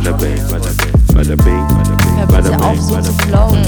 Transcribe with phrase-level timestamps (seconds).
[0.00, 3.28] bada bing, bada bing, bada bing, bing, auf, bing, so bada zu bing.
[3.28, 3.64] flowen.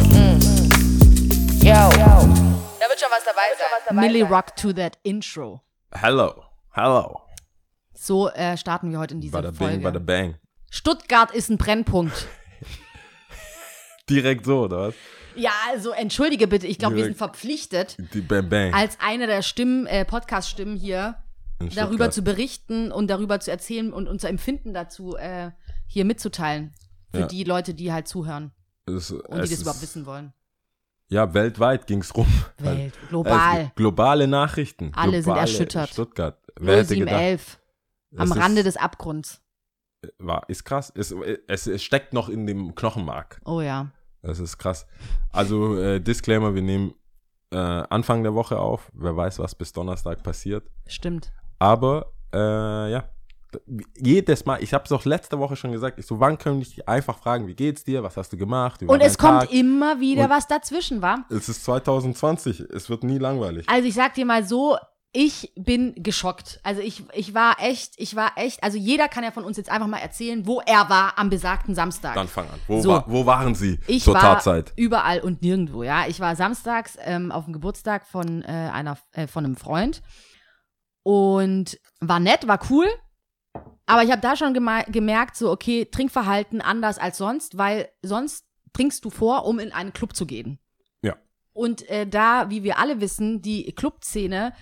[1.60, 1.90] Yo.
[2.80, 3.96] Da wird schon was dabei sein.
[3.96, 5.60] Millie Rock to that Intro.
[5.92, 7.20] Hello, hello.
[7.94, 9.80] So äh, starten wir heute in diese Bada bing, Folge.
[9.80, 10.36] bada bang.
[10.70, 12.26] Stuttgart ist ein Brennpunkt.
[14.08, 14.94] Direkt so, oder was?
[15.34, 18.72] Ja, also entschuldige bitte, ich glaube, wir sind verpflichtet, Die Bang Bang.
[18.72, 21.16] als eine der Stimmen, äh, Podcast-Stimmen hier,
[21.74, 25.52] darüber zu berichten und darüber zu erzählen und unser Empfinden dazu äh,
[25.92, 26.74] hier mitzuteilen.
[27.12, 27.26] Für Ja.
[27.26, 28.52] die Leute, die halt zuhören
[28.86, 30.32] Es- und es die das ist- überhaupt wissen wollen.
[31.08, 32.26] Ja, weltweit ging's rum.
[32.58, 33.72] Welt, Also, global.
[33.76, 34.92] globale Nachrichten.
[34.94, 35.90] Alle sind globale erschüttert.
[35.90, 36.38] Stuttgart.
[36.58, 37.10] Wer hätte gedacht?
[37.18, 37.60] 0711.
[38.16, 39.42] Am Es ist- Rande des Abgrunds.
[40.18, 40.90] War, ist krass.
[40.96, 41.14] Es,
[41.48, 43.40] es, es steckt noch in dem Knochenmark.
[43.44, 43.90] Oh ja.
[44.22, 44.86] Das ist krass.
[45.32, 46.94] Also, äh, Disclaimer, wir nehmen
[47.50, 48.90] äh, Anfang der Woche auf.
[48.94, 50.70] Wer weiß, was bis Donnerstag passiert.
[50.86, 51.30] Stimmt.
[51.58, 53.04] Aber, äh, ja.
[53.96, 56.74] Jedes Mal, ich habe es auch letzte Woche schon gesagt, ich so, wann können ich
[56.74, 58.82] dich einfach fragen, wie geht's dir, was hast du gemacht?
[58.82, 59.52] War Und es kommt Tag?
[59.52, 61.24] immer wieder Und- was dazwischen, wa?
[61.30, 63.68] Es ist 2020, es wird nie langweilig.
[63.68, 64.76] Also ich sag dir mal so,
[65.14, 66.58] ich bin geschockt.
[66.62, 69.70] Also ich, ich war echt, ich war echt, also jeder kann ja von uns jetzt
[69.70, 72.14] einfach mal erzähhlen, wo er war am besagten Samstag.
[72.14, 72.58] Dann fang an.
[72.66, 72.88] Wo, So.
[72.88, 74.72] war, wo waren Sie ich zur war Tatzeit?
[74.76, 76.06] überall und nirgendwo, ja.
[76.08, 80.00] Ich war samstags ähm, auf dem Geburtstag von äh, einer, äh, von einem Freund
[81.02, 82.86] und war nett, war cool.
[83.86, 89.04] Aber ich habe da schon gemerkt, so okay, Trinkverhalten anders als sonst, weil sonst trinkst
[89.04, 90.58] du vor, um in einen Club zu gehen.
[91.02, 91.16] Ja.
[91.52, 94.54] Und äh, da, wie wir alle wissen, die Clubszene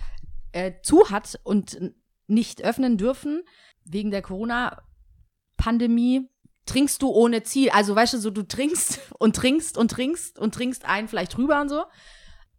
[0.51, 1.79] äh, zu hat und
[2.27, 3.43] nicht öffnen dürfen
[3.85, 6.27] wegen der Corona-Pandemie,
[6.65, 7.69] trinkst du ohne Ziel.
[7.71, 11.61] Also weißt du, so du trinkst und trinkst und trinkst und trinkst einen vielleicht drüber
[11.61, 11.83] und so.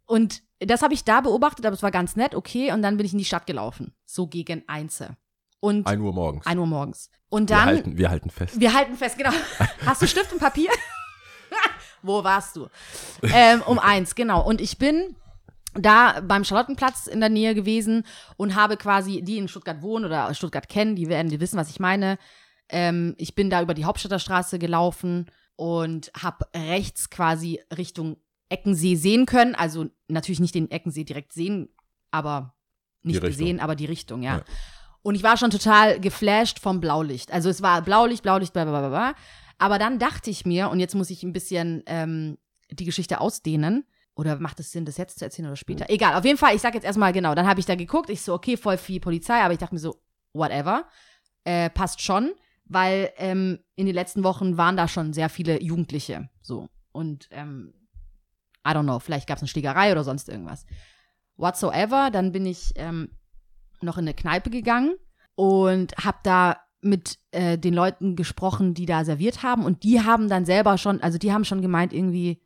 [0.05, 2.71] Und das habe ich da beobachtet, aber es war ganz nett, okay.
[2.71, 5.17] Und dann bin ich in die Stadt gelaufen, so gegen Einze.
[5.63, 6.45] Und 1 Uhr morgens.
[6.45, 7.09] 1 Uhr morgens.
[7.29, 8.59] Und wir, dann halten, wir halten fest.
[8.59, 9.31] wir halten fest, genau.
[9.85, 10.69] Hast du Stift und Papier?
[12.01, 12.67] Wo warst du?
[13.21, 14.45] Ähm, um eins, genau.
[14.45, 15.15] Und ich bin
[15.73, 20.33] da beim Charlottenplatz in der Nähe gewesen und habe quasi, die in Stuttgart wohnen oder
[20.33, 22.17] Stuttgart kennen, die werden die wissen, was ich meine.
[22.67, 28.17] Ähm, ich bin da über die Hauptstadter Straße gelaufen und habe rechts quasi Richtung
[28.49, 29.55] Eckensee sehen können.
[29.55, 31.69] Also natürlich nicht den Eckensee direkt sehen,
[32.11, 32.53] aber
[33.01, 34.39] nicht gesehen, aber die Richtung, ja.
[34.39, 34.43] Ja.
[35.03, 37.31] Und ich war schon total geflasht vom Blaulicht.
[37.31, 39.13] Also es war Blaulicht, Blaulicht, bla bla bla bla.
[39.59, 42.37] Aber dann dachte ich mir, und jetzt muss ich ein bisschen ähm,
[42.71, 43.85] die Geschichte ausdehnen.
[44.15, 45.89] Oder macht es Sinn, das jetzt zu erzählen oder später?
[45.89, 47.35] Egal, auf jeden Fall, ich sag jetzt erstmal genau.
[47.35, 49.79] Dann habe ich da geguckt, ich so, okay, voll viel Polizei, aber ich dachte mir
[49.79, 50.01] so,
[50.33, 50.87] whatever.
[51.43, 52.31] Äh, passt schon,
[52.65, 56.29] weil ähm, in den letzten Wochen waren da schon sehr viele Jugendliche.
[56.41, 56.69] So.
[56.91, 57.73] Und ähm,
[58.65, 60.65] I don't know, vielleicht gab es eine Schlägerei oder sonst irgendwas.
[61.35, 63.09] Whatsoever, dann bin ich ähm,
[63.83, 64.95] noch in eine Kneipe gegangen
[65.35, 69.63] und habe da mit äh, den Leuten gesprochen, die da serviert haben.
[69.65, 72.41] Und die haben dann selber schon, also die haben schon gemeint irgendwie,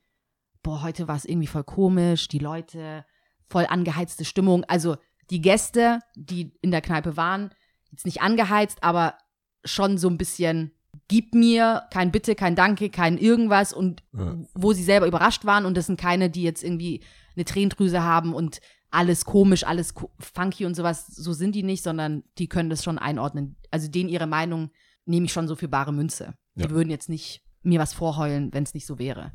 [0.61, 3.03] boah, heute war es irgendwie voll komisch, die Leute,
[3.49, 4.97] voll angeheizte Stimmung, also
[5.29, 7.49] die Gäste, die in der Kneipe waren,
[7.91, 9.17] jetzt nicht angeheizt, aber
[9.65, 10.71] schon so ein bisschen,
[11.07, 14.35] gib mir kein Bitte, kein Danke, kein irgendwas und Ja.
[14.53, 15.65] wo sie selber überrascht waren.
[15.65, 17.01] Und das sind keine, die jetzt irgendwie
[17.35, 18.59] eine Tränendrüse haben und
[18.89, 22.97] alles komisch, alles funky und sowas, so sind die nicht, sondern die können das schon
[22.97, 23.57] einordnen.
[23.71, 24.71] Also denen ihre Meinung
[25.05, 26.33] nehme ich schon so für bare Münze.
[26.55, 26.69] Die Ja.
[26.69, 29.25] würden jetzt nicht mir was vorheulen, wenn es nicht so wäre.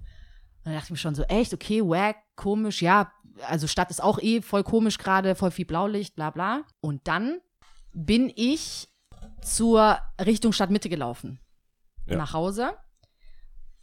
[0.65, 3.13] Und dann dachte ich mir schon so, echt, okay, wack, komisch, ja,
[3.49, 6.63] also Stadt ist auch eh voll komisch gerade, voll viel Blaulicht, bla bla.
[6.81, 7.41] Und dann
[7.93, 8.89] bin ich
[9.43, 11.41] zur Richtung Stadtmitte gelaufen.
[12.07, 12.17] Ja.
[12.17, 12.73] Nach Hause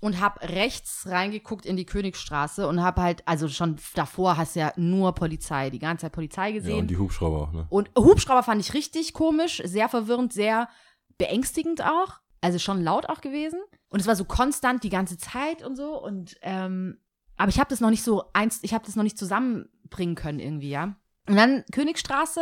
[0.02, 4.62] und hab rechts reingeguckt in die Königsstraße und hab halt, also schon davor hast du
[4.62, 6.80] ja nur Polizei, die ganze Zeit Polizei Ja, gesehen.
[6.80, 7.68] und die Hubschrauber auch, ne?
[7.70, 10.70] Und Hubschrauber fand ich richtig komisch, sehr verwirrend, sehr
[11.18, 12.20] beängstigend auch.
[12.42, 13.60] Also schon laut auch gewesen.
[13.90, 16.02] Und es war so konstant die ganze Zeit und so.
[16.02, 16.98] Und ähm,
[17.36, 20.40] aber ich habe das noch nicht so eins, ich habe das noch nicht zusammenbringen können
[20.40, 20.96] irgendwie, ja.
[21.28, 22.42] Und dann Königstraße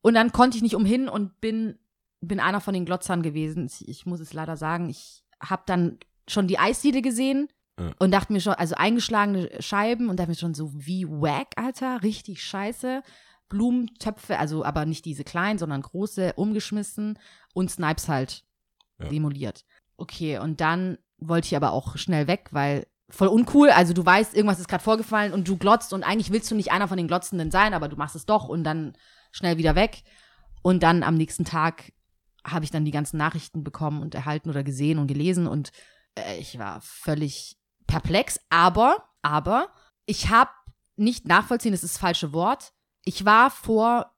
[0.00, 1.78] und dann konnte ich nicht umhin und bin
[2.20, 3.66] bin einer von den Glotzern gewesen.
[3.66, 5.98] Ich, ich muss es leider sagen, ich habe dann
[6.28, 7.48] schon die Eisdiele gesehen
[7.78, 7.92] Ja.
[7.98, 12.02] und dachte mir schon, also eingeschlagene Scheiben und dachte mir schon so, wie wack, Alter,
[12.02, 13.02] richtig scheiße.
[13.48, 17.18] Blumentöpfe, also aber nicht diese kleinen, sondern große, umgeschmissen
[17.54, 18.44] und Snipes halt
[19.00, 19.08] Ja.
[19.08, 19.64] demoliert.
[19.96, 24.34] Okay, und dann wollte ich aber auch schnell weg, weil voll uncool, also du weißt,
[24.34, 27.08] irgendwas ist gerade vorgefallen und du glotzt und eigentlich willst du nicht einer von den
[27.08, 28.92] Glotzenden sein, aber du machst es doch und dann
[29.32, 30.02] schnell wieder weg.
[30.62, 31.92] Und dann am nächsten Tag
[32.44, 35.70] habe ich dann die ganzen Nachrichten bekommen und erhalten oder gesehen und gelesen und
[36.38, 37.56] ich war völlig
[37.86, 39.68] perplex, aber, aber
[40.06, 40.50] ich habe
[40.96, 42.72] nicht nachvollziehen, das ist das falsche Wort.
[43.04, 44.12] Ich war vor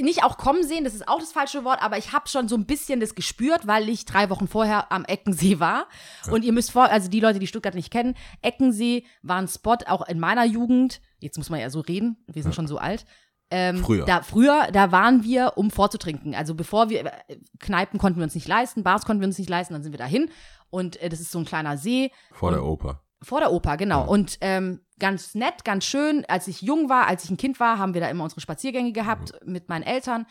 [0.00, 2.56] nicht auch kommen sehen, das ist auch das falsche Wort, aber ich habe schon so
[2.56, 5.86] ein bisschen das gespürt, weil ich drei Wochen vorher am Eckensee war.
[6.30, 9.78] Und ihr müsst vor, also die Leute, die Stuttgart nicht kennen, Eckensee war ein Spot
[9.86, 11.00] auch in meiner Jugend.
[11.20, 13.06] Jetzt muss man ja so reden, wir sind schon so alt.
[13.54, 14.06] Ähm, Früher.
[14.06, 16.34] Da, früher, da waren wir, um vorzutrinken.
[16.34, 17.12] Also bevor wir, äh,
[17.58, 19.98] Kneipen konnten wir uns nicht leisten, Bars konnten wir uns nicht leisten, dann sind wir
[19.98, 20.30] dahin.
[20.70, 22.10] Und äh, das ist so ein kleiner See.
[22.32, 23.02] Vor und, der Oper.
[23.20, 24.00] vor der Oper, genau.
[24.00, 24.06] Ja.
[24.06, 26.24] Und ähm, ganz nett, ganz schön.
[26.28, 28.92] Als ich jung war, als ich ein Kind war, haben wir da immer unsere Spaziergänge
[28.92, 30.24] gehabt mit meinen Eltern.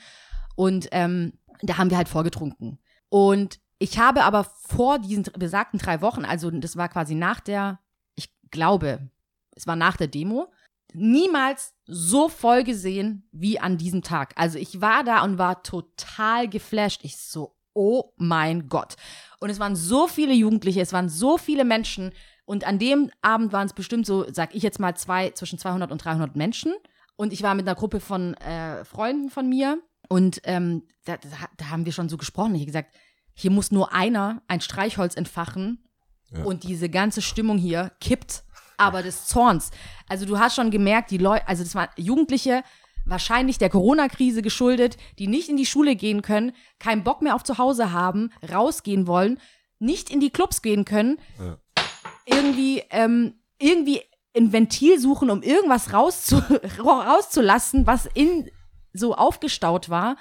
[0.56, 2.80] Und ähm, da haben wir halt vorgetrunken.
[3.10, 7.80] Und ich habe aber vor diesen besagten drei Wochen, also das war quasi nach der,
[8.16, 9.12] ich glaube,
[9.56, 10.52] es war nach der Demo,
[10.94, 14.34] niemals so voll gesehen wie an diesem Tag.
[14.36, 17.02] Also ich war da und war total geflasht.
[17.04, 18.96] Ich so, oh mein Gott.
[19.40, 22.12] Und es waren so viele Jugendliche, es waren so viele Menschen.
[22.46, 25.92] Und an dem Abend waren es bestimmt so, sag ich jetzt mal, zwei, zwischen 200
[25.92, 26.74] und 300 Menschen.
[27.16, 29.80] Und ich war mit einer Gruppe von äh, Freunden von mir.
[30.10, 32.56] Und ähm, da, da, da haben wir schon so gesprochen.
[32.56, 32.94] Ich habe gesagt,
[33.34, 35.88] hier muss nur einer ein Streichholz entfachen
[36.32, 36.44] Ja.
[36.44, 38.44] und diese ganze Stimmung hier kippt,
[38.82, 39.72] aber des Zorns.
[40.10, 42.64] Also du hast schon gemerkt, die Leute, also das waren Jugendliche,
[43.06, 47.44] wahrscheinlich der Corona-Krise geschuldet, die nicht in die Schule gehen können, keinen Bock mehr auf
[47.44, 49.40] zu Hause haben, rausgehen wollen,
[49.80, 51.58] nicht in die Clubs gehen können, Ja.
[52.26, 54.02] irgendwie, ähm, irgendwie
[54.36, 56.38] ein Ventil suchen, um irgendwas rauszu
[56.80, 58.50] rauszulassen, was in
[58.94, 60.16] so aufgestaut war.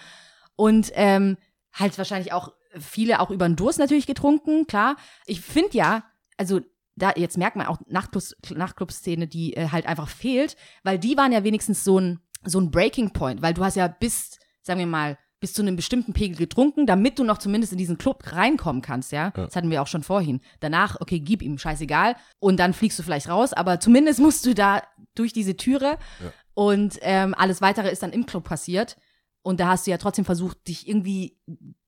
[0.57, 1.37] Und ähm,
[1.73, 4.97] halt wahrscheinlich auch viele auch über den Durst natürlich getrunken, klar.
[5.27, 6.05] Ich finde ja,
[6.37, 6.61] also
[7.01, 11.33] da jetzt merkt man auch Nachtclubs- Nachtclub-Szene, die äh, halt einfach fehlt, weil die waren
[11.33, 14.87] ja wenigstens so ein, so ein Breaking Point, weil du hast ja bis, sagen wir
[14.87, 18.83] mal, bis zu einem bestimmten Pegel getrunken, damit du noch zumindest in diesen Club reinkommen
[18.83, 19.33] kannst, ja?
[19.35, 19.47] Ja.
[19.47, 20.41] Das hatten wir auch schon vorhin.
[20.61, 22.15] Danach, okay, gib ihm, scheißegal.
[22.39, 24.83] Und dann fliegst du vielleicht raus, aber zumindest musst du da
[25.15, 25.99] durch diese Türe.
[26.23, 26.33] Ja.
[26.53, 28.97] Und ähm, alles weitere ist dann im Club passiert.
[29.43, 31.39] Und da hast du ja trotzdem versucht, dich irgendwie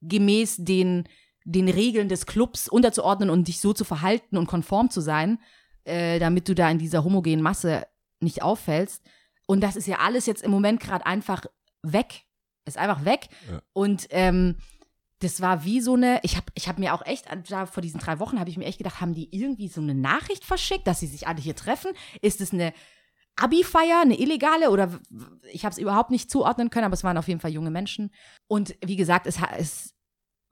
[0.01, 1.07] gemäß den,
[1.45, 5.39] den Regeln des Clubs unterzuordnen und dich so zu verhalten und konform zu sein,
[5.85, 7.87] äh, damit du da in dieser homogenen Masse
[8.21, 9.03] nicht auffällst.
[9.47, 11.45] Und das ist ja alles jetzt im Moment gerade einfach
[11.83, 12.25] weg.
[12.65, 13.29] Ist einfach weg.
[13.51, 13.61] Ja.
[13.73, 14.57] Und ähm,
[15.19, 18.01] das war wie so eine, ich habe ich hab mir auch echt, da vor diesen
[18.01, 21.01] drei Wochen habe ich mir echt gedacht, haben die irgendwie so eine Nachricht verschickt, dass
[21.01, 21.93] sie sich alle hier treffen?
[22.21, 22.73] Ist es eine
[23.37, 25.01] Abi-Feier, eine illegale oder
[25.53, 28.11] ich habe es überhaupt nicht zuordnen können, aber es waren auf jeden Fall junge Menschen.
[28.47, 29.95] Und wie gesagt, es, es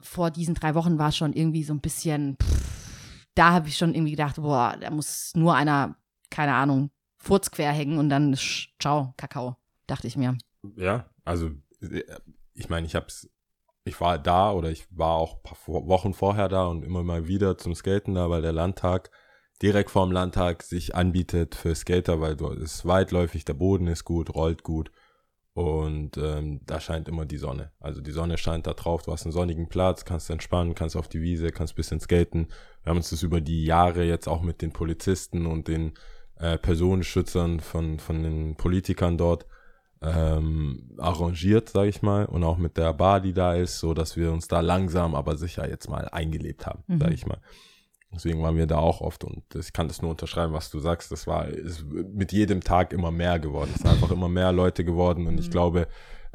[0.03, 3.95] vor diesen drei Wochen war schon irgendwie so ein bisschen, pff, da habe ich schon
[3.95, 5.97] irgendwie gedacht, boah, da muss nur einer,
[6.31, 9.57] keine Ahnung, Furz quer hängen und dann sch- ciao, Kakao,
[9.87, 10.37] dachte ich mir.
[10.77, 11.51] Ja, also
[11.81, 12.03] äh,
[12.55, 13.29] ich meine, ich hab's,
[13.85, 17.27] ich war da oder ich war auch paar Wo- Wochen vorher da und immer mal
[17.29, 19.11] wieder zum Skaten da, weil der Landtag
[19.63, 24.35] direkt vorm Landtag sich anbietet für Skater, weil dort ist weitläufig, der Boden ist gut,
[24.35, 24.91] rollt gut
[25.55, 27.73] und ähm, da scheint immer die Sonne.
[27.81, 31.09] Also die Sonne scheint da drauf, du hast einen sonnigen Platz, kannst entspannen, kannst auf
[31.09, 32.49] die Wiese, kannst bisschen skaten.
[32.83, 35.93] Wir haben uns das über die Jahre jetzt auch mit den Polizisten und den
[36.39, 39.47] äh, Personenschützern von, von den Politikern dort
[40.03, 44.17] ähm, arrangiert, sage ich mal, und auch mit der Bar, die da ist, so dass
[44.17, 46.99] wir uns da langsam, aber sicher jetzt mal eingelebt haben, Mhm.
[46.99, 47.39] sage ich mal.
[48.13, 51.13] Deswegen waren wir da auch oft und ich kann das nur unterschreiben, was du sagst.
[51.13, 53.71] Das war ist mit jedem Tag immer mehr geworden.
[53.73, 55.51] Es sind einfach immer mehr Leute geworden und ich Mhm.
[55.53, 55.87] glaube,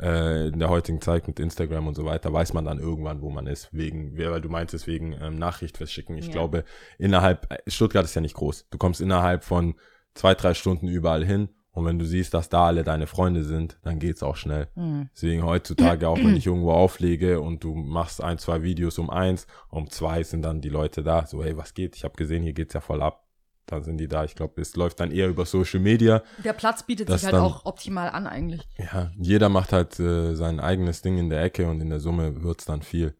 [0.01, 3.29] äh, in der heutigen Zeit mit Instagram und so weiter weiß man dann irgendwann, wo
[3.29, 6.17] man ist, wegen, weil du meintest, wegen ähm, Nachricht verschicken.
[6.17, 6.31] Ich Ja.
[6.33, 6.63] glaube,
[6.97, 8.67] innerhalb, äh, Stuttgart ist ja nicht groß.
[8.69, 9.75] Du kommst innerhalb von
[10.13, 13.77] zwei, drei Stunden überall hin und wenn du siehst, dass da alle deine Freunde sind,
[13.83, 14.69] dann geht's auch schnell.
[14.75, 15.09] Hm.
[15.13, 19.45] Deswegen heutzutage, auch wenn ich irgendwo auflege und du machst ein, zwei Videos um eins,
[19.69, 21.27] um zwei sind dann die Leute da.
[21.27, 21.95] So, hey, was geht?
[21.95, 23.21] Ich habe gesehen, hier geht's ja voll ab.
[23.67, 24.23] Dann sind die da.
[24.23, 26.21] Ich glaube, es läuft dann eher über Social Media.
[26.43, 28.61] Der Platz bietet sich halt dann- auch optimal an eigentlich.
[28.77, 32.43] Ja, jeder macht halt äh, sein eigenes Ding in der Ecke und in der Summe
[32.43, 33.15] wird's dann viel.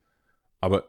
[0.62, 0.84] Aber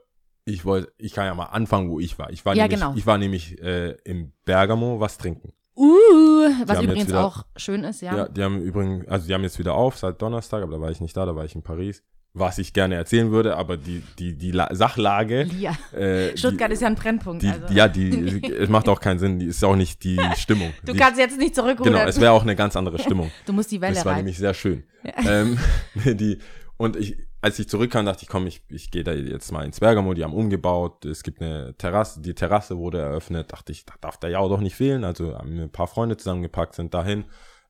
[0.45, 2.31] ich wollte, ich kann ja mal anfangen, wo ich war.
[2.31, 2.95] Ich war Ja, nämlich, genau.
[2.97, 5.53] ich war nämlich äh, im Bergamo was trinken.
[5.77, 8.17] Uh, was übrigens wieder- auch schön ist, ja.
[8.17, 8.29] Ja.
[8.29, 11.01] die haben übrigens, also die haben jetzt wieder auf seit Donnerstag, aber da war ich
[11.01, 12.03] nicht da, da war ich in Paris.
[12.39, 15.49] Was ich gerne erzählen würde, aber die, die, die La Sachlage.
[15.59, 15.73] Ja.
[15.99, 17.43] Äh, Stuttgart die, ist ja ein Brennpunkt.
[17.43, 17.67] die, also.
[17.73, 20.71] Ja, die, es macht auch keinen Sinn, die ist auch nicht die Stimmung.
[20.85, 21.95] Du die, kannst jetzt nicht zurückrudern.
[21.95, 23.31] Genau, es wäre auch eine ganz andere Stimmung.
[23.47, 24.19] du musst die Welle Das war rein.
[24.19, 24.85] nämlich sehr schön.
[25.27, 25.59] Ähm,
[26.05, 26.39] die,
[26.77, 27.17] und ich,
[27.47, 30.25] als ich zurückkam, dachte ich, komm, ich, ich gehe da jetzt mal ins Bergamo, die
[30.25, 34.31] haben umgebaut, es gibt eine Terrasse, die Terrasse wurde eröffnet, dachte ich, da darf der
[34.31, 37.25] ja auch doch nicht fehlen, also haben mir ein paar Freunde zusammengepackt, sind dahin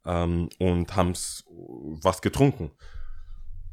[0.06, 1.44] ähm, und haben's
[2.02, 2.70] was getrunken.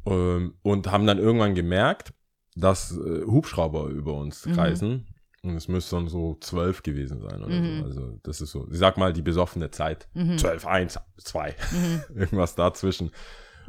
[0.05, 2.13] Ähm, und haben dann irgendwann gemerkt,
[2.55, 4.53] dass äh, Hubschrauber über uns Mhm.
[4.53, 5.07] kreisen.
[5.41, 7.79] Und es müsste dann so zwölf gewesen sein oder Mhm.
[7.79, 7.83] so.
[7.85, 10.07] Also das ist so, ich sag mal, die besoffene Zeit.
[10.13, 10.37] Mhm.
[10.37, 11.55] Zwölf, eins, zwei.
[11.71, 12.03] Mhm.
[12.15, 13.11] Irgendwas dazwischen.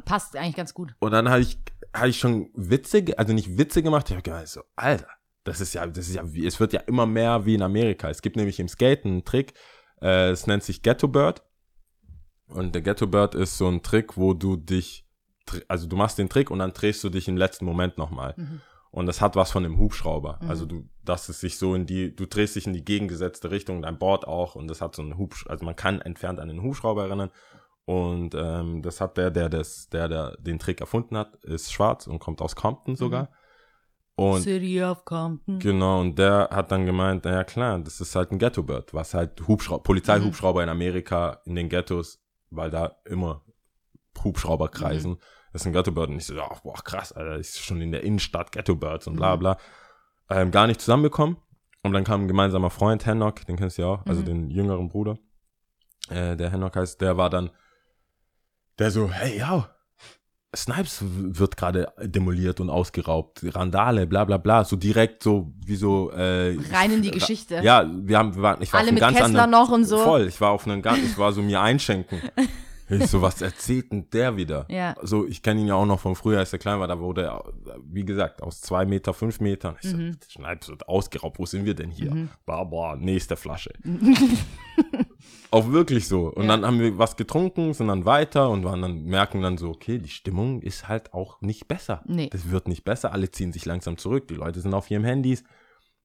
[0.05, 0.93] passt eigentlich ganz gut.
[0.99, 1.57] Und dann habe ich,
[1.93, 5.07] hab ich schon Witze, also nicht Witze gemacht, ich habe gedacht, so, Alter,
[5.43, 8.09] das ist ja, das ist ja, es wird ja immer mehr wie in Amerika.
[8.09, 9.53] Es gibt nämlich im Skaten einen Trick,
[10.01, 11.43] äh, es nennt sich Ghetto Bird.
[12.47, 15.05] Und der Ghetto Bird ist so ein Trick, wo du dich,
[15.67, 18.35] also du machst den Trick und dann drehst du dich im letzten Moment nochmal.
[18.91, 20.39] Und das hat was von einem Hubschrauber.
[20.47, 23.81] Also du, dass es sich so in die, du drehst dich in die gegengesetzte Richtung,
[23.81, 26.61] dein Board auch und das hat so einen Hubsch, also man kann entfernt an den
[26.61, 27.31] Hubschrauber erinnern.
[27.85, 32.07] Und ähm, das hat der, der das, der, der den Trick erfunden hat, ist schwarz
[32.07, 33.29] und kommt aus Compton sogar.
[34.15, 35.59] Und City of Compton.
[35.59, 39.45] genau, und der hat dann gemeint, naja klar, das ist halt ein Ghetto-Bird, was halt
[39.47, 43.43] Hubschrauber, Polizeihubschrauber in Amerika, in den Ghettos, weil da immer
[44.23, 45.17] Hubschrauber kreisen,
[45.51, 46.09] das ist ein Ghetto-Bird.
[46.09, 49.35] Und ich so, ja, boah, krass, Alter, ist schon in der Innenstadt Ghetto-Birds und bla
[49.35, 49.57] bla.
[50.29, 51.37] Ähm, gar nicht zusammenbekommen.
[51.83, 54.89] Und dann kam ein gemeinsamer Freund, Hennock, den kennst du ja auch, also den jüngeren
[54.89, 55.19] Bruder,
[56.09, 57.51] äh, der Hennock heißt, der war dann,
[58.79, 59.69] der so, hey, ja,
[60.55, 66.11] Snipes wird gerade demoliert und ausgeraubt, Randale, bla bla bla, so direkt so wie so
[66.11, 67.59] äh, Rein in die Geschichte.
[67.61, 69.69] Ja, wir haben, wir waren, ich war Alle auf einem mit ganz Kessler anderen, noch
[69.69, 69.97] und so.
[69.97, 72.19] Voll, ich war auf einem ganz, ich war so mir einschenken.
[72.87, 74.67] Ich so, was erzählt denn der wieder?
[74.69, 74.95] Ja.
[75.01, 77.23] So, ich kenne ihn ja auch noch von früher, als er klein war, da wurde
[77.23, 77.43] er,
[77.83, 79.75] wie gesagt, aus zwei Meter, fünf Metern.
[79.81, 80.17] Ich so, Mhm.
[80.29, 82.27] Snipes wird ausgeraubt, wo sind wir denn hier?
[82.45, 83.71] Bla, bla, nächste Flasche.
[85.55, 86.27] auch wirklich so.
[86.31, 86.49] Und Ja.
[86.49, 89.97] dann haben wir was getrunken, sind dann weiter und waren dann, merken dann so, okay,
[89.97, 92.03] die Stimmung ist halt auch nicht besser.
[92.05, 92.29] Nee.
[92.29, 95.43] Das wird nicht besser, alle ziehen sich langsam zurück, die Leute sind auf ihren Handys.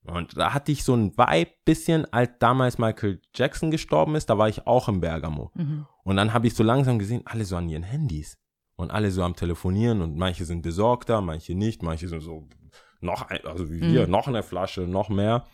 [0.04, 4.38] Und da hatte ich so ein Vibe bisschen, als damals Michael Jackson gestorben ist, da
[4.38, 5.50] war ich auch im Bergamo.
[5.54, 5.86] Mhm.
[6.04, 8.38] Und dann habe ich so langsam gesehen, alle so an ihren Handys.
[8.76, 12.48] Und alle so am Telefonieren und manche sind besorgter, manche nicht, manche sind so
[13.02, 14.10] noch, ein, also wie wir, Mhm.
[14.10, 15.44] noch eine Flasche, noch mehr.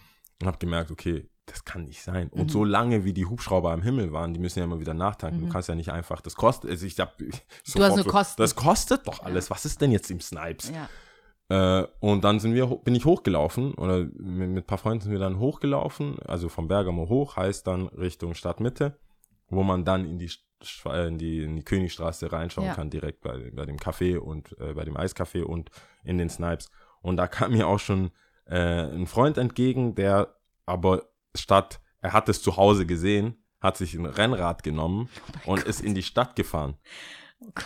[0.40, 2.28] Und habe gemerkt, okay, das kann nicht sein.
[2.30, 2.48] Und Mhm.
[2.48, 5.40] so lange wie die Hubschrauber am Himmel waren, die müssen ja immer wieder nachtanken.
[5.40, 7.32] Du kannst ja nicht einfach, das kostet, also ich hab, ich Mhm.
[7.32, 8.42] hast sofort nur so, Kosten.
[8.42, 9.50] Das kostet doch alles.
[9.50, 10.70] Was ist denn jetzt im Snipes?
[10.70, 10.88] Ja.
[11.48, 15.12] Äh, und dann sind wir, bin ich hochgelaufen oder mit, mit ein paar Freunden sind
[15.12, 18.98] wir dann hochgelaufen, also vom Bergamo hoch, heißt dann Richtung Stadtmitte,
[19.48, 20.28] wo man dann in die,
[20.86, 22.74] äh, in die, in die Königstraße reinschauen Ja.
[22.74, 25.70] kann, direkt bei, bei dem Café und äh, bei dem Eiscafé und
[26.02, 26.68] in den Snipes.
[27.02, 28.10] Und da kam mir auch schon
[28.46, 28.56] äh,
[28.92, 30.34] ein Freund entgegen, der
[30.66, 31.04] aber
[31.40, 35.08] statt, er hat es zu Hause gesehen, hat sich ein Rennrad genommen
[35.44, 36.76] und ist in die Stadt gefahren.
[37.40, 37.64] Oh Gott.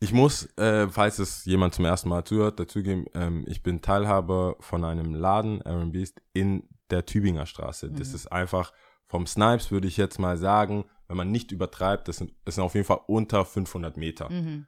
[0.00, 4.54] Ich muss, äh, falls es jemand zum ersten Mal zuhört, dazugeben, ähm, ich bin Teilhaber
[4.60, 7.90] von einem Laden, Aaron Beast, in der Tübinger Straße.
[7.90, 8.72] Das ist einfach,
[9.08, 12.64] vom Snipes würde ich jetzt mal sagen, wenn man nicht übertreibt, das sind, das sind
[12.64, 14.66] auf jeden Fall unter 500 Meter, Mhm.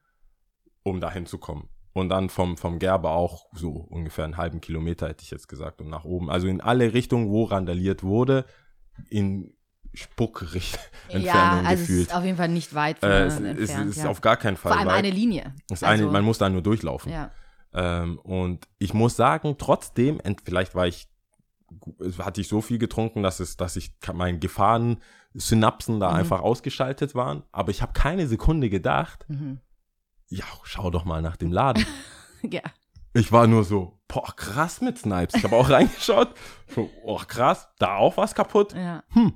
[0.83, 1.69] um dahin zu kommen.
[1.93, 5.81] Und dann vom, vom Gerber auch so ungefähr einen halben Kilometer, hätte ich jetzt gesagt,
[5.81, 6.31] und nach oben.
[6.31, 8.45] Also in alle Richtungen, wo randaliert wurde,
[9.09, 9.53] in
[9.93, 12.07] Spuckrichtung Ja, also es gefühlt.
[12.09, 13.59] ist auf jeden Fall nicht weit von Äh, es, entfernt.
[13.61, 14.09] es, es ist ja.
[14.09, 14.99] auf gar keinen Fall Vor allem weit.
[14.99, 15.53] eine Linie.
[15.71, 17.11] Also, eine, man muss da nur durchlaufen.
[17.11, 17.33] Ja.
[17.73, 21.09] Ähm, und ich muss sagen, trotzdem, vielleicht war ich,
[22.19, 26.17] hatte ich so viel getrunken, dass es, dass ich meine Gefahren-Synapsen da Mhm.
[26.17, 27.43] einfach ausgeschaltet waren.
[27.53, 29.59] Aber ich habe keine Sekunde gedacht, Mhm.
[30.31, 31.85] Ja, schau doch mal nach dem Laden.
[32.43, 32.63] ja.
[33.13, 35.35] Ich war nur so, boah, krass mit Snipes.
[35.35, 36.33] Ich habe auch reingeschaut.
[36.75, 38.73] So, oh, krass, da auch was kaputt.
[38.75, 39.03] Ja.
[39.11, 39.35] Hm,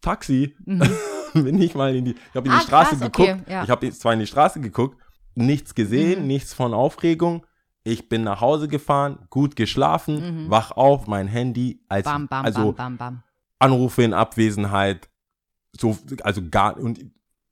[0.00, 0.54] Taxi.
[1.34, 2.54] Bin ich mal in die, ich habe in die Mhm.
[2.56, 3.50] Ah, Straße krass, okay, geguckt.
[3.50, 3.64] ja.
[3.64, 4.98] Ich habe zwar in die Straße geguckt,
[5.34, 6.26] nichts gesehen, Mhm.
[6.28, 7.44] nichts von Aufregung.
[7.84, 10.50] Ich bin nach Hause gefahren, gut geschlafen, Mhm.
[10.50, 13.22] wach auf, mein Handy als Bam, bam, also bam, bam, bam.
[13.58, 15.08] Anrufe in Abwesenheit,
[15.78, 17.00] so also gar und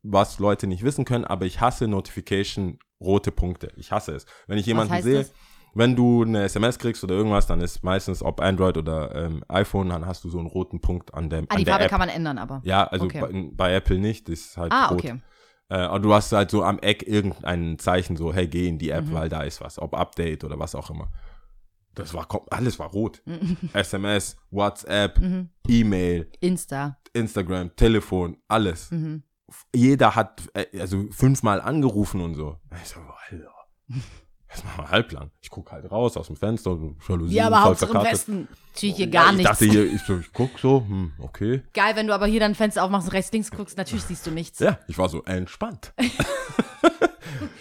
[0.05, 3.73] was Leute nicht wissen können, aber ich hasse Notification rote Punkte.
[3.77, 4.27] Ich hasse es.
[4.47, 5.33] Wenn ich jemanden sehe, das?
[5.75, 9.89] wenn du eine SMS kriegst oder irgendwas, dann ist meistens ob Android oder ähm, iPhone,
[9.89, 11.91] dann hast du so einen roten Punkt an der, Ah, an die der Farbe App.
[11.91, 12.61] kann man ändern, aber.
[12.65, 13.21] Ja, also Okay.
[13.21, 14.99] bei, bei Apple nicht, das ist halt Ah, rot.
[14.99, 15.21] okay.
[15.71, 18.89] Äh, aber du hast halt so am Eck irgendein Zeichen, so, hey, geh in die
[18.89, 18.93] Mhm.
[18.93, 19.79] App, weil da ist was.
[19.81, 21.11] Ob Update oder was auch immer.
[21.95, 23.23] Das war, alles war rot.
[23.25, 23.57] Mhm.
[23.73, 25.19] SMS, WhatsApp,
[25.67, 26.99] E-Mail, Insta.
[27.15, 28.91] Instagram, Telefon, alles.
[28.91, 29.23] Mhm.
[29.75, 32.59] Jeder hat, äh, also fünfmal angerufen und so.
[32.83, 33.51] Ich so, Alter,
[34.49, 35.31] das machen wir halblang.
[35.43, 38.05] Ich guck halt raus aus dem Fenster, Jalousien, Ja, aber Hauptsache im.
[38.05, 38.49] Westen.
[38.75, 39.51] Natürlich hier Ja, gar ich nichts.
[39.53, 41.63] dachte hier, ich, so, ich guck so, hm, okay.
[41.75, 44.31] Geil, wenn du aber hier dein Fenster aufmachst und rechts, links guckst, natürlich siehst du
[44.31, 44.59] nichts.
[44.59, 45.93] Ja, ich war so entspannt.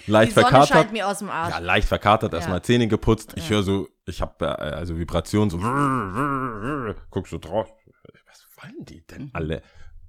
[0.05, 0.69] Die leicht Sonne verkatert.
[0.69, 1.53] scheint mir aus dem Arsch.
[1.53, 2.39] Ja, leicht verkatert, Ja.
[2.39, 3.33] erstmal Zähne geputzt.
[3.37, 5.57] Ich höre so, ich habe äh, also Vibration so,
[7.09, 7.71] guck so drauf.
[8.27, 9.61] Was wollen die denn alle?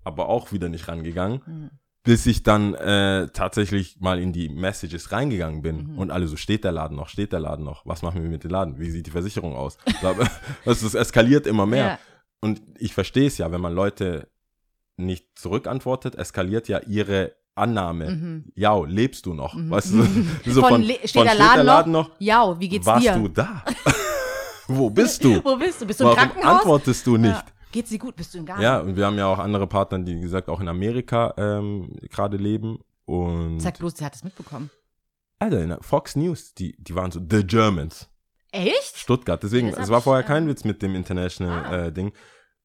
[0.04, 1.70] Aber auch wieder nicht rangegangen.
[2.02, 6.62] Bis ich dann äh, tatsächlich mal in die Messages reingegangen bin und alle so, steht
[6.62, 9.06] der Laden noch, steht der Laden noch, was machen wir mit dem Laden, wie sieht
[9.06, 9.78] die Versicherung aus?
[10.66, 11.84] Das ist, eskaliert immer mehr.
[11.86, 11.98] Ja.
[12.42, 14.28] Und ich verstehe es ja, wenn man Leute
[14.98, 18.42] nicht zurückantwortet, eskaliert ja ihre Annahme.
[18.54, 19.54] Ja, lebst du noch?
[19.56, 20.02] Weißt du,
[20.50, 22.10] so von, von, Le- steht von der Laden, noch?
[22.18, 23.14] Ja, wie geht's Warst dir?
[23.14, 23.64] du da?
[24.68, 25.42] Wo bist du?
[25.44, 25.86] Wo bist du?
[25.86, 26.58] Bist du im Warum Krankenhaus?
[26.60, 27.32] antwortest du nicht?
[27.34, 27.44] Ja.
[27.74, 28.14] Geht's dir gut?
[28.14, 28.62] Bist du in Ghana?
[28.62, 31.96] Ja, und wir haben ja auch andere Partner, die, wie gesagt, auch in Amerika ähm,
[32.08, 32.78] gerade leben.
[33.04, 34.70] Und Sag bloß, der hat es mitbekommen.
[35.40, 38.08] Alter, in Fox News, die, die waren so The Germans.
[38.52, 38.96] Echt?
[38.96, 39.42] Stuttgart.
[39.42, 42.12] Deswegen, es war vorher äh, kein Witz mit dem International äh, Ding.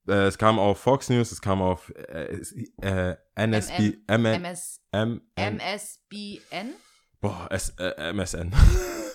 [0.07, 2.43] Äh, es kam auf Fox News, es kam auf äh,
[2.79, 5.21] äh, NSB, MSBN?
[7.19, 8.53] boah, äh, MSN.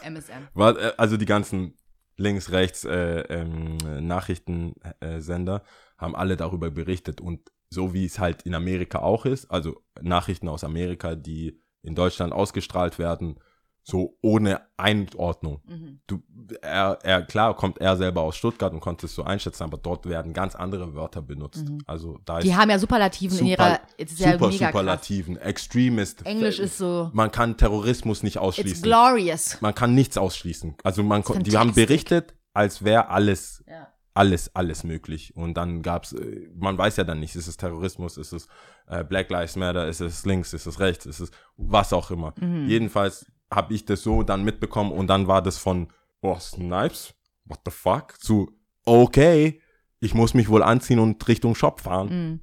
[0.02, 0.48] MSN.
[0.54, 1.76] War, äh, also die ganzen
[2.16, 5.62] links, rechts äh, ähm, Nachrichtensender Sender
[5.98, 10.48] haben alle darüber berichtet und so wie es halt in Amerika auch ist, also Nachrichten
[10.48, 13.38] aus Amerika, die in Deutschland ausgestrahlt werden,
[13.86, 15.60] so ohne Einordnung.
[15.66, 16.00] Mhm.
[16.06, 16.22] Du,
[16.62, 20.06] er, er, klar kommt er selber aus Stuttgart und konnte es so einschätzen, aber dort
[20.06, 21.64] werden ganz andere Wörter benutzt.
[21.86, 22.48] Also da ist Mhm.
[22.48, 23.80] Die haben ja Superlativen in ihrer.
[23.98, 24.72] Ist ja super mega krass.
[24.72, 26.24] Superlativen, Extremist.
[26.24, 27.10] Englisch ist so.
[27.12, 29.60] Man kann Terrorismus nicht It's ausschließen glorious.
[29.60, 30.76] man kann nichts ausschließen.
[30.82, 33.88] Also man die haben berichtet, als wäre alles, Ja.
[34.14, 35.36] alles, alles möglich.
[35.36, 38.48] Und dann gab's, äh, man weiß ja dann nicht, ist es Terrorismus, ist es
[38.86, 42.32] äh, Black Lives Matter, ist es links, ist es rechts, ist es was auch immer.
[42.40, 42.66] Mhm.
[42.68, 45.88] Jedenfalls habe ich das so dann mitbekommen und dann war das von,
[46.20, 48.50] boah, Snipes, what the fuck, zu,
[48.84, 49.60] okay,
[50.00, 52.08] ich muss mich wohl anziehen und Richtung Shop fahren.
[52.08, 52.40] Mhm.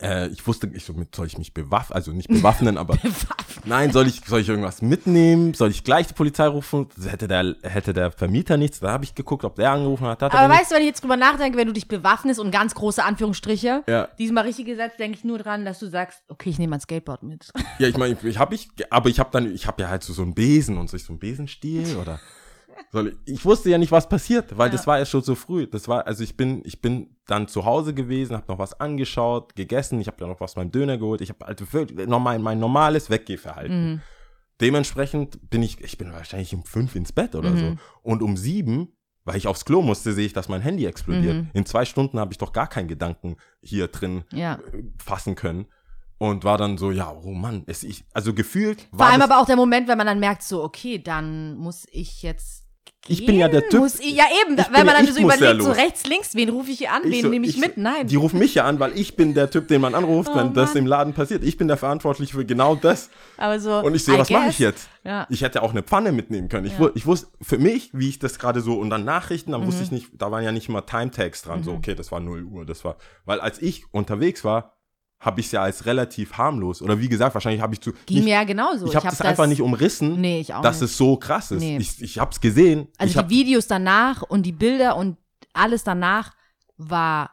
[0.00, 2.96] Äh, ich wusste, ich so, mit- soll ich mich bewaffnen, also nicht bewaffnen, aber
[3.64, 5.54] Nein, soll ich, soll ich irgendwas mitnehmen?
[5.54, 6.88] Soll ich gleich die Polizei rufen?
[7.08, 8.80] Hätte der, hätte der Vermieter nichts?
[8.80, 10.22] Da habe ich geguckt, ob der angerufen hat.
[10.22, 12.74] hat Aber weißt du, wenn ich jetzt drüber nachdenke, wenn du dich bewaffnest und ganz
[12.74, 14.08] große Anführungsstriche, Ja.
[14.18, 17.22] diesmal richtig gesetzt, denke ich nur dran, dass du sagst, okay, ich nehme mein Skateboard
[17.22, 17.50] mit.
[17.78, 20.02] Ja, ich meine, ich, ich habe ich, aber ich habe dann, ich habe ja halt
[20.02, 22.20] so, so einen Besen und so, so einen Besenstiel oder
[22.90, 25.66] soll ich, ich wusste ja nicht, was passiert, weil das war ja schon so früh.
[25.66, 29.54] Das war, also ich bin, ich bin dann zu Hause gewesen, habe noch was angeschaut,
[29.54, 33.10] gegessen, ich habe ja noch was beim Döner geholt, ich habe halt noch mein, normales
[33.10, 34.02] Weggehverhalten.
[34.60, 37.76] Dementsprechend bin ich, ich bin wahrscheinlich um fünf ins Bett oder so.
[38.02, 38.92] Und um sieben,
[39.24, 41.46] weil ich aufs Klo musste, sehe ich, dass mein Handy explodiert.
[41.54, 44.54] In zwei Stunden habe ich doch gar keinen Gedanken hier drin Ja.
[44.72, 45.66] äh, fassen können.
[46.18, 49.30] Und war dann so, ja, oh Mann, es, ich, also gefühlt Vor war allem das,
[49.30, 52.66] aber auch der Moment, wenn man dann merkt, so, okay, dann muss ich jetzt.
[53.08, 55.04] Ich bin ja der Typ- Muss ich, ja, eben, ich wenn bin man ja- dann
[55.04, 57.54] ich so überlegt, so rechts, links, wen rufe ich hier an, wen so- nehme ich,
[57.54, 57.78] so- mit?
[57.78, 58.06] Nein.
[58.06, 60.52] Die rufen mich ja an, weil ich bin der Typ, den man anruft, Oh wenn
[60.52, 60.78] das Mann.
[60.78, 61.42] im Laden passiert.
[61.42, 63.08] Ich bin der Verantwortliche für genau das.
[63.38, 63.78] aber so.
[63.80, 64.88] Und ich sehe, I was mache ich jetzt?
[65.02, 65.26] Ja.
[65.30, 66.66] Ich hätte auch eine Pfanne mitnehmen können.
[66.66, 66.90] Ich, Ja.
[66.94, 69.66] ich wusste für mich, wie ich das gerade so und dann Nachrichten, dann Mhm.
[69.68, 72.44] wusste ich nicht, da waren ja nicht immer Timetags dran, so okay, das war 0
[72.44, 74.76] Uhr, das war, weil als ich unterwegs war,
[75.20, 78.24] habe ich es ja als relativ harmlos oder wie gesagt, wahrscheinlich habe ich zu Ging
[78.24, 78.86] mir ja genauso.
[78.86, 80.90] ich habe hab das einfach nicht umrissen, Nee, ich auch dass nicht.
[80.90, 81.60] es so krass ist.
[81.60, 81.76] Nee.
[81.78, 82.88] Ich, ich habe es gesehen.
[82.96, 85.18] Also ich hab, die Videos danach und die Bilder und
[85.52, 86.32] alles danach
[86.78, 87.30] war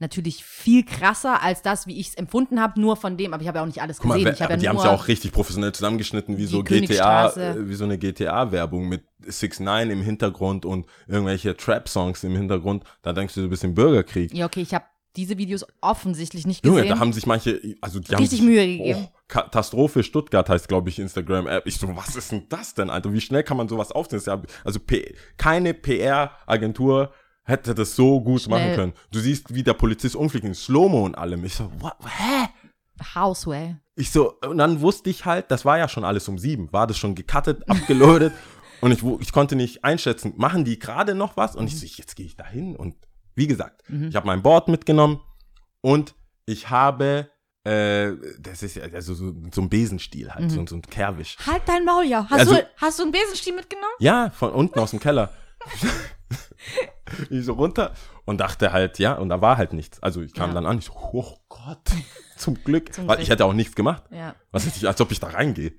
[0.00, 3.48] natürlich viel krasser als das, wie ich es empfunden habe, nur von dem, aber ich
[3.48, 4.34] habe ja auch nicht alles mal, gesehen.
[4.34, 7.30] ich habe aber die ja haben es ja auch richtig professionell zusammengeschnitten, wie so GTA,
[7.30, 12.84] äh, wie so eine GTA-Werbung mit 6 9 im Hintergrund und irgendwelche Trap-Songs im Hintergrund.
[13.02, 14.34] Da denkst du so ein bisschen Bürgerkrieg.
[14.34, 14.84] Ja, okay, ich habe
[15.16, 16.94] diese Videos offensichtlich nicht Junge, gesehen.
[16.94, 19.08] da haben sich manche, also die haben Richtig sich, Mühe gegeben.
[19.08, 21.66] Oh, Katastrophe Stuttgart heißt, glaube ich, Instagram-App.
[21.66, 23.12] Ich so, was ist denn das denn, Alter?
[23.12, 24.20] Wie schnell kann man sowas aufziehen?
[24.64, 27.12] Also P keine PR-Agentur
[27.44, 28.58] hätte das so gut Schnell.
[28.58, 28.92] machen können.
[29.12, 31.44] Du siehst, wie der Polizist umfliegt in Slow-Mo und allem.
[31.44, 32.48] Ich so, what, hä?
[33.14, 33.76] Houseway.
[33.96, 36.86] Ich so, und dann wusste ich halt, das war ja schon alles um sieben, war
[36.86, 38.32] das schon gecuttet, abgeloadet
[38.80, 41.56] und ich, ich konnte nicht einschätzen, machen die gerade noch was?
[41.56, 42.96] Und ich so, jetzt gehe ich da hin und
[43.34, 45.20] wie gesagt, ich habe mein Board mitgenommen
[45.80, 46.14] und
[46.46, 47.30] ich habe,
[47.64, 51.36] äh, das ist ja also so, so ein Besenstiel halt, so, so ein Kerwisch.
[51.46, 52.26] Halt dein Maul, ja.
[52.30, 53.94] Hast, Also- du, hast du einen Besenstiel mitgenommen?
[53.98, 55.30] Ja, von unten aus dem Keller.
[57.30, 57.92] ich so runter
[58.24, 60.02] und dachte halt, ja, und da war halt nichts.
[60.02, 60.54] Also ich kam Ja.
[60.54, 61.90] dann an, ich so, oh Gott,
[62.36, 63.24] zum Glück, Zum weil Glück.
[63.24, 64.02] ich hätte auch nichts gemacht.
[64.10, 64.34] Ja.
[64.50, 65.72] Was ist, als ob ich da reingehe.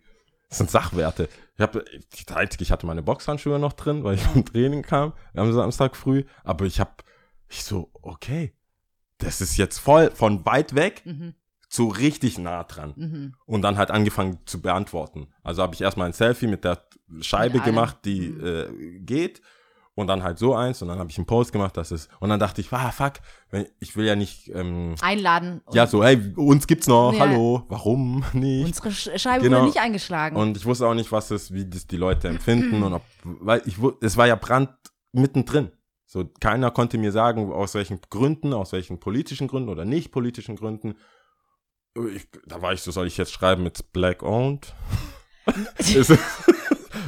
[0.50, 1.28] Das sind Sachwerte.
[1.56, 1.84] Ich habe,
[2.60, 6.24] ich hatte meine Boxhandschuhe noch drin, weil ich vom Training kam am Samstag früh.
[6.44, 6.92] Aber ich habe,
[7.50, 8.54] ich so, okay,
[9.20, 11.34] das ist jetzt voll von weit weg Mhm.
[11.70, 13.34] zu richtig nah dran.
[13.46, 15.28] Und dann halt angefangen zu beantworten.
[15.44, 16.84] Also habe ich erstmal ein Selfie mit der
[17.22, 19.42] Scheibe Mit gemacht, die äh, geht.
[19.98, 20.82] Und dann halt so eins.
[20.82, 22.10] Und dann habe ich einen Post gemacht, das ist.
[22.20, 23.14] Und dann dachte ich, ah, fuck,
[23.80, 24.50] ich will ja nicht.
[24.54, 25.62] Ähm, Einladen.
[25.72, 27.20] Ja, so, hey, uns gibt's noch, Ja.
[27.22, 28.66] hallo, warum nicht?
[28.66, 29.60] Unsere Sch- Scheibe Genau.
[29.60, 30.36] wurde nicht eingeschlagen.
[30.36, 33.62] Und ich wusste auch nicht, was das, wie das die Leute empfinden und ob, weil
[33.66, 34.70] ich, es war ja Brand
[35.14, 35.72] mittendrin.
[36.06, 40.56] So, keiner konnte mir sagen, aus welchen Gründen, aus welchen politischen Gründen oder nicht politischen
[40.56, 40.96] Gründen.
[42.14, 44.74] Ich, da war ich so, soll ich jetzt schreiben mit Black Owned?
[45.78, 46.20] ist, es-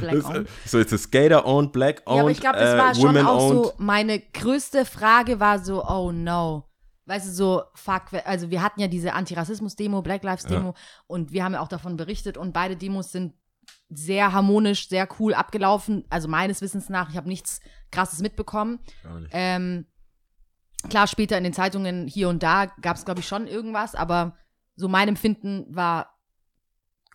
[0.00, 0.46] Black ist, on.
[0.64, 3.04] so, it's a Skater Owned, Black Owned, Ja, aber ich glaube, das äh, war schon
[3.08, 3.64] Women auch Owned.
[3.66, 6.64] so, meine größte Frage war so, oh no,
[7.06, 10.74] weißt du, so, fuck, also wir hatten ja diese Antirassismus-Demo, Black Lives-Demo
[11.06, 13.34] und wir haben ja auch davon berichtet und beide Demos sind
[13.88, 16.04] sehr harmonisch, sehr cool abgelaufen.
[16.10, 18.80] Also meines Wissens nach, ich habe nichts Krasses mitbekommen.
[19.32, 19.86] Ähm,
[20.88, 24.36] klar, später in den Zeitungen hier und da gab es, glaube ich, schon irgendwas, aber
[24.76, 26.18] so mein Empfinden war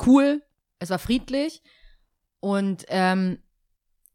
[0.05, 0.41] cool,
[0.79, 1.61] es war friedlich
[2.39, 3.39] und ähm,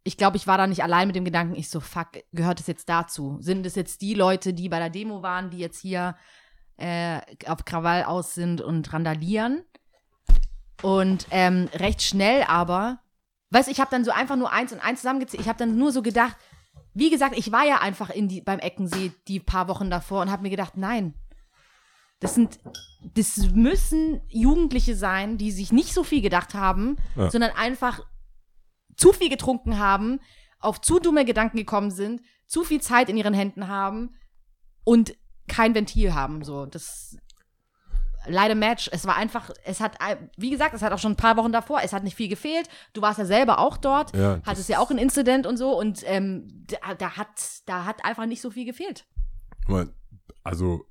[0.04, 2.66] ich glaube, ich war da nicht allein mit dem Gedanken, ich so, fuck, gehört es
[2.66, 3.36] jetzt dazu?
[3.40, 6.16] Sind es jetzt die Leute, die bei der Demo waren, die jetzt hier
[6.78, 9.64] äh, auf Krawall aus sind und randalieren?
[10.82, 13.00] Und ähm, recht schnell aber,
[13.50, 15.40] weißt du, ich habe dann so einfach nur eins und eins zusammengezählt.
[15.42, 16.36] Ich habe dann nur so gedacht,
[16.94, 20.30] wie gesagt, ich war ja einfach in die, beim Eckensee die paar Wochen davor und
[20.30, 21.14] habe mir gedacht, nein,
[22.20, 22.58] das sind,
[23.14, 27.30] das müssen Jugendliche sein, die sich nicht so viel gedacht haben, Ja.
[27.30, 28.00] sondern einfach
[28.96, 30.20] zu viel getrunken haben,
[30.58, 34.16] auf zu dumme Gedanken gekommen sind, zu viel Zeit in ihren Händen haben
[34.82, 35.14] und
[35.46, 36.42] kein Ventil haben.
[36.42, 37.16] So, das
[38.28, 38.88] leider Match.
[38.92, 39.98] Es war einfach, es hat,
[40.36, 42.68] wie gesagt, es hat auch schon ein paar Wochen davor, es hat nicht viel gefehlt.
[42.92, 46.02] Du warst ja selber auch dort, Ja, hattest ja auch ein Incident und so und
[46.06, 47.28] ähm, da, da hat,
[47.66, 49.06] da hat einfach nicht so viel gefehlt.
[50.44, 50.86] Also,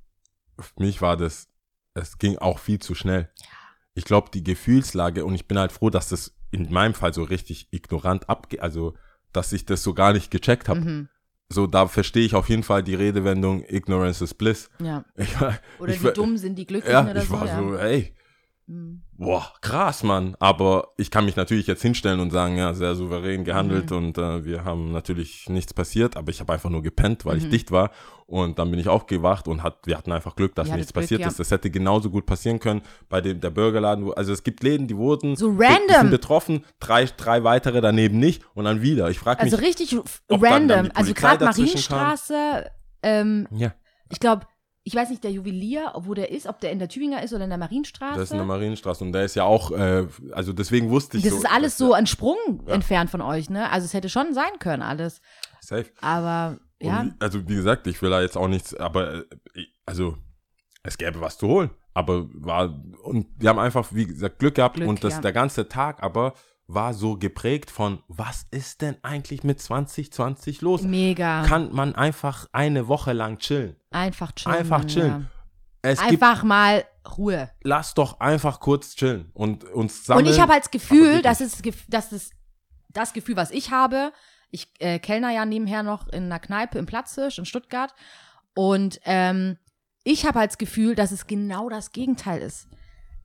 [0.58, 1.48] für mich war das,
[1.94, 3.30] es ging auch viel zu schnell.
[3.94, 7.24] Ich glaube, die Gefühlslage, und ich bin halt froh, dass das in meinem Fall so
[7.24, 8.94] richtig ignorant abgeht, also,
[9.32, 10.80] dass ich das so gar nicht gecheckt habe.
[10.80, 11.08] Mhm.
[11.50, 14.68] So, da verstehe ich auf jeden Fall die Redewendung Ignorance is bliss.
[14.82, 15.04] Ja.
[15.16, 15.28] Ich,
[15.80, 17.34] Oder ich, wie war- dumm sind die Glücklichen Ja, oder ich so.
[17.40, 17.58] war ja.
[17.58, 18.14] so, ey,
[18.66, 19.00] Mhm.
[19.18, 20.36] Boah, krass, Mann.
[20.38, 23.96] Aber ich kann mich natürlich jetzt hinstellen und sagen, ja, sehr souverän gehandelt Mhm.
[23.96, 27.44] und äh, wir haben natürlich nichts passiert, aber ich habe einfach nur gepennt, weil ich
[27.44, 27.50] Mhm.
[27.50, 27.90] dicht war.
[28.26, 31.02] Und dann bin ich aufgewacht und hat, wir hatten einfach Glück, dass hattet nichts Glück,
[31.04, 31.28] passiert ja.
[31.28, 31.38] ist.
[31.40, 34.04] Das hätte genauso gut passieren können bei dem der Burgerladen.
[34.04, 35.96] Wo, also es gibt Läden, die wurden So random.
[36.00, 39.08] sind betroffen, drei, drei weitere daneben nicht und dann wieder.
[39.10, 39.96] Ich frage mich, Also richtig
[40.30, 40.90] random.
[40.94, 41.44] Also gerade.
[41.46, 42.70] Marienstraße,
[43.02, 43.72] ähm, ja,
[44.10, 44.46] ich glaube,
[44.88, 47.44] ich weiß nicht, der Juwelier, wo der ist, ob der in der Tübinger ist oder
[47.44, 48.14] in der Marienstraße.
[48.14, 51.24] das ist in der Marienstraße und der ist ja auch, äh, also deswegen wusste ich
[51.24, 51.38] das so.
[51.40, 52.72] ist alles so ein Sprung Ja.
[52.72, 53.70] entfernt von euch, ne?
[53.70, 55.20] Also es hätte schon sein können alles.
[55.60, 55.84] Safe.
[56.00, 59.24] Aber ja, wie, also wie gesagt, ich will da jetzt auch nichts, aber äh,
[59.84, 60.16] also
[60.82, 61.70] es gäbe was zu holen.
[61.92, 65.20] Aber war, und wir haben einfach, wie gesagt, Glück gehabt Glück, und das, ja.
[65.20, 66.32] der ganze Tag aber
[66.70, 70.82] war so geprägt von, was ist denn eigentlich mit 2020 los?
[70.82, 71.42] mega.
[71.44, 73.74] Kann man einfach eine Woche lang chillen?
[73.90, 74.56] einfach chillen.
[74.56, 75.28] Einfach chillen.
[75.84, 75.90] Ja.
[76.02, 76.84] Einfach mal
[77.16, 77.50] Ruhe.
[77.62, 80.26] lass doch einfach kurz chillen und uns sammeln.
[80.26, 82.30] Und ich habe halt das Aber Gefühl, dass es gef- dass es
[82.90, 84.12] das Gefühl, was ich habe,
[84.50, 87.94] ich äh, kellner ja nebenher noch in einer Kneipe im Platzhirsch in Stuttgart
[88.54, 89.56] und ähm,
[90.04, 92.66] ich habe halt das Gefühl, dass es genau das Gegenteil ist.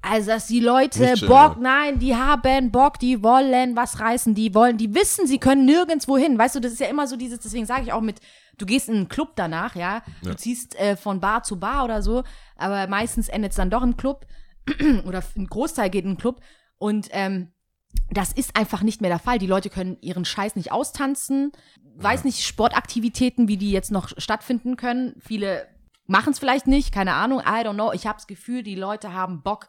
[0.05, 1.57] Also, dass die Leute chillen, Bock, ja.
[1.61, 6.17] nein, die haben Bock, die wollen was reißen, die wollen, die wissen, sie können nirgendwo
[6.17, 6.37] hin.
[6.37, 8.19] Weißt du, das ist ja immer so dieses, deswegen sage ich auch mit,
[8.57, 10.35] du gehst in einen Club danach, ja, du Ja.
[10.37, 12.23] ziehst äh, von Bar zu Bar oder so,
[12.57, 14.25] aber meistens endet es dann doch im Club
[15.05, 16.41] oder ein Großteil geht in den Club
[16.77, 17.53] und ähm,
[18.11, 19.37] das ist einfach nicht mehr der Fall.
[19.37, 21.51] Die Leute können ihren Scheiß nicht austanzen,
[21.95, 25.15] weiß nicht, Sportaktivitäten, wie die jetzt noch stattfinden können.
[25.19, 25.67] Viele
[26.07, 27.93] machen es vielleicht nicht, keine Ahnung, I don't know.
[27.93, 29.67] Ich habe das Gefühl, die Leute haben Bock.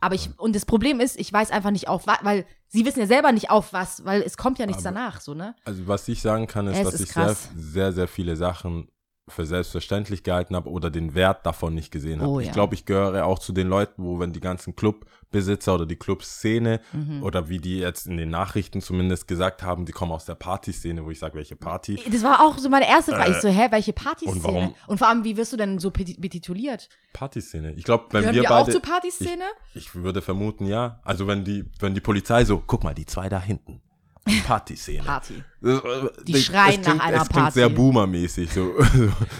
[0.00, 3.00] Aber ich, und das Problem ist, ich weiß einfach nicht auf was, weil sie wissen
[3.00, 5.54] ja selber nicht auf was, weil es kommt ja nichts Aber- danach, so, ne?
[5.64, 8.88] Also was ich sagen kann, ist, Es dass ist ich sehr, sehr, sehr viele Sachen
[9.28, 12.30] für selbstverständlich gehalten habe oder den Wert davon nicht gesehen habe.
[12.30, 12.52] Oh, Ich ja.
[12.52, 16.80] glaube, ich gehöre auch zu den Leuten, wo wenn die ganzen Clubbesitzer oder die Clubszene
[16.92, 17.24] Mhm.
[17.24, 21.04] oder wie die jetzt in den Nachrichten zumindest gesagt haben, die kommen aus der Partyszene,
[21.04, 21.98] wo ich sage, welche Party?
[22.08, 23.32] Das war auch so meine erste Frage.
[23.32, 24.36] Äh, ich so, hä, welche Partyszene?
[24.36, 26.88] und warum- Und vor allem, wie wirst du denn so betituliert?
[27.12, 27.72] Partyszene.
[27.72, 29.42] Ich glaube, wenn Gehören wir wir auch beide, zur Partyszene?
[29.74, 31.00] ich würde vermuten, ja.
[31.02, 33.80] Also wenn die, wenn die Polizei so, guck mal, die zwei da hinten.
[34.46, 35.02] Partyszene.
[35.04, 35.42] Party.
[35.60, 37.54] Das, äh, Die das- schreien klingt, nach einer Es klingt Party.
[37.54, 38.72] sehr Boomer-mäßig, so,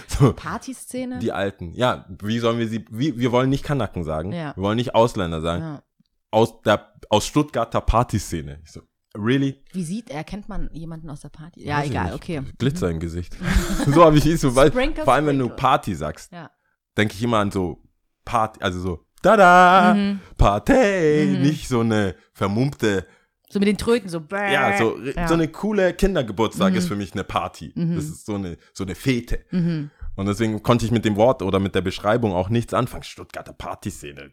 [0.07, 0.33] so.
[0.33, 1.19] Partyszene?
[1.19, 1.73] Die Alten.
[1.73, 4.31] Ja, wie sollen wir sie, wie, wir wollen nicht Kanaken sagen.
[4.31, 4.55] Ja.
[4.55, 5.61] Wir wollen nicht Ausländer sagen.
[5.63, 5.83] ja.
[6.31, 8.61] Aus der, aus Stuttgarter Partyszene.
[8.65, 8.81] So,
[9.17, 9.63] really?
[9.71, 10.23] Wie sieht er?
[10.25, 11.63] Kennt man jemanden aus der Party?
[11.65, 12.41] Ja, Weiß egal, okay.
[12.57, 13.35] Glitzer im Gesicht.
[13.87, 15.47] so habe ich es so, weil, Sprinkle, vor allem wenn du.
[15.49, 16.51] Party sagst, Ja.
[16.97, 17.81] denke ich immer an so
[18.25, 20.19] Party, also so, tada, Mhm.
[20.37, 21.41] Party, Mhm.
[21.41, 23.07] nicht so eine vermummte,
[23.49, 24.19] So mit den Tröten, so.
[24.19, 24.53] bäh.
[24.53, 25.27] ja, so, Ja.
[25.27, 26.77] so eine coole Kindergeburtstag Mhm.
[26.77, 27.71] ist für mich eine Party.
[27.75, 27.95] Mhm.
[27.95, 29.45] Das ist so eine, so eine Fete.
[29.51, 29.89] Mhm.
[30.15, 33.03] Und deswegen konnte ich mit dem Wort oder mit der Beschreibung auch nichts anfangen.
[33.03, 34.31] Stuttgarter Partyszene.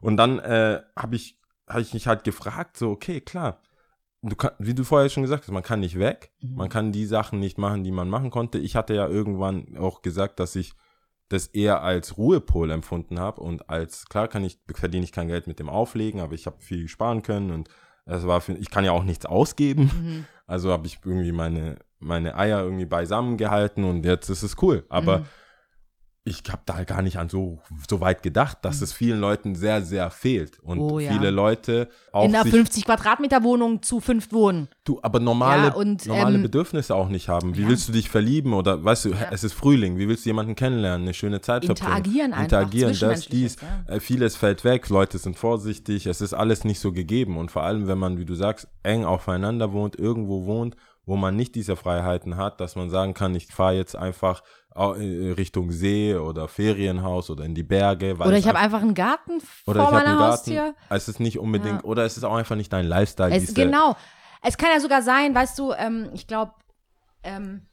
[0.00, 3.60] Und dann äh, habe ich, hab ich mich halt gefragt, so, okay, klar.
[4.22, 6.32] Du kann, wie du vorher schon gesagt hast, man kann nicht weg.
[6.40, 6.54] Mhm.
[6.56, 8.58] Man kann die Sachen nicht machen, die man machen konnte.
[8.58, 10.72] Ich hatte ja irgendwann auch gesagt, dass ich
[11.28, 15.46] das eher als Ruhepol empfunden habe und als, klar kann ich, verdiene ich kein Geld
[15.46, 17.68] mit dem Auflegen, aber ich habe viel sparen können und
[18.16, 19.90] es war für, ich kann ja auch nichts ausgeben.
[19.94, 20.24] Mhm.
[20.46, 24.84] Also habe ich irgendwie meine, meine Eier irgendwie beisammen gehalten und jetzt ist es cool.
[24.88, 25.24] Aber Mhm.
[26.28, 29.82] Ich habe da gar nicht an so, so weit gedacht, dass es vielen Leuten sehr,
[29.82, 30.58] sehr fehlt.
[30.60, 30.84] Und Mhm.
[30.84, 31.10] Oh, ja.
[31.12, 34.68] viele Leute auch In einer sich, 50 Quadratmeter Wohnung zu fünf wohnen.
[34.84, 37.56] du, aber normale, Ja, und, normale ähm, Bedürfnisse auch nicht haben.
[37.56, 40.54] Wie willst du dich verlieben oder, weißt du, es ist Frühling, wie willst du jemanden
[40.54, 41.88] kennenlernen, eine schöne Zeit verbringen?
[41.88, 43.56] Interagieren einfach, Interagieren, das, dies.
[43.86, 47.36] Äh, vieles fällt weg, Leute sind vorsichtig, es ist alles nicht so gegeben.
[47.36, 50.76] Und vor allem, wenn man, wie du sagst, eng aufeinander wohnt, irgendwo wohnt,
[51.08, 54.42] wo man nicht diese Freiheiten hat, dass man sagen kann, ich fahre jetzt einfach
[54.76, 58.14] äh, Richtung See oder Ferienhaus oder in die Berge.
[58.14, 60.32] Oder ich habe einfach- einen Garten oder vor ich habe meiner einen Garten.
[60.32, 60.74] Haustür.
[60.90, 61.84] Es ist nicht unbedingt, Ja.
[61.88, 63.34] oder es ist auch einfach nicht dein Lifestyle.
[63.34, 63.96] Es, genau.
[64.42, 66.52] Es kann ja sogar sein, weißt du, ähm, ich glaube,
[67.24, 67.66] ähm,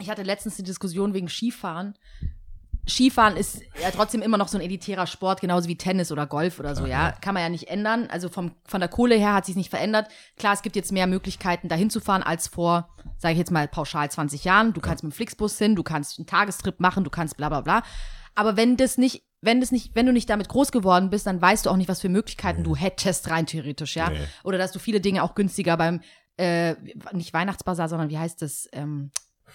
[0.00, 1.94] ich hatte letztens die Diskussion wegen Skifahren.
[2.88, 6.58] Skifahren ist ja trotzdem immer noch so ein elitärer Sport, genauso wie Tennis oder Golf
[6.58, 7.12] oder so, ja.
[7.20, 8.08] Kann man ja nicht ändern.
[8.10, 10.08] Also vom, von der Kohle her hat sich nicht verändert.
[10.36, 12.88] Klar, es gibt jetzt mehr Möglichkeiten, dahin zu fahren, als vor,
[13.18, 14.72] sage ich jetzt mal, pauschal 20 Jahren.
[14.72, 17.60] Du kannst mit dem Flixbus hin, du kannst einen Tagestrip machen, du kannst bla bla
[17.60, 17.82] bla.
[18.34, 21.40] Aber wenn das nicht, wenn das nicht, wenn du nicht damit groß geworden bist, dann
[21.40, 24.10] weißt du auch nicht, was für Möglichkeiten du hättest, rein theoretisch, ja.
[24.10, 24.18] Nee.
[24.44, 26.00] Oder dass du viele Dinge auch günstiger beim,
[26.36, 26.74] äh,
[27.12, 29.10] nicht Weihnachtsbazar, sondern wie heißt das, ähm,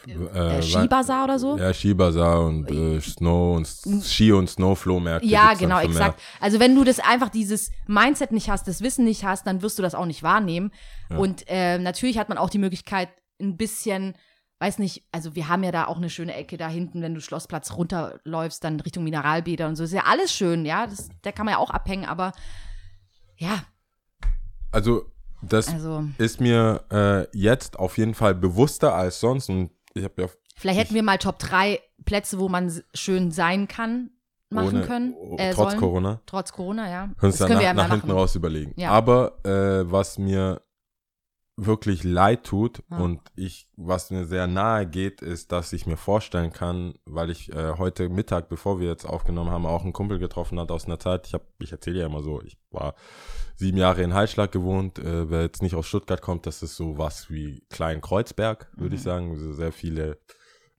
[0.08, 1.58] äh, äh, Skibazar oder so?
[1.58, 3.68] Ja, Skibazar und äh, Snow und
[4.04, 5.28] Ski- und Snowflow-Märkte.
[5.28, 6.22] Ja, genau, exakt.
[6.40, 9.78] Also wenn du das einfach dieses Mindset nicht hast, das Wissen nicht hast, dann wirst
[9.78, 10.72] du das auch nicht wahrnehmen.
[11.10, 14.14] Und äh, natürlich hat man auch die Möglichkeit, ein bisschen,
[14.60, 17.22] weiß nicht, also wir haben ja da auch eine schöne Ecke da hinten, wenn du
[17.22, 19.84] Schlossplatz runterläufst, dann Richtung Mineralbäder und so.
[19.84, 20.88] Ist ja alles schön, ja.
[20.88, 22.32] Das, da kann man ja auch abhängen, aber
[23.38, 23.66] ja,
[24.72, 30.04] Also, das also ist mir äh, jetzt auf jeden Fall bewusster als sonst und ich
[30.04, 34.12] habe ja vielleicht hätten wir mal Top 3 Plätze, wo man schön sein kann,
[34.50, 35.16] machen ohne, können.
[35.38, 35.80] äh, trotz sollen.
[35.80, 37.10] Corona Trotz Corona, ja.
[37.18, 38.18] können es dann nach, ja nach mal hinten machen.
[38.20, 38.74] raus überlegen.
[38.76, 38.92] Ja.
[38.92, 40.62] Aber äh, was mir
[41.58, 42.98] wirklich leid tut Ja.
[42.98, 47.52] und ich, was mir sehr nahe geht, ist, dass ich mir vorstellen kann, weil ich
[47.54, 51.00] äh, heute Mittag, bevor wir jetzt aufgenommen haben, auch einen Kumpel getroffen hat aus einer
[51.00, 51.28] Zeit.
[51.28, 52.94] Ich habe, ich erzähle ja immer so, ich war
[53.56, 55.00] sieben Jahre in Heilschlag gewohnt.
[55.00, 58.96] Äh, wer jetzt nicht aus Stuttgart kommt, das ist so was wie Klein Kreuzberg, würde
[58.96, 59.06] ich Mhm.
[59.06, 59.32] sagen.
[59.32, 60.20] Also sehr viele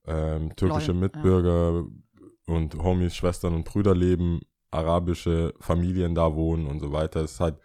[0.05, 0.99] ähm, türkische Leute, ja.
[1.21, 1.85] Mitbürger
[2.45, 7.21] und Homies, Schwestern und Brüder leben, arabische Familien da wohnen und so weiter.
[7.21, 7.57] Es ist halt,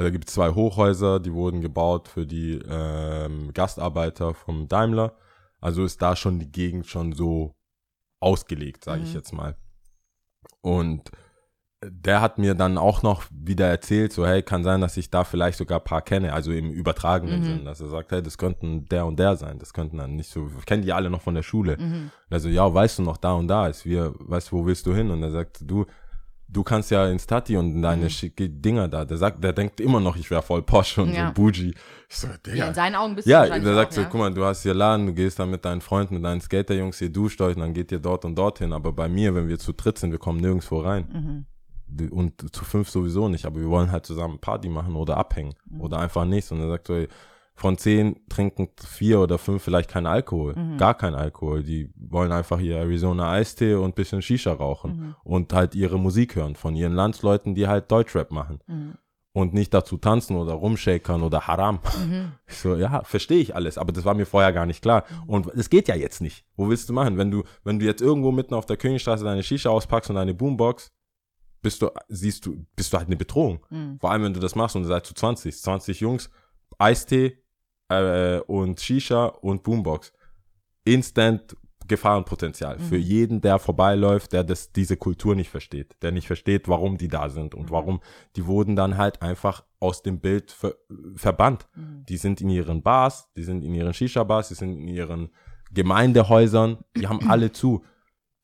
[0.00, 5.16] äh, da gibt es zwei Hochhäuser, die wurden gebaut für die ähm, Gastarbeiter vom Daimler.
[5.60, 7.54] Also ist da schon die Gegend schon so
[8.20, 9.16] ausgelegt, sage ich Mhm.
[9.16, 9.56] jetzt mal.
[10.62, 11.10] Und
[11.82, 15.24] der hat mir dann auch noch wieder erzählt, so hey, kann sein, dass ich da
[15.24, 17.44] vielleicht sogar ein paar kenne, also im übertragenen Mhm.
[17.44, 20.28] Sinn, dass er sagt, hey, das könnten der und der sein, das könnten dann nicht
[20.30, 21.78] so, ich kenne die alle noch von der Schule.
[21.78, 22.10] Mhm.
[22.28, 24.94] Also ja, weißt du noch da und da ist, wir, weißt du, wo willst du
[24.94, 25.10] hin?
[25.10, 25.86] Und er sagt, du,
[26.52, 28.10] du kannst ja ins Tati und deine Mhm.
[28.10, 29.04] schicke Dinger da.
[29.04, 31.28] Der sagt, der denkt immer noch, ich wäre voll posch und Ja.
[31.28, 31.74] so bougie.
[32.08, 32.68] Ich so, Ja, Digga.
[32.68, 34.08] in seinen Augen bist du Ja, der sagt auch, so, ja.
[34.10, 37.00] guck mal, du hast hier Laden, du gehst dann mit deinen Freunden, mit deinen Skaterjungs,
[37.00, 38.72] ihr duscht euch und dann geht ihr dort und dorthin.
[38.72, 41.46] Aber bei mir, wenn wir zu dritt sind, wir kommen nirgendwo rein.
[41.92, 42.08] Mhm.
[42.12, 45.80] Und zu fünf sowieso nicht, aber wir wollen halt zusammen Party machen oder abhängen Mhm.
[45.80, 46.52] oder einfach nichts.
[46.52, 47.08] Und er sagt so, ey,
[47.56, 50.78] von zehn trinken vier oder fünf vielleicht keinen Alkohol, Mhm.
[50.78, 51.62] gar keinen Alkohol.
[51.62, 55.14] Die wollen einfach hier Arizona Eistee und bisschen Shisha rauchen Mhm.
[55.24, 58.94] und halt ihre Musik hören von ihren Landsleuten, die halt Deutschrap machen Mhm.
[59.32, 61.78] und nicht dazu tanzen oder rumshakern oder Haram.
[62.04, 62.32] Mhm.
[62.48, 65.04] Ich so, ja, verstehe ich alles, aber das war mir vorher gar nicht klar.
[65.26, 66.44] Und es geht ja jetzt nicht.
[66.56, 67.16] Wo willst du machen?
[67.16, 70.34] Wenn du, wenn du jetzt irgendwo mitten auf der Königstraße deine Shisha auspackst und deine
[70.34, 70.90] Boombox,
[71.62, 73.64] bist du, siehst du, bist du halt eine Bedrohung.
[73.70, 73.98] Mhm.
[74.00, 75.56] Vor allem, wenn du das machst und du seid zu 20.
[75.60, 76.28] 20 Jungs,
[76.78, 77.38] Eistee
[77.88, 80.12] äh, und Shisha und Boombox.
[80.84, 81.54] Instant
[81.90, 83.02] Gefahrenpotenzial für Mhm.
[83.02, 87.28] jeden, der vorbeiläuft, der das, diese Kultur nicht versteht, der nicht versteht, warum die da
[87.28, 87.70] sind und Mhm.
[87.70, 88.00] warum
[88.36, 90.74] die wurden dann halt einfach aus dem Bild ver
[91.16, 91.66] verbannt.
[91.74, 92.04] Mhm.
[92.08, 95.30] Die sind in ihren Bars, die sind in ihren Shisha-Bars, die sind in ihren
[95.72, 97.84] Gemeindehäusern, die haben alle zu.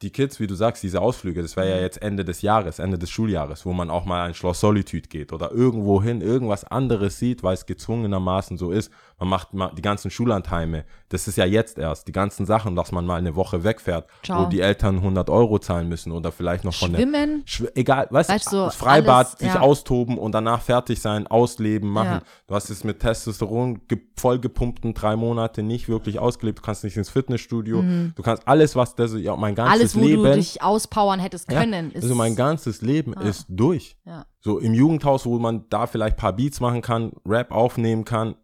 [0.02, 2.98] Die Kids, wie du sagst, diese Ausflüge, das wäre ja jetzt Ende des Jahres, Ende
[2.98, 7.18] des Schuljahres, wo man auch mal ein Schloss Solitude geht oder irgendwo hin, irgendwas anderes
[7.18, 8.92] sieht, weil es gezwungenermaßen so ist.
[9.18, 12.92] Man macht mal die ganzen Schullandheime, das ist ja jetzt erst, die ganzen Sachen, dass
[12.92, 14.44] man mal eine Woche wegfährt, Ciao.
[14.44, 18.08] wo die Eltern 100 Euro zahlen müssen oder vielleicht noch von der Schwimmen, Schw egal,
[18.10, 19.60] weißt, Weißt du, Freibad, alles, sich ja.
[19.60, 22.06] austoben und danach fertig sein, ausleben, machen.
[22.06, 22.22] Ja.
[22.46, 26.58] Du hast es mit Testosteron ge vollgepumpten drei Monate nicht wirklich ausgelebt.
[26.58, 27.82] Du kannst nicht ins Fitnessstudio.
[28.14, 29.80] Du kannst alles, was das, ja, mein ganzes Mhm.
[29.80, 30.22] alles, wo Leben.
[30.24, 31.90] du dich auspowern hättest ja, können.
[31.92, 33.22] ist, also mein ganzes Leben Ah.
[33.22, 33.96] ist durch.
[34.04, 34.26] ja.
[34.40, 38.36] So im Jugendhaus, wo man da vielleicht ein paar Beats machen kann, Rap aufnehmen kann,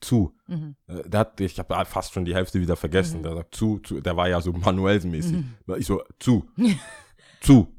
[0.00, 0.34] zu.
[0.46, 0.76] Mhm.
[0.86, 3.22] Äh, Der hat, ich habe fast schon die Hälfte wieder vergessen.
[3.22, 5.32] Der sagt zu, zu, der war ja so manuellsmäßig.
[5.32, 5.54] Mhm.
[5.76, 6.46] Ich so, zu.
[7.40, 7.74] zu.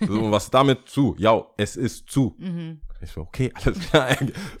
[0.00, 1.14] So, was damit zu?
[1.18, 2.34] Ja, es ist zu.
[2.38, 2.80] Mhm.
[3.02, 4.08] Ich so, okay, alles klar.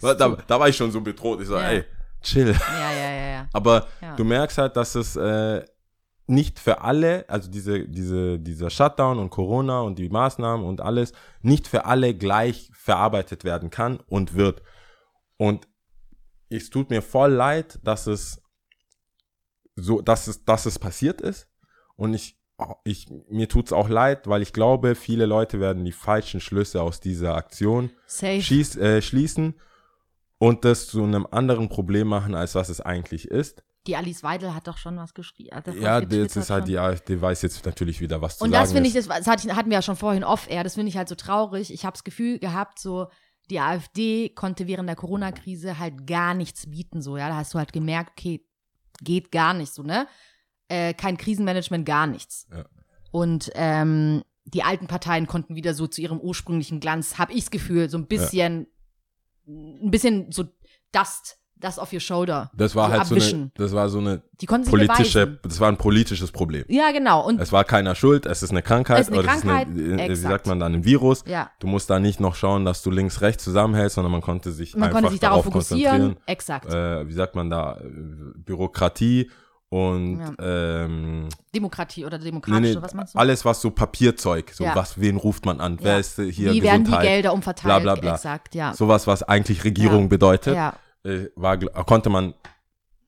[0.02, 0.14] da,
[0.46, 1.40] da war ich schon so bedroht.
[1.40, 1.68] Ich so, Ja.
[1.70, 1.84] ey,
[2.22, 2.52] chill.
[2.52, 3.48] Ja, ja, ja, ja.
[3.52, 4.16] Aber Ja.
[4.16, 5.64] du merkst halt, dass es äh,
[6.26, 11.12] nicht für alle, also diese, diese, dieser Shutdown und Corona und die Maßnahmen und alles,
[11.42, 14.62] nicht für alle gleich verarbeitet werden kann und wird.
[15.38, 15.66] Und
[16.50, 18.42] es tut mir voll leid, dass es
[19.76, 21.48] so, dass es, dass es passiert ist.
[21.96, 22.38] Und ich,
[22.84, 27.00] ich, mir tut's auch leid, weil ich glaube, viele Leute werden die falschen Schlüsse aus
[27.00, 29.58] dieser Aktion schieß, äh, schließen
[30.38, 33.62] und das zu einem anderen Problem machen, als was es eigentlich ist.
[33.86, 35.50] Die Alice Weidel hat doch schon was geschrieben.
[35.80, 36.70] Ja, jetzt ist halt schon.
[36.70, 39.26] die AfD weiß jetzt natürlich wieder, was zu Und sagen das finde ich, das, das
[39.26, 41.72] hatten wir ja schon vorhin off-air, das finde ich halt so traurig.
[41.72, 43.08] Ich habe das Gefühl gehabt, so,
[43.50, 47.28] die AfD konnte während der Corona-Krise halt gar nichts bieten, so, ja.
[47.28, 48.46] Da hast du halt gemerkt, okay,
[49.02, 50.06] geht gar nicht, so, ne?
[50.68, 52.46] Äh, kein Krisenmanagement, gar nichts.
[52.50, 52.64] Ja.
[53.10, 57.50] Und ähm, die alten Parteien konnten wieder so zu ihrem ursprünglichen Glanz, habe ich das
[57.50, 58.66] Gefühl, so ein bisschen,
[59.46, 60.44] ein bisschen so
[60.92, 62.50] Dust, Dust off your shoulder.
[62.54, 63.52] Das war so halt so eine, abwischen.
[63.54, 65.40] das war so eine Die konnten sich politische, beweisen.
[65.42, 66.64] das war ein politisches Problem.
[66.68, 67.26] Ja, genau.
[67.26, 69.76] Und Es war keiner schuld, es ist eine Krankheit, Es ist eine oder Krankheit, es
[69.76, 71.22] ist eine, äh, wie sagt man dann, ein Virus.
[71.26, 74.52] ja, Du musst da nicht noch schauen, dass du links, rechts zusammenhältst, sondern man konnte
[74.52, 75.90] sich man einfach konnte sich darauf fokussieren.
[75.90, 76.16] konzentrieren.
[76.26, 76.72] Exakt.
[76.72, 77.84] Äh, wie sagt man da, äh,
[78.36, 79.30] Bürokratie
[79.72, 83.18] und ähm, Demokratie oder nee, demokratische, nee, was meinst du?
[83.18, 84.74] alles was so Papierzeug, so Ja.
[84.74, 85.84] was, wen ruft man an, Ja.
[85.84, 87.82] wer ist hier Wie werden die Gesundheit, Gelder umverteilt?
[87.82, 88.14] bla, bla, bla.
[88.14, 88.74] Exakt, ja.
[88.74, 90.74] sowas, was eigentlich Regierung bedeutet, ja.
[91.04, 92.34] Äh, war, konnte man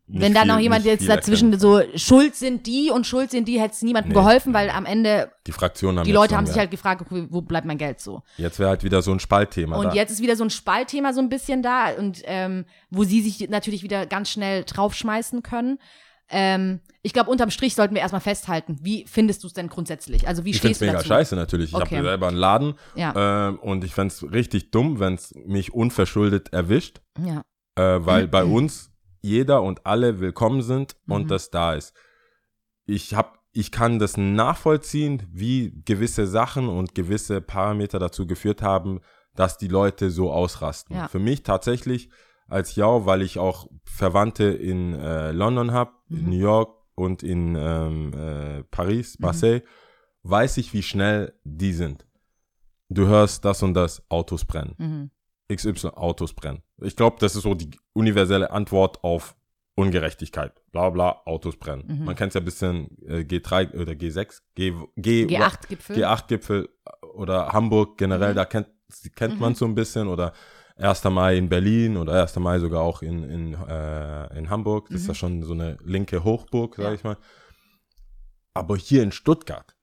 [0.08, 1.60] nicht Wenn da noch jemand jetzt dazwischen erkennen.
[1.92, 4.18] so schuld sind die und schuld sind die, hätte es niemandem Nee.
[4.18, 7.66] geholfen, weil am Ende Die Fraktionen haben die Leute haben sich halt gefragt, wo bleibt
[7.66, 8.22] mein Geld so?
[8.36, 9.92] Jetzt wäre halt wieder so ein Spaltthema Und da.
[9.94, 13.48] jetzt ist wieder so ein Spaltthema so ein bisschen da und ähm, wo sie sich
[13.48, 15.78] natürlich wieder ganz schnell draufschmeißen können.
[16.28, 20.26] Ähm, ich glaube, unterm Strich sollten wir erstmal festhalten, wie findest du es denn grundsätzlich?
[20.28, 21.08] Also wie ich stehst du mega dazu?
[21.08, 21.70] scheiße natürlich.
[21.70, 21.96] Ich Okay.
[21.96, 25.72] habe selber einen Laden Ja, ähm, und ich fände es richtig dumm, wenn es mich
[25.74, 27.42] unverschuldet erwischt, ja,
[27.76, 31.28] äh, weil bei uns jeder und alle willkommen sind und Mhm.
[31.28, 31.94] das da ist.
[32.86, 39.00] Ich hab, ich kann das nachvollziehen, wie gewisse Sachen und gewisse Parameter dazu geführt haben,
[39.34, 40.96] dass die Leute so ausrasten.
[40.96, 41.08] Ja.
[41.08, 42.10] Für mich tatsächlich
[42.48, 46.30] als Jau, weil ich auch Verwandte in äh, London habe, in Mhm.
[46.30, 49.22] New York und in ähm, äh, Paris, Mhm.
[49.26, 49.62] Marseille,
[50.24, 52.04] weiß ich, wie schnell die sind.
[52.88, 54.74] Du hörst das und das, Autos brennen.
[54.78, 55.10] mhm.
[55.54, 56.62] XY Autos brennen.
[56.82, 59.34] Ich glaube, das ist so die universelle Antwort auf
[59.74, 60.52] Ungerechtigkeit.
[60.70, 61.84] Bla bla, Autos brennen.
[61.86, 62.04] Mhm.
[62.04, 65.96] Man kennt es ja ein bisschen äh, G3 oder G6, G, G, G8-Gipfel.
[65.96, 66.68] G8-Gipfel
[67.14, 68.36] oder Hamburg generell, Mhm.
[68.36, 68.68] da kennt,
[69.16, 69.40] kennt Mhm.
[69.40, 70.32] man so ein bisschen oder
[70.76, 71.04] 1.
[71.10, 72.36] Mai in Berlin oder 1.
[72.40, 74.88] Mai sogar auch in, in, äh, in Hamburg.
[74.90, 75.08] Das ist Mhm.
[75.10, 76.92] ja schon so eine linke Hochburg, sag Ja.
[76.94, 77.16] ich mal.
[78.54, 79.74] Aber hier in Stuttgart,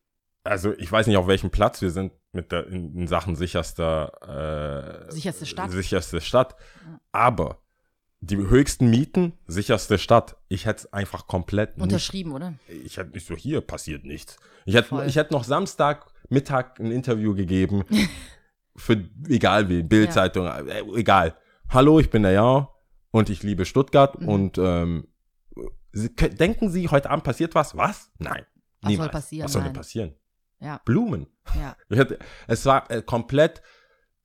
[0.44, 5.08] also ich weiß nicht, auf welchem Platz wir sind mit der, in, in Sachen sicherster,
[5.08, 5.72] äh, Sicherste Stadt.
[5.72, 6.56] sicherste Stadt.
[6.86, 7.00] Ja.
[7.12, 7.58] Aber
[8.22, 10.36] die höchsten Mieten, sicherste Stadt.
[10.50, 12.54] Ich hätte es einfach komplett nicht Unterschrieben, oder?
[12.68, 14.38] ich hätte nicht so, hier passiert nichts.
[14.66, 17.84] Ich hätte, ich hätte noch Samstag Mittag ein Interview gegeben.
[18.76, 21.36] für egal wie, Bildzeitung, äh, egal.
[21.70, 22.68] Hallo, ich bin der Jan
[23.12, 24.28] und ich liebe Stuttgart Mhm.
[24.28, 25.08] und ähm,
[25.92, 27.76] Sie, denken Sie, heute Abend passiert was?
[27.76, 28.12] Was?
[28.20, 28.46] Nein.
[28.46, 29.12] Was soll niemals.
[29.12, 29.46] passieren?
[29.46, 30.16] Was soll denn passieren?
[30.60, 31.28] Ja, Blumen.
[31.56, 31.76] ja.
[31.98, 33.62] Hatte, es war äh, komplett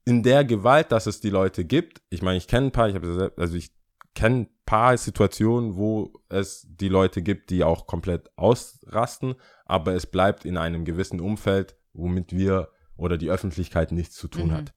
[0.05, 2.03] in der Gewalt, dass es die Leute gibt.
[2.11, 3.71] Ich meine, ich kenne ein paar, ich habe also ich
[4.15, 10.07] kenne ein paar Situationen, wo es die Leute gibt, die auch komplett ausrasten, aber es
[10.07, 14.53] bleibt in einem gewissen Umfeld, womit wir oder die Öffentlichkeit nichts zu tun Mhm.
[14.53, 14.75] hat.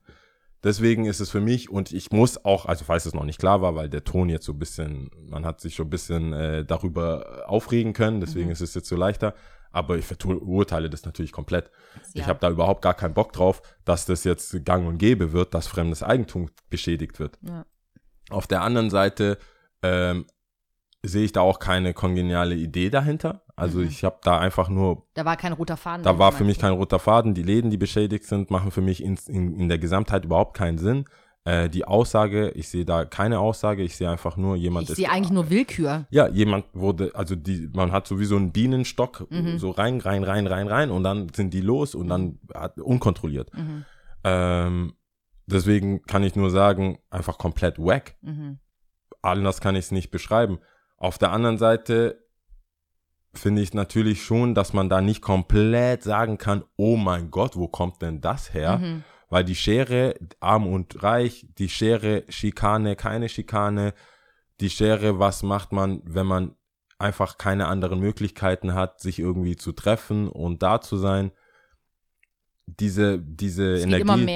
[0.64, 3.62] Deswegen ist es für mich und ich muss auch, also falls es noch nicht klar
[3.62, 6.64] war, weil der Ton jetzt so ein bisschen, man hat sich schon ein bisschen äh,
[6.64, 8.52] darüber aufregen können, deswegen Mhm.
[8.52, 9.34] ist es jetzt so leichter.
[9.70, 11.70] Aber ich verurteile das natürlich komplett.
[12.14, 12.22] ja.
[12.22, 15.54] Ich habe da überhaupt gar keinen Bock drauf, dass das jetzt gang und gäbe wird,
[15.54, 17.38] dass fremdes Eigentum beschädigt wird.
[17.42, 17.64] Ja.
[18.30, 19.38] Auf der anderen Seite
[19.82, 20.26] ähm,
[21.02, 23.42] sehe ich da auch keine kongeniale Idee dahinter.
[23.56, 23.86] Also Mhm.
[23.88, 26.02] ich habe da einfach nur, Da war kein roter Faden.
[26.04, 27.34] da war für mich kein roter Faden.
[27.34, 30.78] Die Läden, die beschädigt sind, machen für mich in, in, in der Gesamtheit überhaupt keinen
[30.78, 31.04] Sinn.
[31.48, 34.96] Äh, die Aussage, ich sehe da keine Aussage, ich sehe einfach nur jemand Ich ist
[34.96, 36.06] sehe eigentlich nur Willkür.
[36.10, 39.58] ja, jemand wurde, also die, man hat sowieso einen Bienenstock Mhm.
[39.58, 43.50] so rein, rein, rein, rein, rein und dann sind die los und dann hat, unkontrolliert.
[43.54, 43.84] Mhm.
[44.24, 44.92] Ähm,
[45.46, 48.16] deswegen kann ich nur sagen, einfach komplett wack.
[48.20, 48.58] Mhm.
[49.22, 50.58] Anders kann ich es nicht beschreiben.
[50.98, 52.24] Auf der anderen Seite
[53.32, 57.68] finde ich natürlich schon, dass man da nicht komplett sagen kann, oh mein Gott, wo
[57.68, 58.78] kommt denn das her?
[58.78, 59.04] Mhm.
[59.28, 63.92] Weil die Schere, arm und reich, die Schere, Schikane, keine Schikane,
[64.60, 66.54] die Schere, was macht man, wenn man
[66.98, 71.30] einfach keine anderen Möglichkeiten hat, sich irgendwie zu treffen und da zu sein.
[72.66, 74.26] Diese, diese Energie,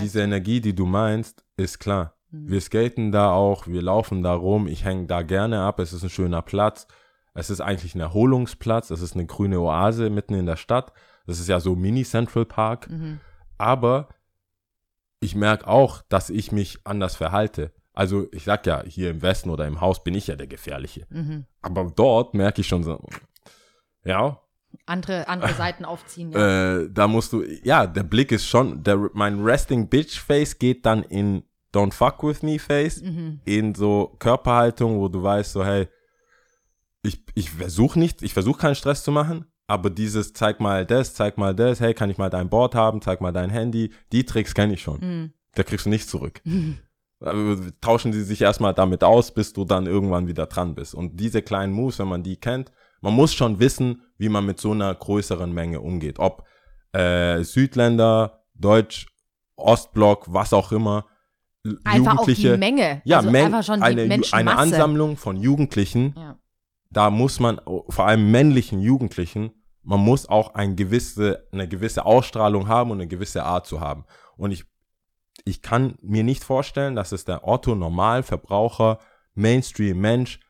[0.00, 2.16] diese Energie, die du meinst, ist klar.
[2.30, 2.50] Mhm.
[2.50, 6.02] Wir skaten da auch, wir laufen da rum, ich hänge da gerne ab, es ist
[6.02, 6.86] ein schöner Platz.
[7.36, 10.92] Es ist eigentlich ein Erholungsplatz, es ist eine grüne Oase mitten in der Stadt.
[11.26, 12.90] Das ist ja so Mini Central Park.
[12.90, 13.20] Mhm.
[13.58, 14.08] Aber
[15.20, 17.72] ich merke auch, dass ich mich anders verhalte.
[17.92, 21.06] Also ich sag ja, hier im Westen oder im Haus bin ich ja der Gefährliche.
[21.08, 21.46] Mhm.
[21.62, 23.02] Aber dort merke ich schon so,
[24.04, 24.40] ja,
[24.84, 26.32] Andere, andere Seiten aufziehen.
[26.32, 26.76] Ja.
[26.80, 30.84] äh, da musst du, ja, der Blick ist schon, der, mein Resting Bitch Face geht
[30.84, 33.40] dann in Don't fuck with me Face, Mhm.
[33.46, 35.88] in so Körperhaltung, wo du weißt, so, hey,
[37.02, 41.14] ich, ich versuche nicht, ich versuche keinen Stress zu machen, aber dieses, zeig mal das,
[41.14, 44.24] zeig mal das, hey, kann ich mal dein Board haben, zeig mal dein Handy, die
[44.24, 45.00] Tricks kenne ich schon.
[45.00, 45.32] Mhm.
[45.54, 46.40] Da kriegst du nicht zurück.
[47.20, 50.94] Also, tauschen sie sich erstmal damit aus, bis du dann irgendwann wieder dran bist.
[50.94, 54.60] Und diese kleinen Moves, wenn man die kennt, man muss schon wissen, wie man mit
[54.60, 56.18] so einer größeren Menge umgeht.
[56.18, 56.44] Ob
[56.92, 59.06] äh, Südländer, Deutsch,
[59.56, 61.06] Ostblock, was auch immer.
[61.84, 63.02] Einfach auch die Menge.
[63.04, 66.38] Ja, also Men einfach schon die eine, eine Ansammlung von Jugendlichen, Ja.
[66.90, 72.68] Da muss man, vor allem männlichen Jugendlichen, man muss auch ein gewisse, eine gewisse Ausstrahlung
[72.68, 74.04] haben und eine gewisse Art zu haben.
[74.36, 74.64] Und ich,
[75.44, 78.98] ich kann mir nicht vorstellen, dass es der Otto Normalverbraucher,
[79.34, 80.40] Mainstream-Mensch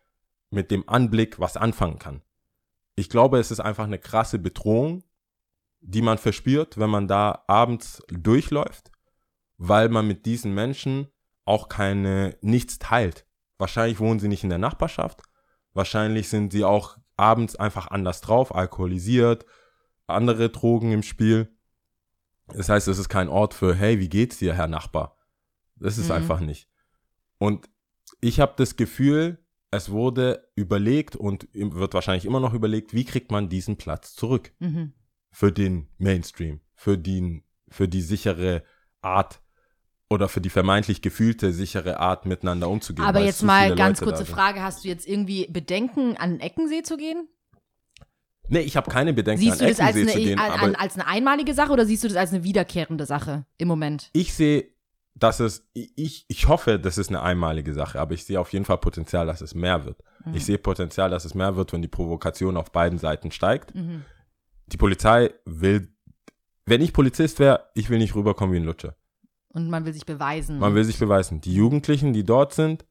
[0.50, 2.22] mit dem Anblick was anfangen kann.
[2.94, 5.04] Ich glaube, es ist einfach eine krasse Bedrohung,
[5.80, 8.90] die man verspürt, wenn man da abends durchläuft,
[9.58, 11.08] weil man mit diesen Menschen
[11.44, 13.26] auch keine, nichts teilt.
[13.58, 15.22] Wahrscheinlich wohnen sie nicht in der Nachbarschaft,
[15.76, 19.44] Wahrscheinlich sind sie auch abends einfach anders drauf, alkoholisiert,
[20.06, 21.54] andere Drogen im Spiel.
[22.48, 25.16] Das heißt, es ist kein Ort für, hey, wie geht's dir, Herr Nachbar?
[25.76, 26.14] Das ist Mhm.
[26.16, 26.68] einfach nicht.
[27.38, 27.68] Und
[28.20, 33.30] ich habe das Gefühl, es wurde überlegt und wird wahrscheinlich immer noch überlegt, wie kriegt
[33.30, 34.94] man diesen Platz zurück Mhm.
[35.30, 38.62] für den Mainstream, für die, für die sichere
[39.02, 39.42] Art
[40.08, 43.06] oder für die vermeintlich gefühlte sichere Art miteinander umzugehen.
[43.06, 44.26] Aber jetzt mal ganz Leute kurze.
[44.26, 47.28] Frage: Hast du jetzt irgendwie Bedenken, an den Eckensee zu gehen?
[48.48, 50.50] Nee, ich habe keine Bedenken, Siehst du an das als Eckensee eine, zu gehen, an,
[50.52, 53.68] aber an, als eine einmalige Sache oder siehst du das als eine wiederkehrende Sache im
[53.68, 54.10] Moment?
[54.12, 54.68] ich sehe,
[55.16, 58.66] dass es, ich, ich hoffe, das ist eine einmalige Sache, aber ich sehe auf jeden
[58.66, 60.02] Fall Potenzial, dass es mehr wird.
[60.24, 60.34] Mhm.
[60.34, 63.74] Ich sehe Potenzial, dass es mehr wird, wenn die Provokation auf beiden Seiten steigt.
[63.74, 64.04] Mhm.
[64.66, 65.88] Die Polizei will,
[66.66, 68.94] wenn ich Polizist wäre, ich will nicht rüberkommen wie ein Lutscher.
[69.56, 70.58] Und man will sich beweisen.
[70.58, 71.40] Man will sich beweisen.
[71.40, 72.84] Die Jugendlichen, die dort sind,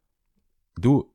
[0.76, 1.13] du,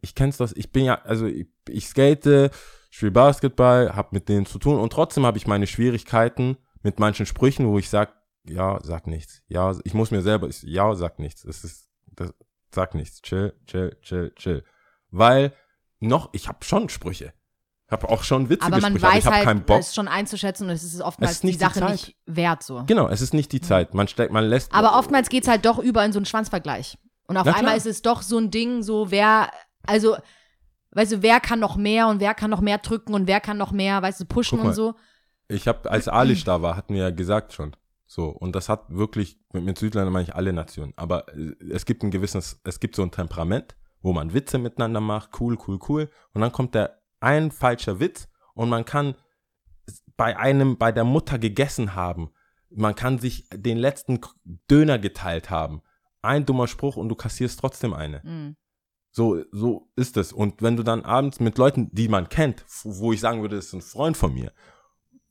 [0.00, 2.50] ich kenn's das, ich bin ja, also ich, ich skate,
[2.90, 7.24] spiele Basketball, hab mit denen zu tun und trotzdem habe ich meine Schwierigkeiten mit manchen
[7.24, 8.12] Sprüchen, wo ich sag,
[8.48, 9.42] ja, sag nichts.
[9.46, 11.42] Ja, ich muss mir selber, ich, ja, sag nichts.
[11.42, 12.34] Das ist, das,
[12.74, 13.22] sag nichts.
[13.22, 14.64] Chill, chill, chill, chill.
[15.10, 15.52] Weil
[16.00, 17.32] noch, ich habe schon Sprüche.
[17.90, 19.80] Habe auch schon witzige Aber man Sprüche, aber weiß ich habe halt, keinen Bock.
[19.80, 21.90] es schon einzuschätzen und es ist oftmals Es ist nicht die die Sache Zeit.
[21.92, 22.84] nicht wert so.
[22.86, 23.94] Genau, es ist nicht die Zeit.
[23.94, 24.74] Man steckt, man lässt.
[24.74, 26.98] Aber oftmals geht's halt doch über in so einen Schwanzvergleich.
[27.26, 27.76] Und auf Na einmal klar.
[27.76, 29.50] ist es doch so ein Ding, so wer,
[29.86, 30.16] also,
[30.92, 33.56] weißt du, wer kann noch mehr und wer kann noch mehr drücken und wer kann
[33.56, 34.68] noch mehr, weißt du, pushen mal.
[34.68, 34.94] und so.
[35.48, 37.74] Ich habe, als Alish da war, hatten wir ja gesagt schon.
[38.06, 40.92] So, und das hat wirklich, mit, mit Südländern meine ich alle Nationen.
[40.96, 45.00] Aber äh, es gibt ein gewisses, es gibt so ein Temperament, wo man Witze miteinander
[45.00, 46.10] macht, cool, cool, cool.
[46.32, 49.14] Und dann kommt der ein falscher Witz und man kann
[50.16, 52.30] bei einem, bei der Mutter gegessen haben.
[52.70, 54.20] Man kann sich den letzten
[54.70, 55.82] Döner geteilt haben.
[56.22, 58.20] Ein dummer Spruch und du kassierst trotzdem eine.
[58.24, 58.56] Mhm.
[59.10, 60.32] So, so ist es.
[60.32, 63.66] Und wenn du dann abends mit Leuten, die man kennt, wo ich sagen würde, das
[63.66, 64.52] ist ein Freund von mir,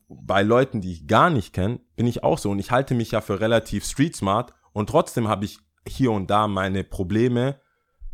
[0.09, 2.49] bei Leuten, die ich gar nicht kenne, bin ich auch so.
[2.49, 6.29] Und ich halte mich ja für relativ street smart und trotzdem habe ich hier und
[6.29, 7.59] da meine Probleme,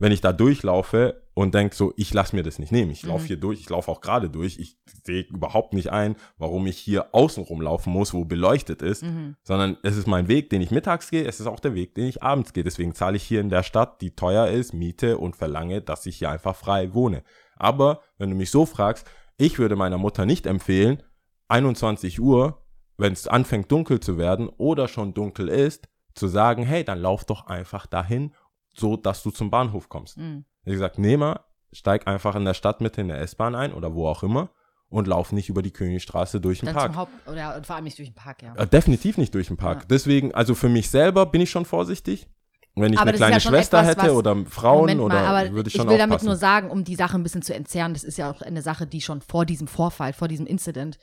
[0.03, 2.91] wenn ich da durchlaufe und denke so, ich lasse mir das nicht nehmen.
[2.91, 3.27] Ich laufe Mhm.
[3.27, 4.59] hier durch, ich laufe auch gerade durch.
[4.59, 9.37] Ich sehe überhaupt nicht ein, warum ich hier außen rumlaufen muss, wo beleuchtet ist, Mhm.
[9.43, 12.05] sondern es ist mein Weg, den ich mittags gehe, es ist auch der Weg, den
[12.05, 12.65] ich abends gehe.
[12.65, 16.17] Deswegen zahle ich hier in der Stadt, die teuer ist, Miete und verlange, dass ich
[16.17, 17.23] hier einfach frei wohne.
[17.55, 21.01] Aber wenn du mich so fragst, ich würde meiner Mutter nicht empfehlen,
[21.47, 22.61] 21 Uhr,
[22.97, 27.25] wenn es anfängt dunkel zu werden oder schon dunkel ist, zu sagen, hey, dann lauf
[27.25, 28.33] doch einfach dahin,
[28.73, 30.17] so dass du zum Bahnhof kommst.
[30.17, 30.45] Mhm.
[30.65, 31.39] Ich gesagt, nee mal,
[31.71, 34.49] steig einfach in der Stadtmitte in der S-Bahn ein oder wo auch immer
[34.89, 36.87] und lauf nicht über die Königstraße durch den Dann Park.
[36.91, 38.55] zum Haupt, oder vor allem nicht durch den Park, ja.
[38.55, 39.81] Äh, Definitiv nicht durch den Park.
[39.81, 39.85] Ja.
[39.89, 42.27] Deswegen, also für mich selber bin ich schon vorsichtig.
[42.75, 45.25] Wenn ich Aber eine kleine ja Schwester etwas, hätte was- oder Frauen Moment oder mal,
[45.43, 46.25] aber würde ich ich schon will damit aufpassen.
[46.27, 48.87] nur sagen, um die Sache ein bisschen zu entzerren, das ist ja auch eine Sache,
[48.87, 50.97] die schon vor diesem Vorfall, vor diesem Incident,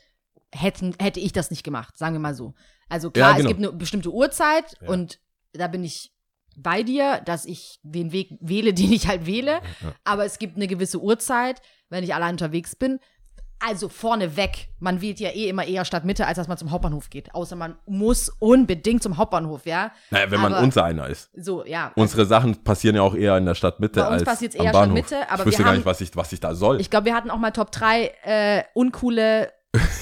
[0.53, 2.55] hätten, hätte ich das nicht gemacht, sagen wir mal so.
[2.89, 3.49] Also klar, Ja, genau.
[3.51, 4.89] es gibt eine bestimmte Uhrzeit Ja.
[4.89, 5.21] und
[5.53, 6.13] da bin ich
[6.57, 9.61] bei dir, dass ich den Weg wähle, den ich halt wähle.
[9.83, 9.93] Ja.
[10.05, 12.99] Aber es gibt eine gewisse Uhrzeit, wenn ich allein unterwegs bin.
[13.63, 17.35] Also vorneweg, man wählt ja eh immer eher Stadtmitte, als dass man zum Hauptbahnhof geht.
[17.35, 19.93] Außer man muss unbedingt zum Hauptbahnhof, ja.
[20.11, 21.29] Naja, wenn man Aber- unser einer ist.
[21.37, 21.93] So, ja.
[21.95, 24.73] Unsere Sachen passieren ja auch eher in der Stadtmitte Bei uns als passiert's am eher
[24.73, 24.99] Bahnhof.
[25.07, 26.81] Stadtmitte, aber ich wüsste gar haben- nicht, was ich, was ich da soll.
[26.81, 29.53] Ich glaube, wir hatten auch mal Top 3 äh, uncoole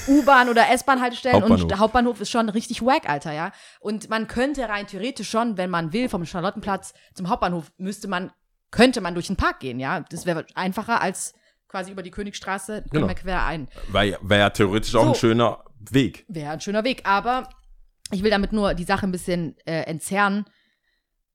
[0.07, 1.67] U-Bahn- oder S-Bahn-Haltestellen und Hauptbahnhof.
[1.67, 3.51] der Hauptbahnhof ist schon richtig wack, Alter, ja.
[3.79, 8.31] Und man könnte rein theoretisch schon, wenn man will, vom Charlottenplatz zum Hauptbahnhof, müsste man,
[8.71, 9.99] könnte man durch den Park gehen, ja.
[10.09, 11.33] Das wäre einfacher als
[11.67, 13.07] quasi über die Königstraße, gehen Genau.
[13.07, 13.69] wir quer ein.
[13.91, 15.09] Wäre wär ja theoretisch auch So.
[15.09, 16.25] ein schöner Weg.
[16.27, 17.47] Wäre ein schöner Weg, aber
[18.11, 20.45] ich will damit nur die Sache ein bisschen äh, entzerren.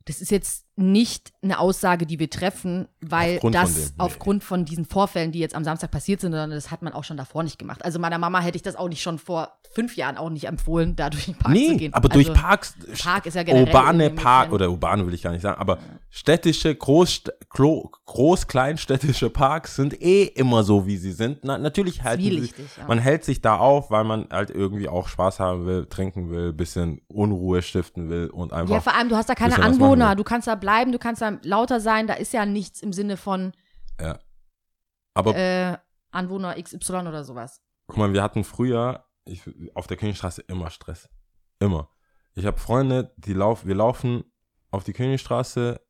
[0.06, 3.92] Das ist jetzt nicht eine Aussage, die wir treffen, weil Aufgrund von das dem, nee.
[3.98, 7.04] aufgrund von diesen Vorfällen, die jetzt am Samstag passiert sind, sondern das hat man auch
[7.04, 7.84] schon davor nicht gemacht.
[7.84, 10.96] Also meiner Mama hätte ich das auch nicht schon vor fünf Jahren auch nicht empfohlen,
[10.96, 11.94] da durch den Park zu Nee, gehen.
[11.94, 15.32] aber durch also, Parks, Park ist ja generell urbane Park, oder urbane will ich gar
[15.32, 15.78] nicht sagen, aber
[16.10, 21.38] städtische, groß, Klo- groß-kleinstädtische Parks sind eh immer so, wie sie sind.
[21.42, 22.86] Na, natürlich halten sie, Zwielichtig, ja.
[22.86, 26.52] man hält sich da auf, weil man halt irgendwie auch Spaß haben will, trinken will,
[26.52, 28.74] bisschen Unruhe stiften will und einfach.
[28.74, 31.38] Ja, vor allem, du hast da keine Anwohner, du kannst da bleiben, du kannst da
[31.42, 33.52] lauter sein, da ist ja nichts im Sinne von
[34.00, 34.18] ja.
[35.12, 35.76] Aber äh,
[36.10, 37.60] Anwohner XY oder sowas.
[37.86, 39.42] Guck mal, wir hatten früher ich,
[39.74, 41.10] auf der Königstraße immer Stress.
[41.58, 41.90] Immer.
[42.34, 44.24] Ich habe Freunde, die laufen, wir laufen
[44.70, 45.82] auf die Königstraße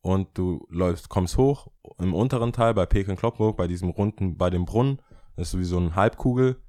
[0.00, 4.48] und du läufst, kommst hoch im unteren Teil bei Peking Kloppenburg, bei diesem runden, bei
[4.48, 5.02] dem Brunnen,
[5.36, 6.62] das ist so wie so eine Halbkugel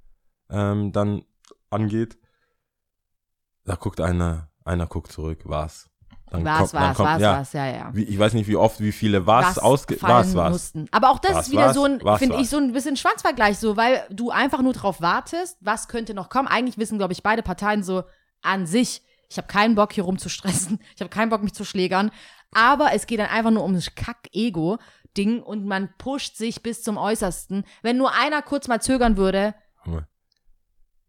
[0.49, 1.23] ähm, dann
[1.69, 2.19] angeht.
[3.63, 5.89] Da guckt einer, einer guckt zurück, was?
[6.29, 7.93] Dann Was, kommt- was, kommt- was, ja, was, ja, ja.
[7.95, 10.51] Ich weiß nicht, wie oft, wie viele was, ausge, was, was.
[10.51, 10.87] mussten.
[10.91, 13.77] Aber auch das Was, ist wieder so ein, finde ich, so ein bisschen Schwanzvergleich, so,
[13.77, 16.47] weil du einfach nur drauf wartest, was könnte noch kommen.
[16.49, 18.03] Eigentlich wissen, glaube ich, beide Parteien so
[18.41, 22.11] an sich, ich habe keinen Bock, hier rumzustressen, ich habe keinen Bock, mich zu schlägern.
[22.51, 26.97] Aber es geht dann einfach nur um das Kack-Ego-Ding und man pusht sich bis zum
[26.97, 27.63] Äußersten.
[27.81, 29.53] Wenn nur einer kurz mal zögern würde,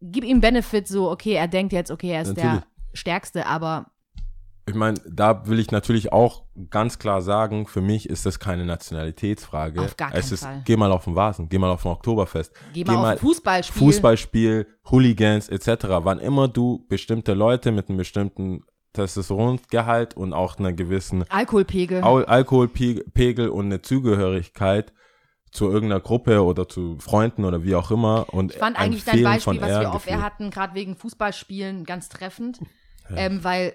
[0.01, 2.61] gib ihm Benefit so, okay, er denkt jetzt, okay, er ist Natürlich.
[2.61, 2.63] der
[2.93, 3.91] Stärkste, aber
[4.69, 8.65] Ich meine, da will ich natürlich auch ganz klar sagen, für mich ist das keine
[8.65, 9.81] Nationalitätsfrage.
[9.81, 10.61] Auf gar es keinen ist, Fall.
[10.65, 12.53] Geh mal auf den Vasen, geh mal auf ein Oktoberfest.
[12.73, 13.79] geh mal auf Fußballspiel.
[13.79, 15.85] Fußballspiel, Hooligans etc.
[16.03, 18.63] Wann immer du bestimmte Leute mit einem bestimmten
[18.93, 22.01] Testosterongehalt und auch einer gewissen Alkoholpegel.
[22.03, 24.93] Al Alkoholpegel und eine Zugehörigkeit
[25.51, 29.23] zu irgendeiner Gruppe oder zu Freunden oder wie auch immer und Ich fand eigentlich dein
[29.23, 30.07] Beispiel, was wir auf.
[30.07, 32.59] Air hatten, gerade wegen Fußballspielen, ganz treffend.
[33.15, 33.73] Ähm, weil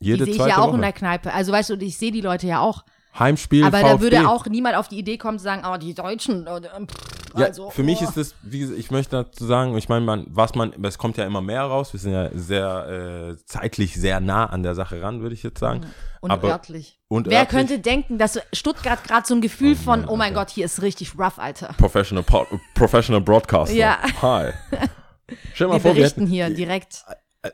[0.00, 0.76] Jede die sehe ich ja auch Woche.
[0.76, 1.32] in der Kneipe.
[1.32, 2.84] Also weißt du, ich sehe die Leute ja auch.
[3.18, 3.90] Heimspiel Aber VfB.
[3.92, 6.46] da würde auch niemand auf die Idee kommen zu sagen, oh, die Deutschen.
[6.46, 8.04] äh, pff, Ja, also, für mich oh.
[8.04, 11.16] ist das, wie gesagt, ich möchte dazu sagen, ich meine, man, was man, es kommt
[11.16, 15.02] ja immer mehr raus, wir sind ja sehr äh, zeitlich sehr nah an der Sache
[15.02, 15.86] ran, würde ich jetzt sagen.
[16.20, 17.00] und aber- örtlich.
[17.08, 20.28] und Wer örtlich- könnte denken, dass Stuttgart gerade so ein Gefühl Oh von, oh mein
[20.28, 20.34] Alter.
[20.42, 21.74] Gott, hier ist richtig rough, Alter.
[21.78, 22.24] Professional,
[22.74, 23.74] Professional Broadcaster.
[23.74, 23.98] Ja.
[24.22, 24.52] Hi.
[25.54, 27.04] Stell mal Wir vor, wir berichten hätten, hier direkt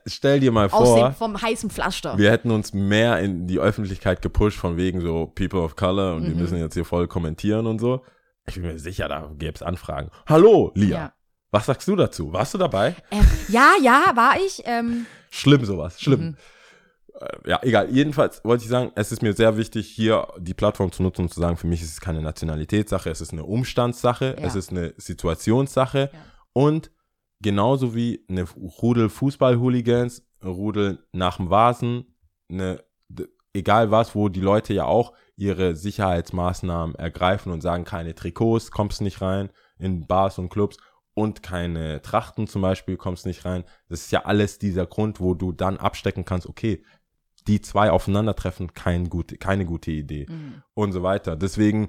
[0.07, 2.19] stell dir mal vor, dem, vom heißen Pflaster.
[2.19, 6.23] wir hätten uns mehr in die Öffentlichkeit gepusht von wegen so People of Color und
[6.25, 6.29] Mhm.
[6.29, 8.03] wir müssen jetzt hier voll kommentieren und so.
[8.49, 10.11] Ich bin mir sicher, da gäbe es Anfragen.
[10.27, 10.97] Hallo, Lia.
[10.99, 11.13] Ja.
[11.51, 12.33] Was sagst du dazu?
[12.33, 12.95] Warst du dabei?
[13.11, 14.63] Ähm, ja, ja, war ich.
[14.65, 16.21] Ähm, Schlimm sowas, schlimm.
[16.21, 16.37] Mhm.
[17.21, 17.89] Äh, Ja, egal.
[17.91, 21.33] Jedenfalls wollte ich sagen, es ist mir sehr wichtig, hier die Plattform zu nutzen und
[21.33, 24.47] zu sagen, für mich ist es keine Nationalitätssache, es ist eine Umstandssache, Ja.
[24.47, 26.19] es ist eine Situationssache Ja.
[26.53, 26.91] und
[27.41, 28.45] genauso wie eine
[28.83, 32.17] Rudel Fußball-Hooligans, Rudel nach dem Vasen,
[32.49, 32.83] eine,
[33.53, 39.01] egal was, wo die Leute ja auch ihre Sicherheitsmaßnahmen ergreifen und sagen, keine Trikots, kommst
[39.01, 40.79] nicht rein in Bars und Clubs
[41.15, 43.65] und keine Trachten zum Beispiel, kommst nicht rein.
[43.89, 46.83] Das ist ja alles dieser Grund, wo du dann abstecken kannst, okay,
[47.47, 50.63] die zwei aufeinandertreffen, kein gute, keine gute Idee mhm.
[50.75, 51.37] und so weiter.
[51.37, 51.89] Deswegen,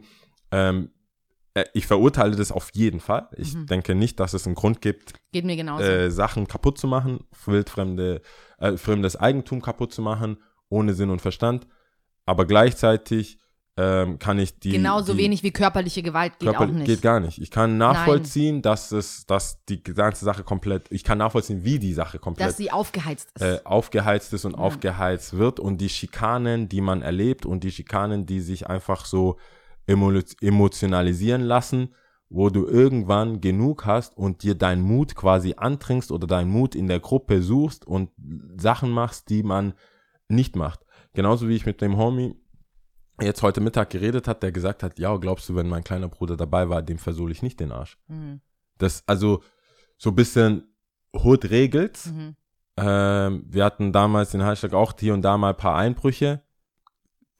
[0.51, 0.96] ähm, äh,
[1.73, 3.27] ich verurteile das auf jeden Fall.
[3.37, 3.65] Ich Mhm.
[3.67, 8.21] denke nicht, dass es einen Grund gibt, äh, Sachen kaputt zu machen, wildfremde,
[8.59, 10.37] äh, fremdes Eigentum kaputt zu machen,
[10.69, 11.67] ohne Sinn und Verstand.
[12.25, 13.39] Aber gleichzeitig
[13.79, 14.71] ähm, kann ich die.
[14.71, 16.87] genauso die wenig wie körperliche Gewalt geht Körper- auch nicht.
[16.87, 17.37] Geht gar nicht.
[17.39, 21.93] Ich kann nachvollziehen, dass es, dass die ganze Sache komplett, ich kann nachvollziehen, wie die
[21.93, 23.41] Sache komplett dass sie aufgeheizt ist.
[23.43, 24.57] äh, aufgeheizt ist und Ja.
[24.57, 29.37] aufgeheizt wird und die Schikanen, die man erlebt und die Schikanen, die sich einfach so
[29.87, 31.93] emotionalisieren lassen,
[32.29, 36.87] wo du irgendwann genug hast und dir deinen Mut quasi antrinkst oder deinen Mut in
[36.87, 38.09] der Gruppe suchst und
[38.57, 39.73] Sachen machst, die man
[40.27, 40.85] nicht macht.
[41.13, 42.35] Genauso wie ich mit dem Homie
[43.21, 46.37] jetzt heute Mittag geredet hat, der gesagt hat, ja, glaubst du, wenn mein kleiner Bruder
[46.37, 47.97] dabei war, dem versohle ich nicht den Arsch.
[48.07, 48.41] mhm.
[48.77, 49.41] Das, also,
[49.97, 50.75] so ein bisschen
[51.11, 52.11] Hood regelt's.
[52.11, 52.35] Mhm.
[52.77, 56.43] Ähm, wir hatten damals in Hallstatt auch hier und da mal ein paar Einbrüche.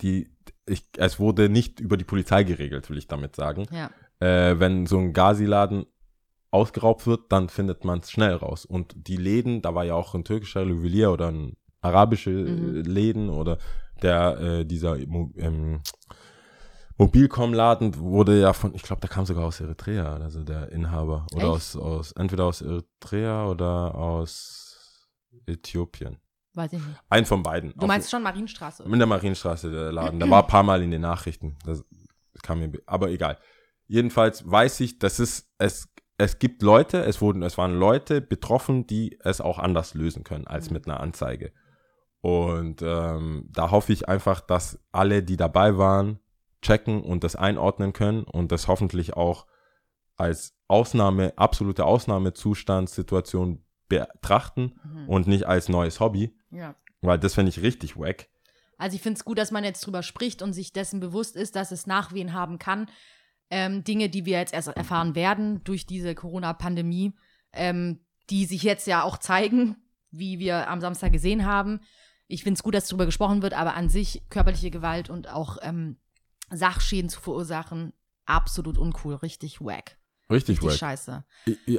[0.01, 0.31] Die,
[0.67, 3.65] ich, es wurde nicht über die Polizei geregelt, will ich damit sagen.
[3.71, 3.89] Ja.
[4.19, 5.85] Äh, wenn so ein Gazi-Laden
[6.51, 8.65] ausgeraubt wird, dann findet man es schnell raus.
[8.65, 12.77] Und die Läden, da war ja auch ein türkischer Juwelier oder ein arabische Mhm.
[12.77, 13.57] äh, Läden oder
[14.01, 15.81] der, äh, dieser ähm,
[16.97, 21.27] Mobilcom-Laden wurde ja von, ich glaube, der kam sogar aus Eritrea, also der Inhaber.
[21.33, 21.51] Oder Echt?
[21.53, 25.07] aus, aus, entweder aus Eritrea oder aus
[25.45, 26.17] Äthiopien.
[26.57, 26.99] Weiß ich nicht.
[27.09, 27.73] Ein von beiden.
[27.77, 28.83] Du meinst schon Marienstraße?
[28.83, 30.19] In der Marienstraße, der Laden.
[30.19, 31.55] Der war ein paar Mal in den Nachrichten.
[31.65, 31.83] Das
[32.41, 33.37] kam mir, aber egal.
[33.85, 35.87] Jedenfalls weiß ich, dass es, es,
[36.17, 40.47] es gibt Leute, es wurden, es waren Leute betroffen, die es auch anders lösen können
[40.47, 41.53] als mit einer Anzeige.
[42.21, 46.19] Und ähm, da hoffe ich einfach, dass alle, die dabei waren,
[46.61, 49.45] checken und das einordnen können und das hoffentlich auch
[50.17, 55.09] als Ausnahme, absolute Ausnahmezustandssituation betrachten Mhm.
[55.09, 56.75] und nicht als neues Hobby, Ja.
[57.01, 58.29] weil das finde ich richtig wack.
[58.77, 61.55] Also ich finde es gut, dass man jetzt drüber spricht und sich dessen bewusst ist,
[61.55, 62.89] dass es Nachwehen haben kann.
[63.49, 67.13] Ähm, Dinge, die wir jetzt erst erfahren werden durch diese Corona-Pandemie,
[67.53, 69.77] ähm, die sich jetzt ja auch zeigen,
[70.11, 71.79] wie wir am Samstag gesehen haben.
[72.27, 75.57] Ich finde es gut, dass darüber gesprochen wird, aber an sich körperliche Gewalt und auch
[75.61, 75.97] ähm,
[76.49, 77.93] Sachschäden zu verursachen,
[78.25, 79.97] absolut uncool, richtig wack.
[80.29, 81.23] Richtig, Richtig scheiße.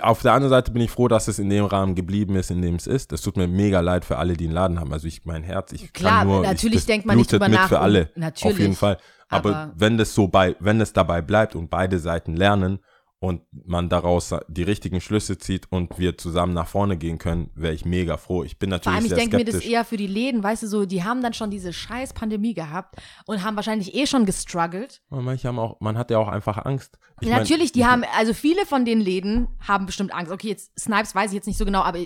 [0.01, 2.62] Auf der anderen Seite bin ich froh, dass es in dem Rahmen geblieben ist, in
[2.62, 3.12] dem es ist.
[3.12, 4.92] Das tut mir mega leid für alle, die einen Laden haben.
[4.92, 7.49] Also ich, mein Herz, ich Klar, kann nur, natürlich ich, das denkt man nicht drüber
[7.49, 8.11] mit nach für alle.
[8.14, 8.96] natürlich, Auf jeden Fall.
[9.28, 12.78] Aber, aber- wenn das so bei, wenn es dabei bleibt und beide Seiten lernen
[13.21, 17.75] und man daraus die richtigen Schlüsse zieht und wir zusammen nach vorne gehen können, wäre
[17.75, 18.45] ich mega froh.
[18.45, 20.69] Ich bin Vor natürlich allem, ich denke mir das eher für die Läden, weißt du,
[20.69, 22.97] so, die haben dann schon diese scheiß Pandemie gehabt
[23.27, 25.03] und haben wahrscheinlich eh schon gestruggelt.
[25.11, 26.99] Aber manche haben auch, man hat ja auch einfach Angst.
[27.21, 30.31] Ich mein, Natürlich, die haben, also viele von den Läden haben bestimmt Angst.
[30.31, 31.99] Okay, jetzt Snipes weiß ich jetzt nicht so genau, aber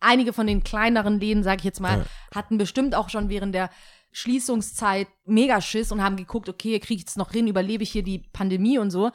[0.00, 2.04] einige von den kleineren Läden, sag ich jetzt mal, Ja.
[2.34, 3.70] hatten bestimmt auch schon während der
[4.12, 8.02] Schließungszeit mega Schiss und haben geguckt, okay, kriege ich es noch hin, überlebe ich hier
[8.02, 9.10] die Pandemie und so.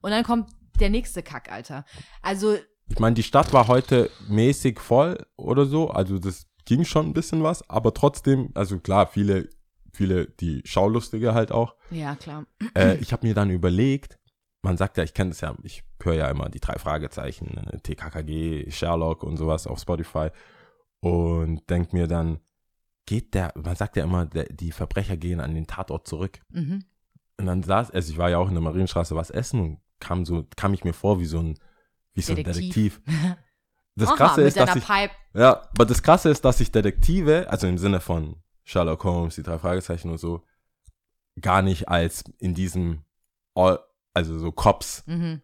[0.00, 0.50] Und dann kommt
[0.80, 1.84] der nächste Kack, Alter.
[2.22, 2.56] Also,
[2.88, 7.14] Ich meine, die Stadt war heute mäßig voll oder so, also das ging schon ein
[7.14, 9.48] bisschen was, aber trotzdem, also klar, viele,
[9.92, 11.74] viele, die Schaulustige halt auch.
[11.90, 12.46] ja, klar.
[12.74, 14.18] Äh, ich habe mir dann überlegt,
[14.62, 17.78] man sagt ja, ich kenne das ja, ich höre ja immer die drei Fragezeichen, äh,
[17.78, 20.28] TKKG, Sherlock und sowas auf Spotify
[21.00, 22.40] und denk mir dann,
[23.06, 26.40] geht der, man sagt ja immer, der, die Verbrecher gehen an den Tatort zurück.
[26.50, 26.84] Mhm.
[27.38, 30.24] Und dann saß, also ich war ja auch in der Marienstraße was essen und kam
[30.24, 31.58] so, kam ich mir vor wie so ein,
[32.14, 33.00] wie so ein Detektiv.
[33.94, 35.12] Das Aha, Krasse ist, dass ich, Pipe.
[35.34, 39.42] ja, aber das Krasse ist, dass ich Detektive, also im Sinne von Sherlock Holmes, die
[39.42, 40.44] drei Fragezeichen und so,
[41.40, 43.02] gar nicht als in diesem,
[43.56, 43.80] All,
[44.14, 45.42] also so Cops Mhm.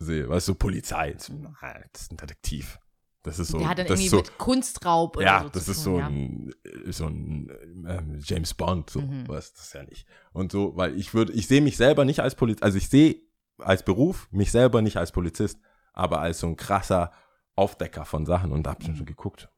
[0.00, 1.12] sehe, weißt du, so Polizei.
[1.12, 2.80] Das ist ein Detektiv.
[3.22, 5.68] Das ist so, der hat dann das irgendwie so, mit Kunstraub oder ja, so das
[5.68, 6.06] ist tun, so ja.
[6.08, 6.54] ein,
[6.86, 7.52] so ein
[7.86, 9.28] ähm, James Bond, so, Mhm.
[9.28, 10.08] was, das ist ja nicht.
[10.32, 13.14] Und so, weil ich würde, ich sehe mich selber nicht als Polizist, also ich sehe
[13.58, 15.58] als Beruf mich selber nicht als Polizist,
[15.92, 17.12] aber als so ein krasser
[17.54, 19.48] Aufdecker von Sachen und da hab ich schon geguckt,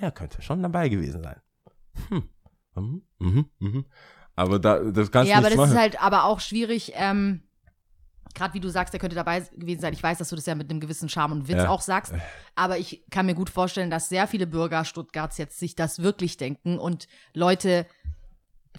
[0.00, 1.40] der könnte schon dabei gewesen sein.
[2.08, 2.28] Hm.
[2.76, 3.84] Mhm, mhm, mhm.
[4.36, 5.72] Aber da, das kannst Ja, du aber nicht das machen.
[5.72, 7.42] ist halt aber auch schwierig, ähm,
[8.34, 9.92] gerade wie du sagst, der könnte dabei gewesen sein.
[9.92, 11.68] Ich weiß, dass du das ja mit einem gewissen Charme und Witz Ja.
[11.68, 12.14] auch sagst,
[12.54, 16.36] aber ich kann mir gut vorstellen, dass sehr viele Bürger Stuttgarts jetzt sich das wirklich
[16.36, 17.86] denken und Leute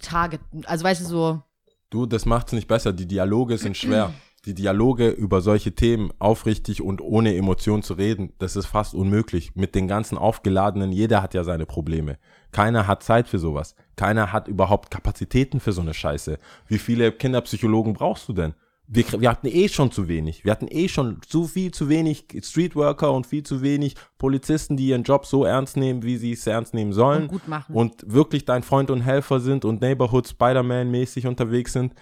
[0.00, 0.64] targeten.
[0.66, 1.42] Also weißt du, so,
[1.90, 2.94] Du, das macht's nicht besser.
[2.94, 4.14] Die Dialoge sind schwer.
[4.44, 9.54] Die Dialoge über solche Themen aufrichtig und ohne Emotion zu reden, das ist fast unmöglich.
[9.54, 12.18] Mit den ganzen aufgeladenen, jeder hat ja seine Probleme.
[12.50, 13.76] Keiner hat Zeit für sowas.
[13.94, 16.38] Keiner hat überhaupt Kapazitäten für so eine Scheiße.
[16.66, 18.54] Wie viele Kinderpsychologen brauchst du denn?
[18.88, 20.44] Wir, wir hatten eh schon zu wenig.
[20.44, 24.88] Wir hatten eh schon zu viel zu wenig Streetworker und viel zu wenig Polizisten, die
[24.88, 27.74] ihren Job so ernst nehmen, wie sie es ernst nehmen sollen Und gut machen.
[27.76, 31.94] und wirklich dein Freund und Helfer sind und Neighborhood Spider-Man-mäßig unterwegs sind.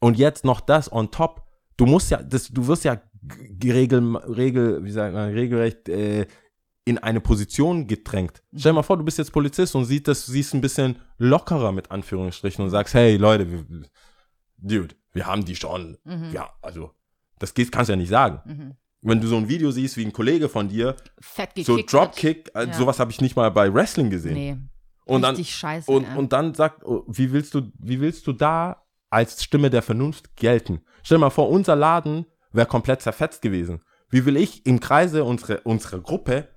[0.00, 1.46] Und jetzt noch das on top.
[1.80, 3.00] Du musst ja, das, du wirst ja
[3.64, 6.26] regel, regel, wie sagt man, regelrecht äh,
[6.84, 8.42] in eine Position gedrängt.
[8.54, 11.72] Stell dir mal vor, du bist jetzt Polizist und siehst das, siehst ein bisschen lockerer
[11.72, 13.64] mit Anführungsstrichen und sagst, hey Leute, wir,
[14.58, 15.96] Dude, wir haben die schon.
[16.04, 16.32] Mhm.
[16.34, 16.90] Ja, also,
[17.38, 18.40] das geht, kannst du ja nicht sagen.
[18.44, 18.74] Mhm.
[19.00, 20.96] Wenn du so ein Video siehst, wie ein Kollege von dir,
[21.62, 21.78] so.
[21.78, 22.74] Dropkick, äh, Ja.
[22.74, 24.34] sowas habe ich nicht mal bei Wrestling gesehen.
[24.34, 24.56] Nee.
[25.06, 25.90] Und dann, Richtig scheiße.
[25.90, 29.82] und, und dann sagt, oh, wie willst du, wie willst du da als Stimme der
[29.82, 30.80] Vernunft gelten?
[31.02, 33.82] Stell dir mal vor, unser Laden wäre komplett zerfetzt gewesen.
[34.08, 36.48] Wie will ich im Kreise unsere, unserer Gruppe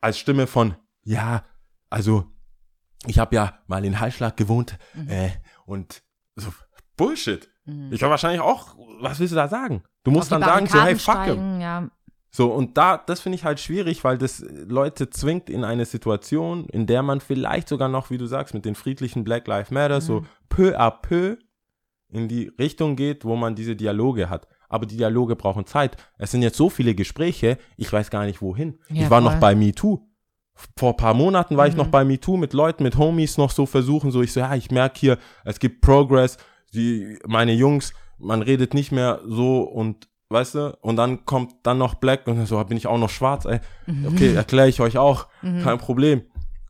[0.00, 1.44] als Stimme von, ja,
[1.90, 2.24] also,
[3.06, 5.30] ich habe ja mal in Hallschlag gewohnt, äh,
[5.66, 6.02] und
[6.36, 6.52] so,
[6.96, 7.50] Bullshit.
[7.64, 7.92] Mhm.
[7.92, 9.82] Ich habe wahrscheinlich auch, was willst du da sagen?
[10.04, 11.90] Du musst Auf dann sagen, so, hey, fuck steigen, ja.
[12.34, 16.66] So, und da, das finde ich halt schwierig, weil das Leute zwingt in eine Situation,
[16.70, 20.00] in der man vielleicht sogar noch, wie du sagst, mit den friedlichen Black Lives Matter
[20.00, 21.36] so peu à peu
[22.12, 24.46] in die Richtung geht, wo man diese Dialoge hat.
[24.68, 25.98] aber die Dialoge brauchen Zeit.
[26.16, 28.78] Es sind jetzt so viele Gespräche, ich weiß gar nicht wohin.
[28.88, 29.30] Ja, ich war voll.
[29.30, 29.98] noch bei MeToo.
[30.78, 31.78] Vor ein paar Monaten war ich Mhm.
[31.80, 34.70] noch bei MeToo mit Leuten, mit Homies noch so versuchen, so ich so, ja, ich
[34.70, 36.38] merke hier, es gibt Progress,
[36.72, 41.76] die, meine Jungs, man redet nicht mehr so und weißt du, und dann kommt dann
[41.76, 43.60] noch Black und so, bin ich auch noch schwarz, ey.
[43.86, 44.06] Mhm.
[44.06, 46.22] Okay, erkläre ich euch auch, kein Problem.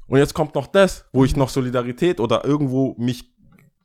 [0.08, 3.31] Und jetzt kommt noch das, wo ich noch Solidarität oder irgendwo mich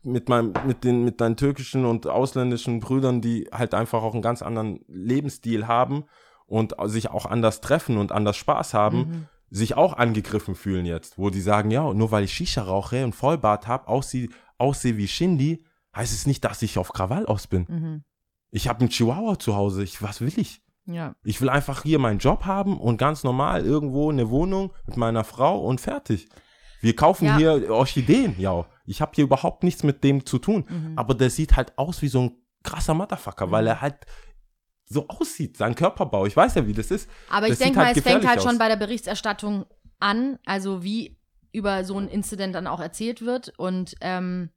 [0.04, 4.22] mit meinem, mit den, mit deinen türkischen und ausländischen Brüdern, die halt einfach auch einen
[4.22, 6.06] ganz anderen Lebensstil haben
[6.45, 9.26] und sich auch anders treffen und anders Spaß haben, Mhm.
[9.50, 13.16] sich auch angegriffen fühlen jetzt, wo die sagen, ja, nur weil ich Shisha rauche und
[13.16, 15.64] Vollbart habe, aussehe, aussehe wie Shindy,
[15.95, 17.66] heißt es nicht, dass ich auf Krawall aus bin.
[17.68, 18.04] Mhm.
[18.52, 20.62] Ich habe einen Chihuahua zu Hause, ich, was will ich?
[20.86, 21.16] Ja.
[21.24, 25.26] Ich will einfach hier meinen Job haben und ganz normal irgendwo eine Wohnung mit meiner
[25.26, 26.30] Frau und fertig.
[26.82, 27.38] Wir kaufen Ja.
[27.38, 28.65] hier Orchideen, ja.
[28.86, 30.65] Ich habe hier überhaupt nichts mit dem zu tun.
[30.69, 30.97] Mhm.
[30.97, 34.05] Aber der sieht halt aus wie so ein krasser Motherfucker, weil er halt
[34.86, 36.25] so aussieht, sein Körperbau.
[36.25, 37.09] Ich weiß ja, wie das ist.
[37.30, 38.43] Aber ich Das sieht denke mal, halt es fängt halt aus.
[38.45, 39.65] schon bei der Berichterstattung
[39.99, 41.17] an, also wie
[41.51, 43.49] über so ein Incident dann auch erzählt wird.
[43.57, 44.49] Und ähm,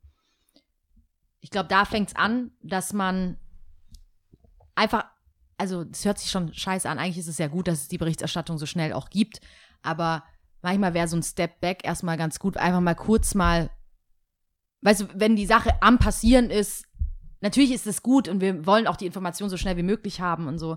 [1.40, 3.38] ich glaube, da fängt es an, dass man
[4.74, 5.06] einfach,
[5.56, 6.98] also es hört sich schon scheiße an.
[6.98, 9.40] Eigentlich ist es ja gut, dass es die Berichterstattung so schnell auch gibt.
[9.82, 10.22] Aber
[10.62, 13.70] manchmal wäre so ein Step Back erstmal ganz gut, einfach mal kurz mal,
[14.82, 16.86] weißt du, wenn die Sache am Passieren ist,
[17.40, 20.46] natürlich ist es gut und wir wollen auch die Information so schnell wie möglich haben
[20.46, 20.76] und so.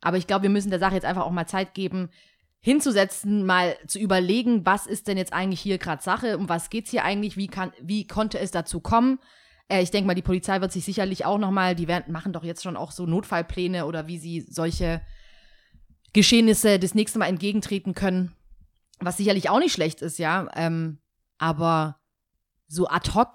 [0.00, 2.10] Aber ich glaube, wir müssen der Sache jetzt einfach auch mal Zeit geben,
[2.60, 6.90] hinzusetzen, mal zu überlegen, was ist denn jetzt eigentlich hier gerade Sache, um was geht's
[6.90, 9.18] hier eigentlich, wie kann, wie konnte es dazu kommen?
[9.68, 12.32] Äh, ich denke mal, die Polizei wird sich sicherlich auch noch mal, die werden, machen
[12.32, 15.00] doch jetzt schon auch so Notfallpläne oder wie sie solche
[16.12, 18.32] Geschehnisse das nächste Mal entgegentreten können,
[19.00, 20.48] was sicherlich auch nicht schlecht ist, ja.
[20.54, 20.98] Ähm,
[21.38, 22.00] aber
[22.68, 23.32] so ad hoc,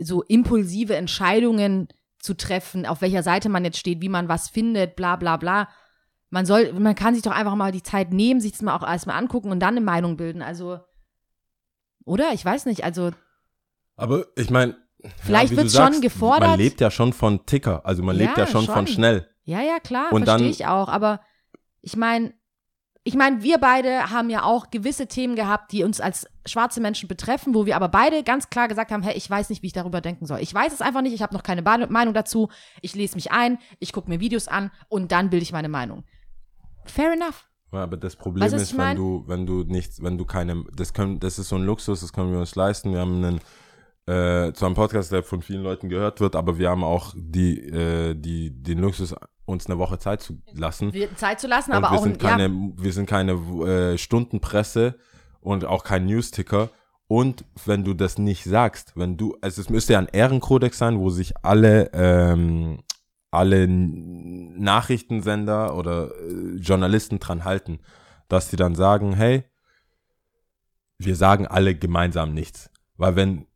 [0.00, 4.96] so impulsive Entscheidungen zu treffen, auf welcher Seite man jetzt steht, wie man was findet,
[4.96, 5.68] bla bla bla.
[6.30, 8.82] Man soll, man kann sich doch einfach mal die Zeit nehmen, sich das mal auch
[8.86, 10.42] erstmal angucken und dann eine Meinung bilden.
[10.42, 10.80] Also,
[12.04, 12.32] oder?
[12.32, 12.84] Ich weiß nicht.
[12.84, 13.12] Also,
[13.96, 14.76] Aber ich meine,
[15.18, 16.48] Vielleicht du wird's schon gefordert.
[16.50, 18.94] Man lebt ja schon von Ticker, also man Ja, lebt ja schon, von schon.
[18.94, 19.28] schnell.
[19.44, 20.88] ja, ja, klar, Und verstehe dann- ich auch.
[20.88, 21.20] Aber
[21.80, 22.34] ich meine,
[23.06, 27.08] ich meine, wir beide haben ja auch gewisse Themen gehabt, die uns als schwarze Menschen
[27.08, 29.72] betreffen, wo wir aber beide ganz klar gesagt haben, hey, ich weiß nicht, wie ich
[29.72, 30.40] darüber denken soll.
[30.40, 32.48] Ich weiß es einfach nicht, ich habe noch keine Meinung dazu.
[32.82, 36.02] Ich lese mich ein, ich gucke mir Videos an und dann bilde ich meine Meinung.
[36.84, 37.46] Fair enough.
[37.70, 40.92] Ja, aber das Problem Weißt ist, wenn du, wenn du nichts, wenn du keine, das
[40.92, 42.90] können, das ist so ein Luxus, das können wir uns leisten.
[42.90, 43.40] Wir haben einen,
[44.06, 47.58] äh, zwar einen Podcast, der von vielen Leuten gehört wird, aber wir haben auch die,
[47.58, 50.92] äh, die, den Luxus, uns eine Woche Zeit zu lassen.
[50.92, 53.98] Wir, Zeit zu lassen, und aber wir auch sind ja, keine, wir sind keine äh,
[53.98, 54.96] Stundenpresse
[55.40, 56.70] und auch kein Newsticker.
[57.08, 60.98] Und wenn du das nicht sagst, wenn du, also es müsste ja ein Ehrenkodex sein,
[60.98, 62.80] wo sich alle, ähm,
[63.30, 67.78] alle Nachrichtensender oder äh, Journalisten dran halten,
[68.28, 69.44] dass die dann sagen, hey,
[70.98, 72.70] wir sagen alle gemeinsam nichts.
[72.96, 73.46] Weil wenn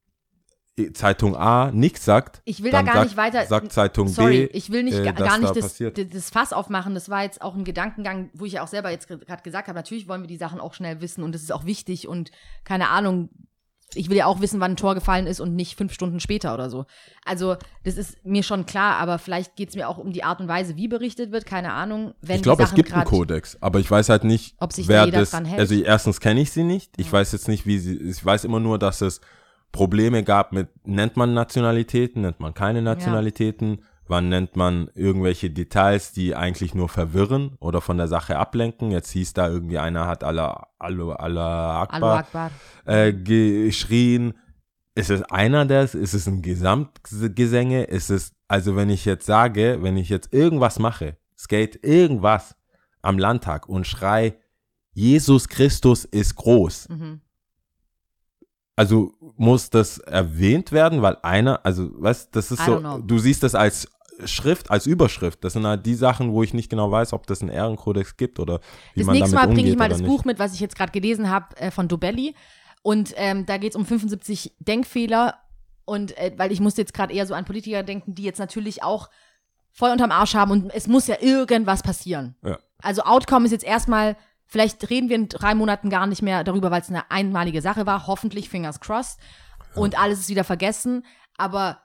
[0.94, 4.56] Zeitung A nichts sagt, Ich will da gar sagt, nicht weiter- sagt Zeitung Sorry, B,
[4.56, 6.14] ich will nicht äh, gar da nicht das, passiert.
[6.14, 6.94] das Fass aufmachen.
[6.94, 9.76] Das war jetzt auch ein Gedankengang, wo ich ja auch selber jetzt gerade gesagt habe.
[9.76, 12.30] Natürlich wollen wir die Sachen auch schnell wissen und das ist auch wichtig und
[12.64, 13.28] keine Ahnung.
[13.94, 16.54] Ich will ja auch wissen, wann ein Tor gefallen ist und nicht fünf Stunden später
[16.54, 16.84] oder so.
[17.24, 20.38] Also, das ist mir schon klar, aber vielleicht geht es mir auch um die Art
[20.40, 21.44] und Weise, wie berichtet wird.
[21.44, 22.14] Keine Ahnung.
[22.20, 24.92] Wenn ich glaube, es gibt einen Kodex, aber ich weiß halt nicht, Ob sich da
[24.92, 25.32] wer jeder das.
[25.32, 25.58] dran hält.
[25.58, 26.92] Also erstens kenne ich sie nicht.
[26.98, 27.96] Ich weiß jetzt nicht, wie sie.
[27.96, 29.20] Ich weiß immer nur, dass es
[29.72, 33.82] Probleme gab mit nennt man Nationalitäten, nennt man keine Nationalitäten.
[34.06, 38.90] Wann nennt man irgendwelche Details, die eigentlich nur verwirren oder von der Sache ablenken?
[38.90, 42.50] Jetzt hieß da irgendwie einer hat Allah, Allah, Allah Akbar Akbar.
[42.86, 44.34] äh, geschrien.
[44.96, 45.94] Ist es einer des?
[45.94, 47.84] Ist es ein Gesamtgesänge?
[47.84, 52.56] Ist es, also wenn ich jetzt sage, wenn ich jetzt irgendwas mache, skate irgendwas
[53.02, 54.34] am Landtag und schrei,
[54.92, 56.88] Jesus Christus ist groß.
[56.88, 57.20] Mhm.
[58.80, 63.42] Also muss das erwähnt werden, weil einer, also weißt, das ist I so, du siehst
[63.42, 63.86] das als
[64.24, 65.44] Schrift, als Überschrift.
[65.44, 68.40] Das sind halt die Sachen, wo ich nicht genau weiß, ob das einen Ehrenkodex gibt
[68.40, 68.60] oder
[68.94, 70.08] wie Das man nächste damit Mal bringe ich mal das nicht.
[70.08, 72.34] Buch mit, was ich jetzt gerade gelesen habe, äh, von Dobelli.
[72.80, 75.34] Und ähm, da geht es um 75 Denkfehler.
[75.84, 78.82] Und äh, weil ich musste jetzt gerade eher so an Politiker denken, die jetzt natürlich
[78.82, 79.10] auch
[79.72, 82.34] voll unterm Arsch haben und es muss ja irgendwas passieren.
[82.42, 82.58] Ja.
[82.80, 84.16] Also Outcome ist jetzt erstmal,
[84.50, 87.86] vielleicht reden wir in drei Monaten gar nicht mehr darüber, weil es eine einmalige Sache
[87.86, 88.06] war.
[88.06, 89.18] Hoffentlich, fingers crossed.
[89.74, 91.06] Und alles ist wieder vergessen.
[91.38, 91.80] Aber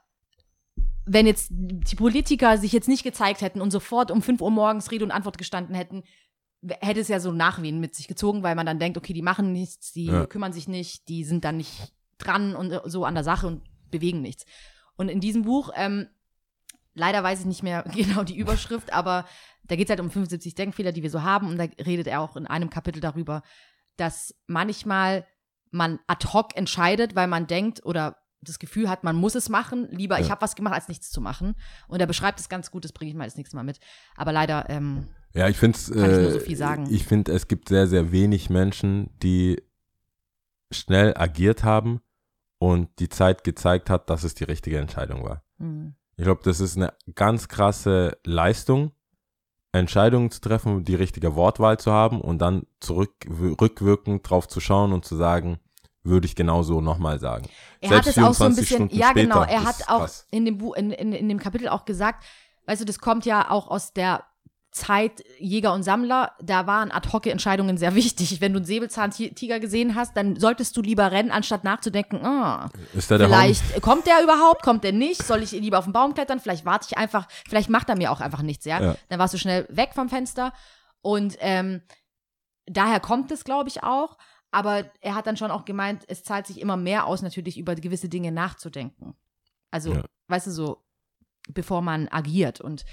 [1.06, 4.90] wenn jetzt die Politiker sich jetzt nicht gezeigt hätten und sofort um 5 Uhr morgens
[4.90, 6.02] Rede und Antwort gestanden hätten,
[6.80, 9.52] hätte es ja so Nachwehen mit sich gezogen, weil man dann denkt, okay, die machen
[9.52, 10.26] nichts, die Ja.
[10.26, 13.62] kümmern sich nicht, die sind dann nicht dran und äh, so an der Sache und
[13.90, 14.44] bewegen nichts.
[14.96, 16.08] Und in diesem Buch ähm,
[16.96, 19.24] leider weiß ich nicht mehr genau die Überschrift, aber
[19.64, 21.48] da geht es halt um 75 Denkfehler, die wir so haben.
[21.48, 23.42] Und da redet er auch in einem Kapitel darüber,
[23.96, 25.24] dass manchmal
[25.70, 29.88] man ad hoc entscheidet, weil man denkt oder das Gefühl hat, man muss es machen.
[29.90, 30.32] Lieber, ich Ja.
[30.32, 31.54] habe was gemacht, als nichts zu machen.
[31.88, 33.80] Und er beschreibt es ganz gut, das bringe ich mal das nächste Mal mit.
[34.16, 36.86] Aber leider, ähm, Ja, ich finde Kann ich nur so viel sagen.
[36.90, 39.60] Ich finde, es gibt sehr, sehr wenig Menschen, die
[40.70, 42.00] schnell agiert haben
[42.58, 45.42] und die Zeit gezeigt hat, dass es die richtige Entscheidung war.
[45.58, 48.92] mh, Ich glaube, das ist eine ganz krasse Leistung,
[49.72, 54.92] Entscheidungen zu treffen, die richtige Wortwahl zu haben und dann zurück, rückwirkend drauf zu schauen
[54.92, 55.58] und zu sagen,
[56.02, 57.48] würde ich genauso nochmal sagen.
[57.80, 60.00] Er Selbst hat es auch so ein 24 bisschen, Stunden ja genau, er hat auch
[60.00, 60.26] krass.
[60.30, 62.24] in dem, Bu in, in, in dem Kapitel auch gesagt,
[62.66, 64.24] weißt du, das kommt ja auch aus der
[64.76, 68.40] Zeit Jäger und Sammler, da waren ad-hoc-Entscheidungen sehr wichtig.
[68.40, 73.80] Wenn du einen Säbelzahntiger gesehen hast, dann solltest du lieber rennen, anstatt nachzudenken, ah, vielleicht
[73.82, 76.86] kommt der überhaupt, kommt der nicht, soll ich lieber auf den Baum klettern, vielleicht warte
[76.90, 78.80] ich einfach, vielleicht macht er mir auch einfach nichts, ja.
[78.80, 78.96] Ja.
[79.08, 80.52] Dann warst du schnell weg vom Fenster
[81.00, 81.80] und ähm,
[82.66, 84.18] daher kommt es, glaube ich, auch.
[84.50, 87.74] Aber er hat dann schon auch gemeint, es zahlt sich immer mehr aus, natürlich über
[87.74, 89.14] gewisse Dinge nachzudenken.
[89.70, 90.04] Also, Ja.
[90.28, 90.84] weißt du, so,
[91.48, 92.60] bevor man agiert.
[92.60, 92.84] Und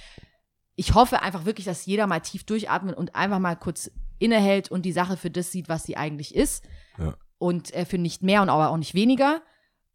[0.76, 4.84] ich hoffe einfach wirklich, dass jeder mal tief durchatmet und einfach mal kurz innehält und
[4.84, 6.64] die Sache für das sieht, was sie eigentlich ist.
[6.98, 7.16] Ja.
[7.38, 9.42] Und äh, für nicht mehr und aber auch nicht weniger.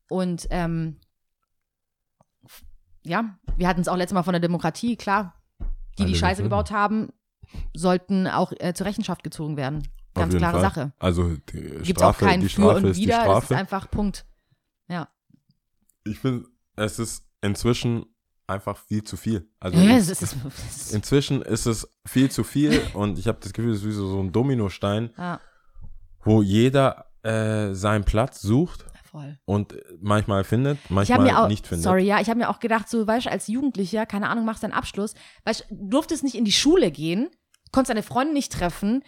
[0.08, 1.00] Und ähm,
[3.04, 5.34] ja, wir hatten es auch letztes Mal von der Demokratie, klar.
[5.60, 5.66] Die,
[5.96, 6.44] die Alle Scheiße Reformen.
[6.44, 7.08] gebaut haben,
[7.74, 9.88] sollten auch äh, zur Rechenschaft gezogen werden.
[10.14, 10.62] Ganz klare Fall.
[10.62, 10.92] Sache.
[10.98, 13.44] Also die Gibt auch Strafe, kein die Für Strafe und ist die Wider, es ist
[13.46, 13.56] Strafe.
[13.56, 14.26] einfach Punkt.
[16.04, 18.06] Ich finde, es ist inzwischen
[18.48, 19.48] einfach viel zu viel.
[19.60, 23.52] Also Ja, es- es es inzwischen ist es viel zu viel und ich habe das
[23.52, 25.40] Gefühl, es ist wie so so ein Dominostein, ja,
[26.24, 29.38] wo jeder äh, seinen Platz sucht voll.
[29.44, 31.84] und manchmal findet, manchmal auch, nicht findet.
[31.84, 34.62] sorry, ja, ich habe mir auch gedacht, so, weißt du, als Jugendlicher, keine Ahnung, machst
[34.62, 37.28] deinen Abschluss, weißt du, durftest nicht in die Schule gehen,
[37.72, 39.02] konntest deine Freunde nicht treffen,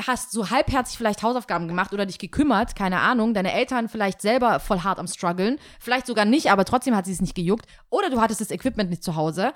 [0.00, 4.58] hast so halbherzig vielleicht Hausaufgaben gemacht oder dich gekümmert, keine Ahnung, deine Eltern vielleicht selber
[4.58, 8.10] voll hart am struggeln, vielleicht sogar nicht, aber trotzdem hat sie es nicht gejuckt, oder
[8.10, 9.52] du hattest das Equipment nicht zu Hause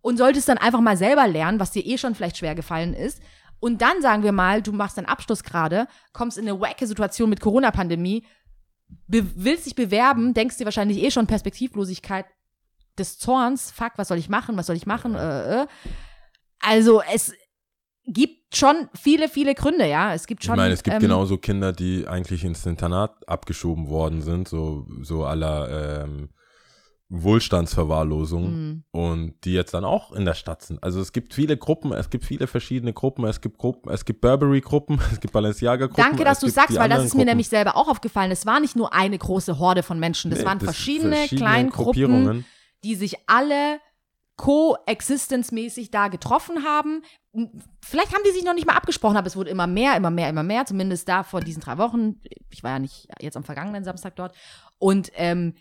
[0.00, 3.20] und solltest dann einfach mal selber lernen, was dir eh schon vielleicht schwer gefallen ist.
[3.58, 7.28] Und dann sagen wir mal, du machst deinen Abschluss gerade, kommst in eine wacke Situation
[7.28, 8.24] mit Corona-Pandemie,
[9.06, 12.24] willst dich bewerben, denkst dir wahrscheinlich eh schon Perspektivlosigkeit
[12.98, 13.70] des Zorns.
[13.70, 14.56] Fuck, was soll ich machen?
[14.56, 15.14] Was soll ich machen?
[15.14, 15.66] Äh, äh.
[16.60, 17.32] Also es
[18.06, 20.14] gibt schon viele, viele Gründe, ja.
[20.14, 20.56] Es gibt ich schon.
[20.56, 25.24] meine, es gibt ähm, genauso Kinder, die eigentlich ins Internat abgeschoben worden sind, so, so
[25.24, 26.30] aller ähm,
[27.12, 28.84] Wohlstandsverwahrlosung Mhm.
[28.92, 30.82] und die jetzt dann auch in der Stadt sind.
[30.82, 34.20] Also es gibt viele Gruppen, es gibt viele verschiedene Gruppen, es gibt Gruppen, es gibt
[34.20, 36.02] Burberry-Gruppen, es gibt Balenciaga-Gruppen.
[36.02, 37.28] Danke, dass du sagst, weil das ist mir Gruppen.
[37.28, 38.30] nämlich selber auch aufgefallen.
[38.30, 41.46] Es war nicht nur eine große Horde von Menschen, das Nee, waren das verschiedene, verschiedene
[41.46, 42.44] kleine Gruppen, Gruppierungen.
[42.84, 43.80] die sich alle
[44.40, 47.02] coexistenzmäßig da getroffen haben.
[47.84, 50.28] Vielleicht haben die sich noch nicht mal abgesprochen, aber es wurde immer mehr, immer mehr,
[50.28, 50.66] immer mehr.
[50.66, 52.20] Zumindest da vor diesen drei Wochen.
[52.50, 54.34] Ich war ja nicht jetzt am vergangenen Samstag dort.
[54.78, 55.54] Und ähm,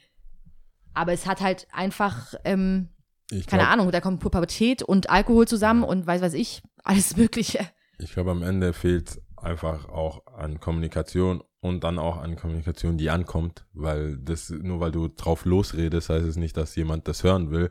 [0.93, 2.89] aber es hat halt einfach, ähm,
[3.31, 7.15] Ich keine glaub- Ahnung, da kommt Pubertät und Alkohol zusammen und weiß weiß ich, alles
[7.17, 7.59] Mögliche.
[7.99, 13.09] Ich glaube, am Ende fehlt einfach auch an Kommunikation und dann auch an Kommunikation, die
[13.09, 17.51] ankommt, weil das, nur weil du drauf losredest, heißt es nicht, dass jemand das hören
[17.51, 17.69] will.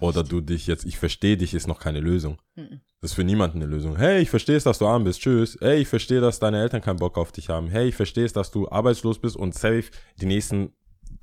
[0.00, 2.38] Oder du dich jetzt, ich verstehe dich, ist noch keine Lösung.
[2.56, 2.80] Mhm.
[3.00, 3.96] Das ist für niemanden eine Lösung.
[3.96, 5.20] Hey, ich verstehe es, dass du arm bist.
[5.20, 5.56] Tschüss.
[5.60, 7.68] Hey, ich verstehe, dass deine Eltern keinen Bock auf dich haben.
[7.68, 9.84] Hey, ich verstehe es, dass du arbeitslos bist und safe
[10.20, 10.72] die nächsten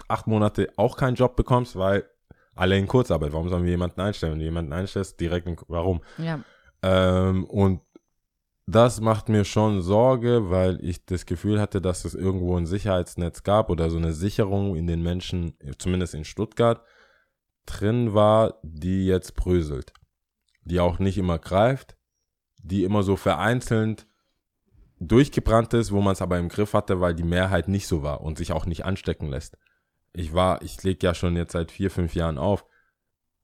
[0.07, 2.05] acht Monate auch keinen Job bekommst, weil
[2.55, 3.31] alle in Kurzarbeit.
[3.31, 4.33] Warum sollen wir jemanden einstellen?
[4.33, 6.01] Wenn du jemanden einstellst, direkt in, warum?
[6.17, 6.41] Ja.
[6.81, 7.81] Ähm, und
[8.69, 13.43] das macht mir schon Sorge, weil ich das Gefühl hatte, dass es irgendwo ein Sicherheitsnetz
[13.43, 16.83] gab oder so eine Sicherung in den Menschen, zumindest in Stuttgart,
[17.65, 19.93] drin war, die jetzt bröselt.
[20.65, 21.97] Die auch nicht immer greift,
[22.61, 24.05] die immer so vereinzelt
[24.99, 28.21] durchgebrannt ist, wo man es aber im Griff hatte, weil die Mehrheit nicht so war
[28.21, 29.57] und sich auch nicht anstecken lässt.
[30.13, 32.65] Ich war, ich lege ja schon jetzt seit vier, fünf Jahren auf.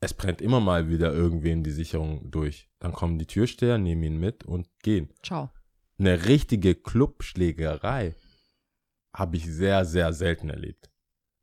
[0.05, 2.69] Es brennt immer mal wieder irgendwen die Sicherung durch.
[2.77, 5.09] Dann kommen die Türsteher, nehmen ihn mit und gehen.
[5.23, 5.49] Ciao.
[5.97, 8.13] Eine richtige Clubschlägerei
[9.15, 10.91] habe ich sehr, sehr selten erlebt.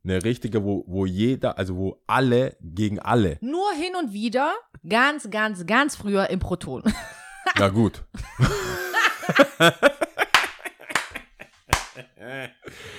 [0.04, 3.36] Eine richtige, wo, wo jeder, also wo alle gegen alle.
[3.40, 4.54] Nur hin und wieder,
[4.88, 6.84] ganz, ganz, ganz früher im Proton.
[7.58, 8.04] Na gut.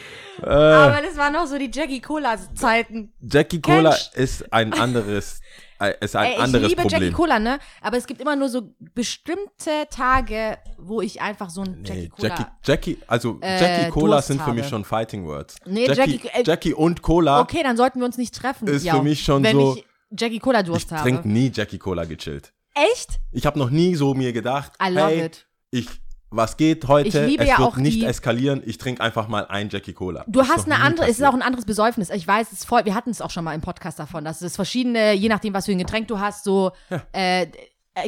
[0.45, 3.13] äh, Aber das waren noch so die Jackie Cola Zeiten.
[3.21, 5.39] Jackie Cola Kennst- ist ein anderes,
[5.79, 7.01] äh, ist ein Ey, ich anderes liebe Problem.
[7.01, 7.59] Jackie Cola, ne?
[7.81, 12.09] Aber es gibt immer nur so bestimmte Tage, wo ich einfach so ein Jackie Nee,
[12.09, 12.27] Cola.
[12.29, 14.55] Jackie, Jackie, also äh, Jackie Cola Durst sind für habe.
[14.55, 15.55] mich schon Fighting Words.
[15.65, 18.67] Nee, Jackie, Jackie- äh, Jackie und Cola Okay, dann sollten wir uns nicht treffen.
[18.67, 18.95] ist ja.
[18.95, 19.85] für mich schon Wenn so, Ich,
[20.19, 21.01] Jackie Cola Ich Durst habe.
[21.03, 22.53] trinke nie Jackie Cola gechillt.
[22.75, 23.19] Echt?
[23.31, 25.45] Ich habe noch nie so mir gedacht, I love hey, it.
[25.69, 25.87] ich,
[26.35, 27.07] was geht heute?
[27.07, 28.61] Ich liebe es ja wird auch nicht die- eskalieren.
[28.65, 30.23] Ich trinke einfach mal ein Jackie Cola.
[30.27, 32.09] Du Das hast eine andere, es ist auch ein anderes Besäufnis.
[32.09, 34.41] Ich weiß, es ist voll, wir hatten es auch schon mal im Podcast davon, dass
[34.41, 36.71] es verschiedene, je nachdem, was für ein Getränk du hast, so
[37.11, 37.47] äh,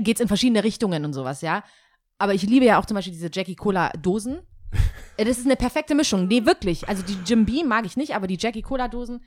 [0.02, 1.64] geht es in verschiedene Richtungen und sowas, ja.
[2.18, 4.40] Aber ich liebe ja auch zum Beispiel diese Jackie Cola Dosen.
[5.18, 6.28] Äh, Das ist eine perfekte Mischung.
[6.28, 6.90] Nee, wirklich.
[6.90, 9.22] Also die Jim Beam mag ich nicht, aber die Jackie Cola Dosen,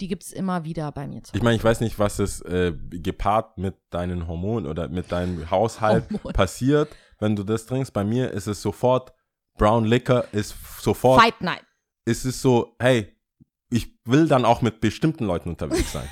[0.00, 2.40] die gibt es immer wieder bei mir zu Ich meine, ich weiß nicht, was es
[2.42, 6.32] äh, gepaart mit deinen Hormonen oder mit deinem Haushalt Hormon.
[6.32, 6.88] passiert,
[7.18, 7.92] wenn du das trinkst.
[7.92, 9.12] Bei mir ist es sofort,
[9.56, 11.62] Brown Liquor ist sofort, Fight Night.
[12.04, 13.14] ist es so, hey,
[13.70, 16.08] ich will dann auch mit bestimmten Leuten unterwegs sein.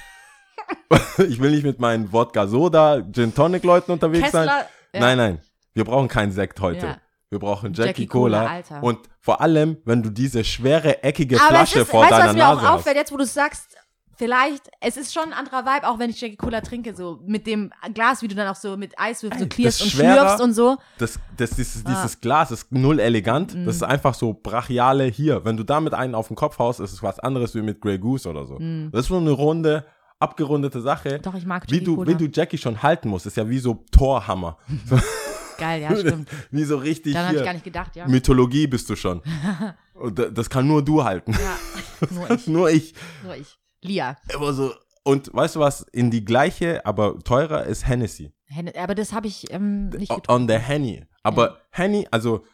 [1.28, 4.46] ich will nicht mit meinen Wodka Soda, Gin Tonic Leuten unterwegs sein.
[4.48, 4.68] Kessler.
[4.92, 5.00] ja.
[5.00, 5.40] Nein, nein.
[5.74, 6.86] Wir brauchen keinen Sekt heute.
[6.86, 7.00] Ja.
[7.28, 8.62] Wir brauchen Jackie, Jackie Cola.
[8.62, 8.80] Cola.
[8.80, 12.28] Und vor allem, wenn du diese schwere, eckige Aber Flasche ist, vor weißt du, deiner
[12.28, 12.70] was mir Nase auch hast.
[12.80, 13.76] auffällt, jetzt wo du sagst,
[14.16, 17.46] vielleicht, es ist schon ein anderer Vibe, auch wenn ich Jackie Cola trinke, so mit
[17.46, 20.52] dem Glas, wie du dann auch so mit Eiswürfeln so das und schwerer- schlürfst und
[20.54, 20.76] so.
[20.98, 21.90] Das, das, dieses, Ah.
[21.94, 23.54] dieses Glas ist null elegant.
[23.54, 23.66] Mhm.
[23.66, 25.44] Das ist einfach so brachiale hier.
[25.44, 27.98] Wenn du damit einen auf den Kopf haust, ist es was anderes wie mit Grey
[27.98, 28.58] Goose oder so.
[28.92, 29.84] Das ist so eine runde,
[30.18, 31.18] abgerundete Sache.
[31.18, 31.22] Mhm.
[31.22, 32.08] Doch, ich mag wie Jackie du, Cola.
[32.08, 34.56] wie du Jackie schon halten musst, ist ja wie so Torhammer.
[35.58, 36.28] Geil, ja, stimmt.
[36.50, 38.06] wie so richtig Daran habe ich gar nicht gedacht, ja.
[38.06, 39.22] Mythologie bist du schon.
[39.94, 41.32] Und da- das kann nur du halten.
[41.32, 42.94] ja, nur ich, nur ich.
[43.24, 43.58] nur ich.
[43.82, 44.16] Lia.
[44.32, 44.74] Immer so.
[45.04, 45.82] Und weißt du was?
[45.92, 48.32] In die gleiche, aber teurer ist Hennessy.
[48.46, 50.30] Henne- Aber das habe ich ähm, nicht getrunken.
[50.30, 51.04] On the Henny.
[51.22, 52.44] Aber Henny, also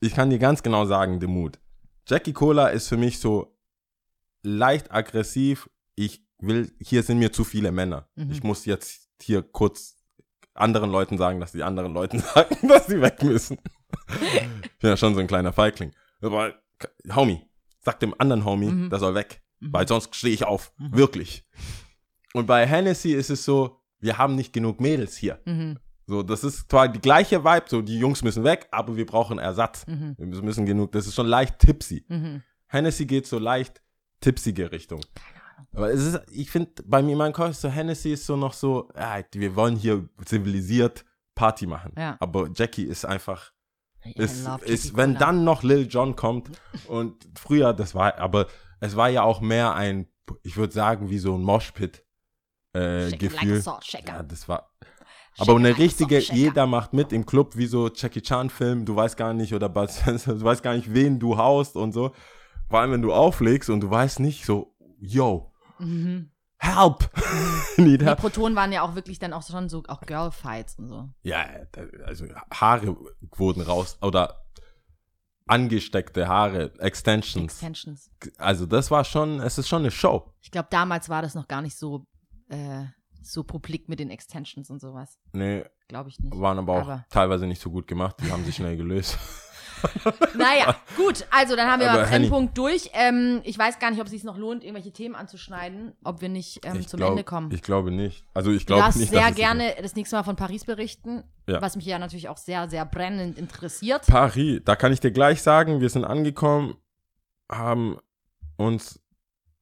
[0.00, 1.58] ich kann dir ganz genau sagen, the mood.
[2.06, 3.56] Jackie Cola ist für mich so
[4.42, 5.68] leicht aggressiv.
[5.94, 8.08] Ich will, hier sind mir zu viele Männer.
[8.16, 8.30] Mhm.
[8.32, 9.96] Ich muss jetzt hier kurz
[10.54, 13.58] anderen Leuten sagen, dass die anderen Leuten sagen, dass sie weg müssen.
[14.62, 15.92] ich bin ja schon so ein kleiner Feigling.
[16.22, 16.54] Aber,
[17.14, 17.40] Homie,
[17.80, 18.90] sag dem anderen Homie, Mhm.
[18.90, 19.39] der soll weg.
[19.60, 19.72] Mhm.
[19.72, 20.72] Weil sonst stehe ich auf.
[20.78, 21.44] Wirklich.
[22.34, 25.40] Und bei Hennessy ist es so, wir haben nicht genug Mädels hier.
[25.44, 25.78] Mhm.
[26.06, 29.38] So, das ist zwar die gleiche Vibe, so die Jungs müssen weg, aber wir brauchen
[29.38, 29.86] Ersatz.
[29.86, 30.16] Mhm.
[30.18, 32.04] Wir müssen- genug, das ist schon leicht tipsy.
[32.08, 32.42] Mhm.
[32.66, 33.80] Hennessy geht so leicht
[34.20, 35.00] tipsige Richtung.
[35.72, 38.54] Aber es ist, ich finde, bei mir, mein Kopf ist so, Hennessy ist so noch
[38.54, 41.04] so, ja, wir wollen hier zivilisiert
[41.34, 41.92] Party machen.
[41.96, 42.16] Ja.
[42.18, 43.52] Aber Jackie ist einfach,
[44.16, 46.50] ist, ist wenn dann noch Lil Jon kommt
[46.88, 48.46] und früher, das war, aber
[48.80, 50.08] es war ja auch mehr ein,
[50.42, 52.04] ich würde sagen, wie so ein Moshpit
[52.74, 53.42] äh, like
[54.06, 54.70] ja, das war,
[55.38, 59.16] aber eine richtige, jeder macht mit im Club, wie so Jackie Chan Film, du weißt
[59.16, 62.12] gar nicht, oder Bud Spencer, du weißt gar nicht, wen du haust und so.
[62.68, 66.30] Vor allem, wenn du auflegst und du weißt nicht so, yo, Mhm.
[66.58, 67.10] help,
[67.78, 68.14] need Die.
[68.16, 71.08] Protonen waren ja auch wirklich dann auch schon so auch Girlfights und so.
[71.22, 71.46] Ja,
[72.04, 72.96] also Haare
[73.34, 74.44] wurden raus, oder
[75.50, 77.52] angesteckte Haare, Extensions.
[77.52, 78.10] Extensions.
[78.38, 80.32] Also das war schon, es ist schon eine Show.
[80.40, 82.06] Ich glaube, damals war das noch gar nicht so,
[82.48, 82.84] äh,
[83.22, 85.18] so publik mit den Extensions und sowas.
[85.32, 86.38] Nee, Glaube ich nicht.
[86.38, 89.18] waren aber auch Aber- teilweise nicht so gut gemacht, die haben sich schnell gelöst.
[90.34, 92.90] Naja, gut, also dann haben wir Aber mal Henny- Brennpunkt durch.
[92.94, 96.28] Ähm, ich weiß gar nicht, ob es sich noch lohnt, irgendwelche Themen anzuschneiden, ob wir
[96.28, 97.50] nicht ähm, zum glaub, Ende kommen.
[97.52, 98.24] Ich glaube nicht.
[98.34, 101.60] Also ich glaube nicht, sehr dass gerne das nächste Mal von Paris berichten, Ja.
[101.60, 104.06] was mich ja natürlich auch sehr, sehr brennend interessiert.
[104.06, 106.76] Paris, da kann ich dir gleich sagen, wir sind angekommen,
[107.50, 107.98] haben
[108.56, 109.00] uns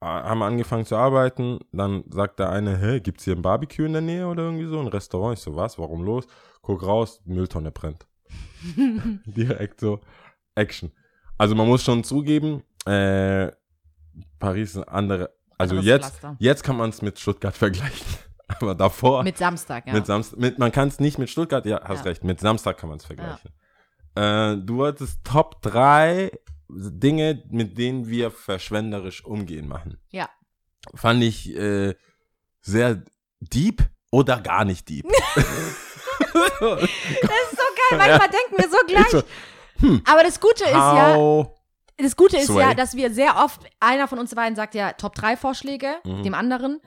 [0.01, 3.93] äh, haben angefangen zu arbeiten, dann sagt der eine, hä, gibt's hier ein Barbecue in
[3.95, 5.37] der Nähe oder irgendwie so, ein Restaurant?
[5.39, 6.25] Ich so, was, warum los?
[6.63, 8.07] Guck raus, Mülltonne brennt.
[9.27, 10.01] Direkt so,
[10.55, 10.93] Action.
[11.37, 13.53] Also man muss schon zugeben, äh,
[14.39, 18.07] Paris ist eine andere, also Anderes jetzt, jetzt kann man es mit Stuttgart vergleichen.
[18.61, 19.93] Aber davor, Mit Samstag, ja.
[19.93, 22.05] mit Samstag, mit, man kann es nicht mit Stuttgart, ja, hast Ja.
[22.05, 23.51] recht, mit Samstag kann man es vergleichen.
[24.15, 26.31] Äh, du hattest Top 3
[26.71, 29.99] Dinge, mit denen wir verschwenderisch umgehen machen.
[30.11, 30.29] Ja.
[30.95, 31.95] Fand ich äh,
[32.63, 33.03] sehr
[33.41, 35.07] deep oder gar nicht deep.
[36.61, 39.11] Das ist so geil, manchmal denken wir so gleich.
[39.11, 39.23] so,
[39.87, 40.03] hm.
[40.07, 41.49] Aber das Gute ist ja, How?
[41.97, 42.61] das Gute ist Sway.
[42.63, 46.23] ja, dass wir sehr oft, einer von uns beiden sagt ja Top 3 Vorschläge, Mhm.
[46.23, 46.81] dem anderen.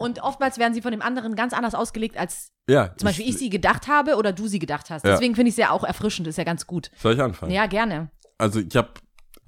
[0.00, 3.36] Und oftmals werden sie von dem anderen ganz anders ausgelegt, als Ja, zum Beispiel ich
[3.36, 5.04] sie gedacht habe oder du sie gedacht hast.
[5.04, 5.10] Ja.
[5.12, 6.90] Deswegen finde ich es ja auch erfrischend, ist ja ganz gut.
[6.96, 7.50] Soll ich anfangen?
[7.50, 8.10] Ja, gerne.
[8.36, 8.90] Also ich habe,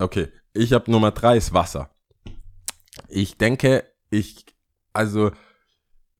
[0.01, 1.90] okay, ich habe Nummer drei ist Wasser.
[3.09, 4.44] Ich denke, ich,
[4.92, 5.30] also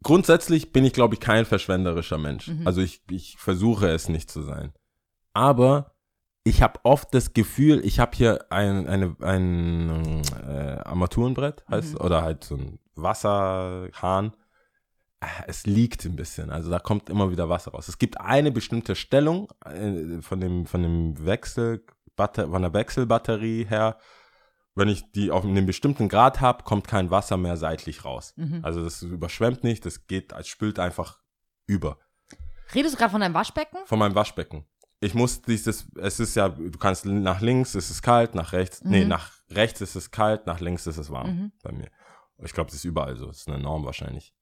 [0.03, 2.48] grundsätzlich bin ich, glaube ich, kein verschwenderischer Mensch.
[2.48, 2.66] Mhm.
[2.66, 4.72] Also ich, ich versuche es nicht zu sein.
[5.32, 5.94] Aber
[6.44, 12.01] ich habe oft das Gefühl, ich habe hier ein, eine, ein äh, Armaturenbrett, heißt, Mhm.
[12.01, 14.32] oder halt so ein Wasserhahn.
[15.20, 17.88] Äh, Es liegt ein bisschen, also da kommt immer wieder Wasser raus.
[17.88, 21.84] Es gibt eine bestimmte Stellung äh, von dem, von dem Wechsel,
[22.16, 23.96] von der Wechselbatterie her,
[24.75, 28.35] wenn ich die auf einem bestimmten Grad habe, kommt kein Wasser mehr seitlich raus.
[28.37, 28.61] Mhm.
[28.62, 31.18] Also das überschwemmt nicht, das geht, es spült einfach
[31.66, 31.99] über.
[32.75, 33.79] Redest du gerade von deinem Waschbecken?
[33.85, 34.64] Von meinem Waschbecken.
[35.01, 38.83] Ich muss dieses, es ist ja, du kannst nach links ist es kalt, nach rechts,
[38.85, 39.09] nee, Mhm.
[39.09, 41.53] nach rechts ist es kalt, nach links ist es warm Mhm.
[41.62, 41.89] bei mir.
[42.43, 44.35] Ich glaube, das ist überall so, das ist eine Norm wahrscheinlich.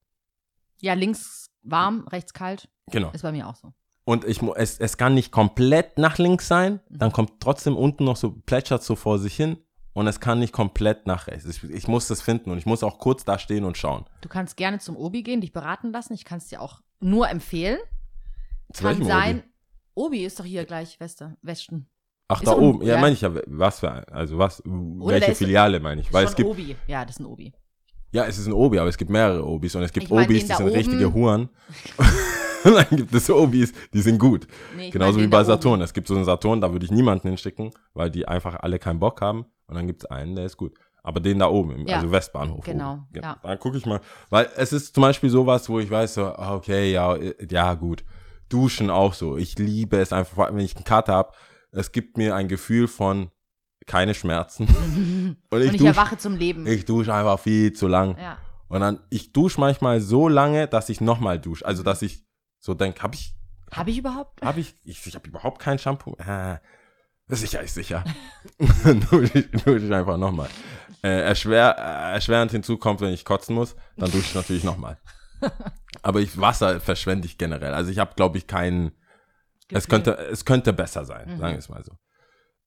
[0.81, 2.69] Ja, links warm, rechts kalt.
[2.91, 3.11] Genau.
[3.13, 3.73] Ist bei mir auch so.
[4.05, 6.99] Und ich, es, es kann nicht komplett nach links sein, Mhm.
[6.99, 9.59] dann kommt trotzdem unten noch so, plätschert so vor sich hin
[9.99, 11.45] und es kann nicht komplett nach rechts.
[11.45, 14.05] Ich, ich muss das finden und ich muss auch kurz da stehen und schauen.
[14.21, 16.15] Du kannst gerne zum Obi gehen, dich beraten lassen.
[16.15, 17.79] Ich kann es dir auch nur empfehlen.
[18.73, 19.39] Zu Kann sein.
[19.95, 20.17] Obi?
[20.19, 21.89] Obi ist doch hier gleich Weste, Westen.
[22.29, 22.83] Ach, Ist da oben.
[22.83, 23.01] Ja, ja.
[23.01, 23.31] meine ich ja.
[23.47, 24.73] Was für, ein- also was, der
[25.09, 26.13] welche Filiale meine ich?
[26.13, 26.77] Weil es gibt, Obi.
[26.87, 27.53] Ja, das ist ein Obi.
[28.13, 30.27] ja, es ist ein Obi, aber es gibt mehrere Obis und es gibt Ich mein,
[30.27, 31.49] Obis, die sind oben- richtige Huren.
[32.65, 34.47] und dann gibt es Obis, die sind gut.
[34.77, 35.75] Nee, Genauso wie bei Saturn.
[35.75, 35.83] oben.
[35.83, 38.99] Es gibt so einen Saturn, da würde ich niemanden hinschicken, weil die einfach alle keinen
[39.01, 39.47] Bock haben.
[39.69, 40.75] Und dann gibt es einen, der ist gut.
[41.05, 42.65] Aber den da oben, Ja, also Westbahnhof.
[42.65, 43.23] genau, Oben.
[43.23, 43.39] ja.
[43.43, 44.01] Dann gucke ich mal.
[44.31, 47.17] Weil es ist zum Beispiel sowas, wo ich weiß, so, ah, okay, ja,
[47.49, 48.05] ja, gut.
[48.49, 49.37] Duschen auch so.
[49.37, 51.33] Ich liebe es einfach, wenn ich einen Kater habe.
[51.71, 53.31] Es gibt mir ein Gefühl von
[53.87, 54.67] keine Schmerzen.
[55.51, 56.67] Und ich Und ich erwache zum Leben.
[56.67, 58.17] ich dusche einfach viel zu lang.
[58.19, 58.39] ja.
[58.69, 61.65] Und dann, ich dusche manchmal so lange, dass ich nochmal dusche.
[61.65, 62.27] Also, dass ich
[62.59, 63.35] so denke, habe ich
[63.73, 64.43] Habe ich überhaupt?
[64.45, 66.15] habe ich, ich, ich habe überhaupt kein Shampoo.
[66.19, 66.59] Ah,
[67.37, 68.05] sicher ist sicher.
[68.59, 70.49] dusche ich, einfach nochmal.
[71.03, 74.99] Äh, erschwer, äh, erschwerend hinzu kommt, wenn ich kotzen muss, dann dusche ich natürlich nochmal.
[76.03, 77.75] Aber ich, Wasser verschwende ich generell.
[77.75, 78.93] Also ich habe, glaube ich, keinen.
[79.71, 81.39] Es könnte, es könnte besser sein, Mhm.
[81.39, 81.93] sagen wir es mal so.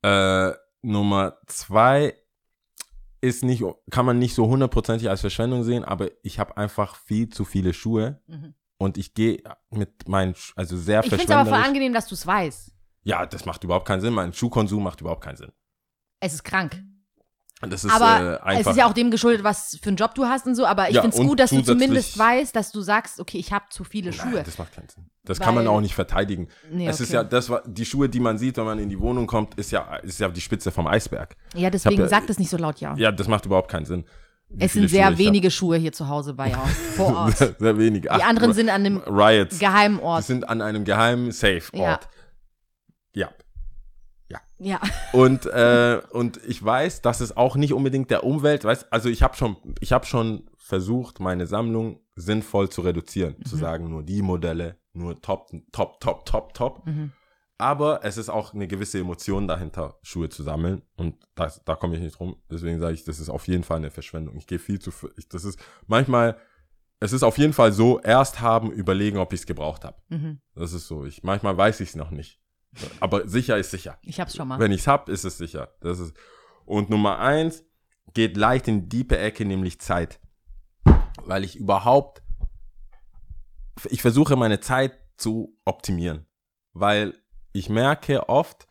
[0.08, 0.54] Äh,
[0.84, 2.16] Nummer zwei
[3.22, 7.30] ist nicht, kann man nicht so hundertprozentig als Verschwendung sehen, aber ich habe einfach viel
[7.30, 8.54] zu viele Schuhe Mhm.
[8.78, 12.16] und ich gehe mit meinen, also sehr Ich finde es aber voll angenehm, dass du
[12.16, 12.72] es weißt.
[13.04, 14.14] Ja, das macht überhaupt keinen Sinn.
[14.14, 15.52] Mein Schuhkonsum macht überhaupt keinen Sinn.
[16.20, 16.84] Es ist krank.
[17.70, 20.48] Ist aber äh, es ist ja auch dem geschuldet, was für einen Job du hast
[20.48, 20.66] und so.
[20.66, 23.54] Aber ich Ja, finde es gut, dass du zumindest weißt, dass du sagst, okay, ich
[23.54, 24.32] habe zu viele Schuhe.
[24.34, 25.06] Nein, das macht keinen Sinn.
[25.24, 26.48] Das kann man Weil- auch nicht verteidigen.
[26.72, 27.18] Nee, Es ist okay.
[27.18, 29.70] ja, das war, die Schuhe, die man sieht, wenn man in die Wohnung kommt, ist
[29.70, 31.36] ja, ist ja die Spitze vom Eisberg.
[31.54, 32.96] ja, deswegen ja- sag das nicht so laut, ja.
[32.98, 34.06] Ja, das macht überhaupt keinen Sinn.
[34.58, 35.18] Es sind sehr Schuhe hab.
[35.20, 36.58] wenige Schuhe hier zu Hause bei ja,
[36.96, 37.38] vor Ort.
[37.38, 38.10] sehr, sehr wenige.
[38.10, 39.60] Die anderen sind an einem Riots.
[39.60, 40.24] geheimen Die Ort.
[40.24, 41.74] sind an einem geheimen Safe-Ort.
[42.06, 42.10] Ja.
[43.14, 43.32] Ja.
[45.12, 49.24] Und, äh, und ich weiß, dass es auch nicht unbedingt der Umwelt, weißt, also ich
[49.24, 53.46] habe schon, ich habe schon versucht, meine Sammlung sinnvoll zu reduzieren, Mhm.
[53.46, 56.86] zu sagen, nur die Modelle, nur top, top, top, top, top.
[56.86, 57.12] Mhm.
[57.58, 60.82] Aber es ist auch eine gewisse Emotion dahinter, Schuhe zu sammeln.
[60.96, 62.38] Und das, da komme ich nicht rum.
[62.50, 64.38] Deswegen sage ich, das ist auf jeden Fall eine Verschwendung.
[64.38, 66.38] Ich gehe viel zu, ich, das ist manchmal,
[67.00, 69.98] es ist auf jeden Fall so, erst haben, überlegen, ob ich es gebraucht habe.
[70.10, 70.40] Mhm.
[70.56, 71.04] Das ist so.
[71.06, 72.40] Ich, manchmal weiß ich es noch nicht.
[73.00, 73.98] Aber sicher ist sicher.
[74.02, 74.60] Ich hab's schon mal.
[74.60, 75.74] Wenn ich's hab, ist es sicher.
[75.82, 76.16] Das ist
[76.66, 77.66] und Nummer eins
[78.14, 80.20] geht leicht in die diepe Ecke, nämlich Zeit,
[81.26, 82.22] weil ich überhaupt
[83.90, 86.28] ich versuche meine Zeit zu optimieren,
[86.74, 87.18] weil
[87.54, 88.68] ich merke oft,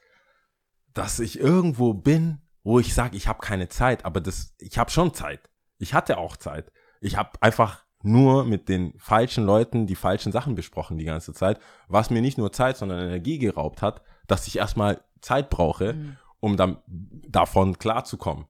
[0.93, 4.91] dass ich irgendwo bin, wo ich sage, ich habe keine Zeit, aber das ich habe
[4.91, 5.51] schon Zeit.
[5.79, 6.73] Ich hatte auch Zeit.
[7.01, 11.61] Ich habe einfach nur mit den falschen Leuten die falschen Sachen besprochen die ganze Zeit,
[11.89, 16.17] was mir nicht nur Zeit, sondern Energie geraubt hat, dass ich erstmal Zeit brauche, Mhm.
[16.41, 18.47] um dann davon klarzukommen.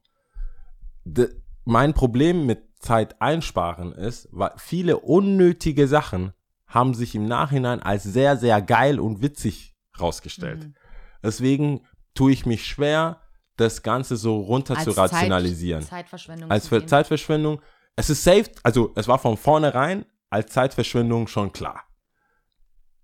[1.04, 1.28] De,
[1.64, 6.32] mein Problem mit Zeit einsparen ist, weil viele unnötige Sachen
[6.66, 10.64] haben sich im Nachhinein als sehr, sehr geil und witzig rausgestellt.
[10.68, 10.74] Mhm.
[11.22, 11.80] Deswegen
[12.14, 13.20] tue ich mich schwer,
[13.56, 16.50] das Ganze so runter zu Als rationalisieren Zeit, Zeitverschwendung.
[16.50, 16.86] als zu für.
[16.86, 17.60] Zeitverschwendung.
[18.00, 21.82] Es ist safe, also es war von vornherein als Zeitverschwendung schon klar.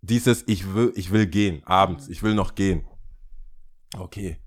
[0.01, 2.86] Dieses, ich will, ich will gehen, abends, ich will noch gehen.
[3.94, 4.38] Okay.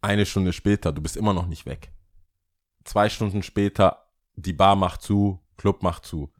[0.00, 1.90] Eine Stunde später, du bist immer noch nicht weg.
[2.84, 4.06] Zwei Stunden später,
[4.36, 6.32] die Bar macht zu, Club macht zu.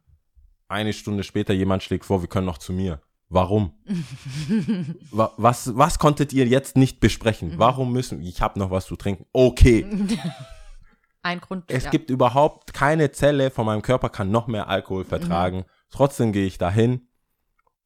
[0.69, 3.01] Eine Stunde später, jemand schlägt vor, wir können noch zu mir.
[3.27, 3.73] Warum?
[5.11, 7.49] Wa- was, was konntet ihr jetzt nicht besprechen?
[7.55, 7.59] Mhm.
[7.59, 9.25] Warum müssen, ich habe noch was zu trinken.
[9.33, 9.85] Okay.
[11.27, 11.65] Ein Grund.
[11.67, 11.89] Es ja.
[11.89, 15.07] gibt überhaupt keine Zelle von meinem Körper kann noch mehr Alkohol Mhm.
[15.07, 15.65] vertragen.
[15.89, 17.07] Trotzdem gehe ich dahin.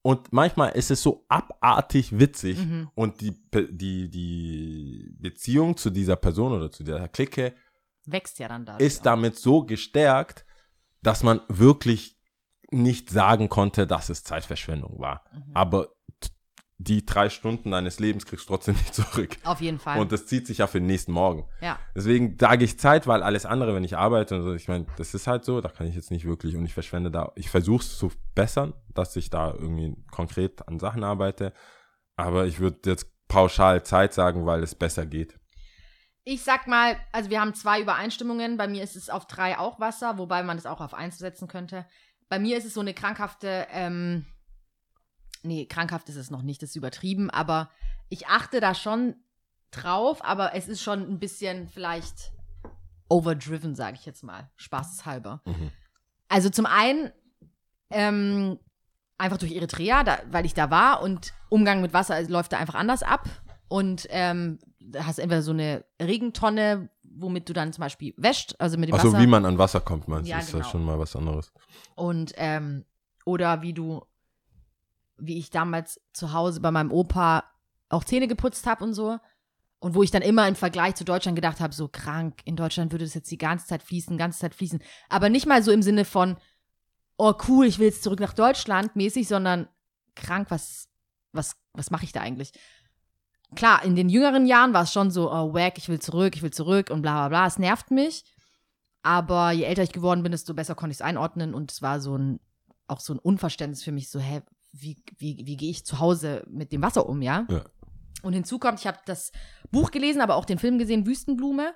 [0.03, 2.89] Und manchmal ist es so abartig witzig Mhm.
[2.95, 3.39] und die,
[3.71, 7.53] die, die Beziehung zu dieser Person oder zu dieser Clique
[8.05, 8.77] wächst ja dann da.
[8.77, 10.45] ist damit so gestärkt,
[11.03, 12.17] dass man wirklich
[12.71, 15.23] nicht sagen konnte, dass es Zeitverschwendung war.
[15.33, 15.51] Mhm.
[15.55, 15.89] Aber
[16.83, 19.37] die drei Stunden deines Lebens kriegst du trotzdem nicht zurück.
[19.43, 19.99] Auf jeden Fall.
[19.99, 21.45] Und das zieht sich ja für den nächsten Morgen.
[21.61, 21.79] ja.
[21.95, 25.13] Deswegen sage ich Zeit, weil alles andere, wenn ich arbeite und so, ich meine, das
[25.13, 27.83] ist halt so, da kann ich jetzt nicht wirklich und ich verschwende da, ich versuche
[27.83, 31.53] es zu bessern, dass ich da irgendwie konkret an Sachen arbeite,
[32.15, 35.39] aber ich würde jetzt pauschal Zeit sagen, weil es besser geht.
[36.23, 38.57] Ich sag mal, also wir haben zwei Übereinstimmungen.
[38.57, 41.47] Bei mir ist es auf drei auch Wasser, wobei man es auch auf eins setzen
[41.47, 41.85] könnte.
[42.29, 44.25] Bei mir ist es so eine krankhafte, ähm,
[45.43, 47.69] nee, krankhaft ist es noch nicht, das ist übertrieben, aber
[48.09, 49.15] ich achte da schon
[49.71, 52.31] drauf, aber es ist schon ein bisschen vielleicht
[53.09, 55.41] overdriven, sage ich jetzt mal, spaßeshalber.
[55.45, 55.71] Mhm.
[56.29, 57.11] Also zum einen
[57.89, 58.57] ähm,
[59.17, 62.75] einfach durch Eritrea, da, weil ich da war und Umgang mit Wasser läuft da einfach
[62.75, 63.27] anders ab.
[63.67, 68.55] Und ähm, da hast du entweder so eine Regentonne, womit du dann zum Beispiel wäscht,
[68.59, 69.21] also mit dem Also Wasser.
[69.21, 70.59] wie man an Wasser kommt, meinst du, Ja, ist genau.
[70.63, 71.51] das schon mal was anderes.
[71.95, 72.85] Und ähm,
[73.25, 74.03] oder wie du,
[75.21, 77.43] wie ich damals zu Hause bei meinem Opa
[77.89, 79.19] auch Zähne geputzt habe und so.
[79.79, 82.91] Und wo ich dann immer im Vergleich zu Deutschland gedacht habe, so krank, in Deutschland
[82.91, 84.81] würde das jetzt die ganze Zeit fließen, ganze Zeit fließen.
[85.09, 86.37] Aber nicht mal so im Sinne von,
[87.17, 89.67] oh cool, ich will jetzt zurück nach Deutschland mäßig, sondern
[90.15, 90.87] krank, was,
[91.31, 92.51] was, was mache ich da eigentlich?
[93.55, 96.43] Klar, in den jüngeren Jahren war es schon so, oh wack, ich will zurück, ich
[96.43, 97.47] will zurück und bla bla bla.
[97.47, 98.23] Es nervt mich.
[99.03, 101.99] Aber je älter ich geworden bin, desto besser konnte ich es einordnen und es war
[101.99, 102.39] so ein,
[102.87, 104.41] auch so ein Unverständnis für mich, so, hä,
[104.71, 107.45] wie, wie, wie gehe ich zu Hause mit dem Wasser um, ja?
[107.49, 107.63] Ja.
[108.23, 109.31] Und hinzu kommt, ich habe das
[109.71, 111.73] Buch gelesen, aber auch den Film gesehen, Wüstenblume.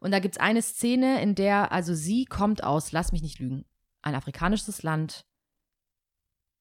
[0.00, 3.40] Und da gibt es eine Szene, in der, also sie kommt aus, lass mich nicht
[3.40, 3.64] lügen,
[4.02, 5.24] ein afrikanisches Land,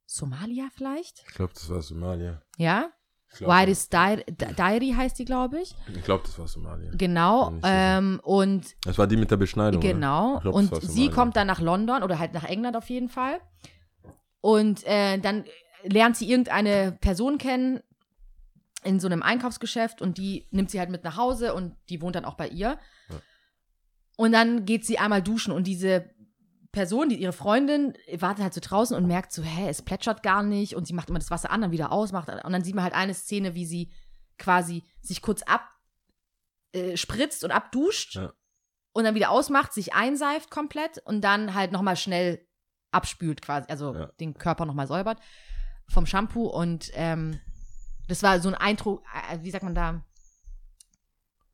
[0.05, 1.23] Somalia vielleicht?
[1.27, 2.41] Ich glaube, das war Somalia.
[2.57, 2.91] Ja?
[3.35, 5.75] Glaube, Di Di- Diary heißt die, glaube ich.
[5.93, 6.91] ich glaub, das war Somalia.
[6.95, 7.53] Genau.
[7.61, 9.81] Ähm, und Das war die mit der Beschneidung.
[9.81, 10.39] Genau.
[10.39, 13.41] Glaub, und sie kommt dann nach London oder halt nach England auf jeden Fall.
[14.39, 15.43] Und äh, dann
[15.87, 17.81] lernt sie irgendeine Person kennen
[18.83, 22.15] in so einem Einkaufsgeschäft und die nimmt sie halt mit nach Hause und die wohnt
[22.15, 22.79] dann auch bei ihr.
[23.09, 23.21] Ja.
[24.17, 26.09] Und dann geht sie einmal duschen und diese
[26.71, 30.43] Person, die ihre Freundin, wartet halt so draußen und merkt so, hä, es plätschert gar
[30.43, 32.75] nicht und sie macht immer das Wasser an, dann wieder aus, macht und dann sieht
[32.75, 33.91] man halt eine Szene, wie sie
[34.37, 35.67] quasi sich kurz ab
[36.73, 38.31] äh, spritzt und abduscht Ja.
[38.93, 42.45] und dann wieder ausmacht, sich einseift komplett und dann halt nochmal schnell
[42.91, 44.05] abspült quasi, also Ja.
[44.19, 45.19] den Körper nochmal säubert
[45.89, 47.39] vom Shampoo und ähm,
[48.07, 50.03] das war so ein Eindruck, äh, wie sagt man da,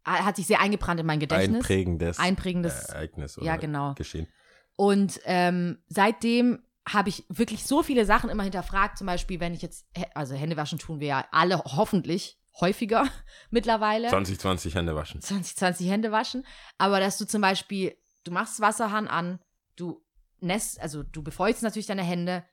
[0.05, 1.57] äh, hat sich sehr eingebrannt in mein Gedächtnis.
[1.57, 3.93] Einprägendes Einprägendes, Ereignis oder ja genau.
[3.95, 4.27] Geschehen.
[4.75, 8.97] Und ähm, seitdem habe ich wirklich so viele Sachen immer hinterfragt.
[8.97, 9.85] Zum Beispiel, wenn ich jetzt,
[10.15, 13.07] also Hände waschen tun wir ja alle hoffentlich häufiger
[13.49, 14.09] mittlerweile.
[14.09, 15.21] 2020 Hände waschen.
[15.21, 16.45] 2020 Hände waschen.
[16.77, 19.39] Aber dass du zum Beispiel, du machst Wasserhahn an,
[19.75, 20.03] du
[20.39, 22.43] nässt, also du befeuchtest natürlich deine Hände,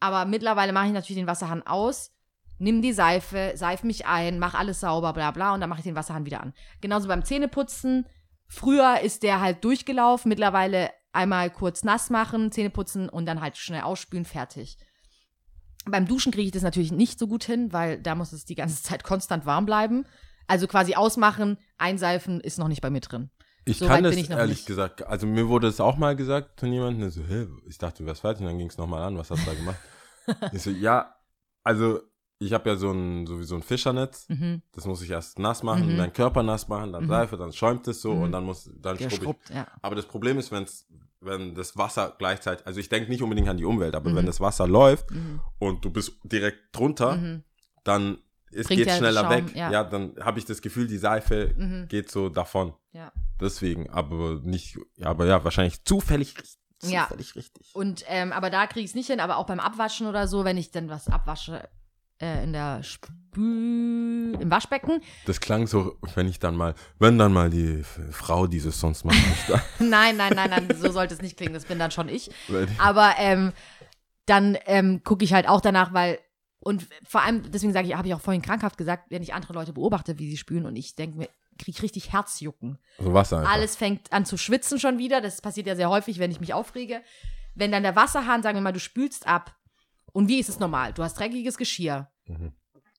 [0.00, 2.12] aber mittlerweile mache ich natürlich den Wasserhahn aus,
[2.58, 5.84] nimm die Seife, seif mich ein, mach alles sauber, bla bla, und dann mache ich
[5.84, 6.54] den Wasserhahn wieder an.
[6.80, 8.06] Genauso beim Zähneputzen.
[8.48, 13.56] Früher ist der halt durchgelaufen, mittlerweile einmal kurz nass machen, Zähne putzen und dann halt
[13.56, 14.78] schnell ausspülen, fertig.
[15.84, 18.54] Beim Duschen kriege ich das natürlich nicht so gut hin, weil da muss es die
[18.54, 20.06] ganze Zeit konstant warm bleiben.
[20.46, 23.30] Also quasi ausmachen, einseifen ist noch nicht bei mir drin.
[23.68, 24.66] Ich So kann das ich ehrlich nicht.
[24.66, 28.02] gesagt, also mir wurde es auch mal gesagt von jemandem, der so, hä, ich dachte,
[28.02, 29.78] du wärst fertig, und dann ging es nochmal an, was hast du da gemacht?
[30.52, 31.14] ich so, ja,
[31.64, 32.00] also
[32.38, 34.62] ich habe ja so ein, sowieso ein Fischernetz, Mhm.
[34.72, 35.96] das muss ich erst nass machen, Mhm.
[35.96, 37.08] meinen Körper nass machen, dann Mhm.
[37.08, 38.22] Seife, dann schäumt es so Mhm.
[38.22, 39.20] und dann muss, dann schrubbe ich.
[39.20, 39.66] Geschrubbt, ja.
[39.82, 40.86] Aber das Problem ist, wenn's,
[41.20, 44.16] wenn das Wasser gleichzeitig, also ich denke nicht unbedingt an die Umwelt, aber Mhm.
[44.16, 45.40] wenn das Wasser läuft Mhm.
[45.58, 47.42] und du bist direkt drunter, Mhm.
[47.84, 48.18] dann
[48.50, 49.54] es Bringt geht ja schneller Schaum, weg.
[49.56, 49.70] ja.
[49.70, 51.86] Ja, dann habe ich das Gefühl, die Seife Mhm.
[51.88, 52.72] geht so davon.
[53.40, 56.58] Deswegen, aber nicht, aber ja, wahrscheinlich zufällig, richtig-
[56.92, 57.04] Ja.
[57.04, 57.70] zufällig richtig.
[57.74, 60.44] Und, ähm, aber da kriege ich es nicht hin, aber auch beim Abwaschen oder so,
[60.44, 61.68] wenn ich dann was abwasche
[62.20, 65.00] äh, in der Spül, im Waschbecken.
[65.26, 69.16] Das klang so, wenn ich dann mal, wenn dann mal die Frau dieses sonst macht,
[69.16, 69.62] nicht da.
[69.78, 72.30] nein, nein, nein, nein, so sollte es nicht klingen, das bin dann schon ich.
[72.78, 73.52] Aber ähm,
[74.26, 76.18] dann ähm, gucke ich halt auch danach, weil
[76.60, 79.52] und vor allem, deswegen sage ich, habe ich auch vorhin krankhaft gesagt, wenn ich andere
[79.52, 81.28] Leute beobachte, wie sie spülen und ich denke mir,
[81.58, 82.78] kriege ich richtig Herzjucken.
[82.98, 83.52] so Wasser einfach.
[83.52, 85.20] Alles fängt an zu schwitzen schon wieder.
[85.20, 87.02] Das passiert ja sehr häufig, wenn ich mich aufrege.
[87.54, 89.54] Wenn dann der Wasserhahn, sagen wir mal, du spülst ab.
[90.12, 90.92] Und wie ist es normal?
[90.92, 92.10] Du hast dreckiges Geschirr.
[92.26, 92.52] Mhm.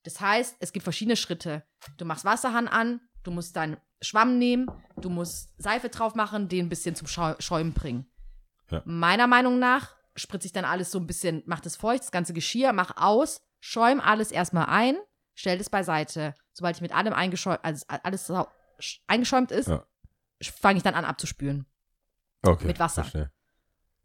[0.03, 1.63] Das heißt, es gibt verschiedene Schritte.
[1.97, 4.67] Du machst Wasserhahn an, du musst deinen Schwamm nehmen,
[4.97, 8.09] du musst Seife drauf machen, den ein bisschen zum Schäumen bringen.
[8.69, 8.81] Ja.
[8.85, 12.33] Meiner Meinung nach spritze ich dann alles so ein bisschen, mach das feucht, das ganze
[12.33, 14.97] Geschirr, mach aus, schäum alles erstmal ein,
[15.39, 16.35] stell das beiseite.
[16.53, 18.31] Sobald ich mit allem eingeschäumt, also alles
[19.07, 19.85] eingeschäumt ist, Ja.
[20.41, 21.65] fange ich dann an abzuspülen.
[22.41, 22.67] Okay.
[22.67, 23.03] mit Wasser.
[23.03, 23.31] verstehe.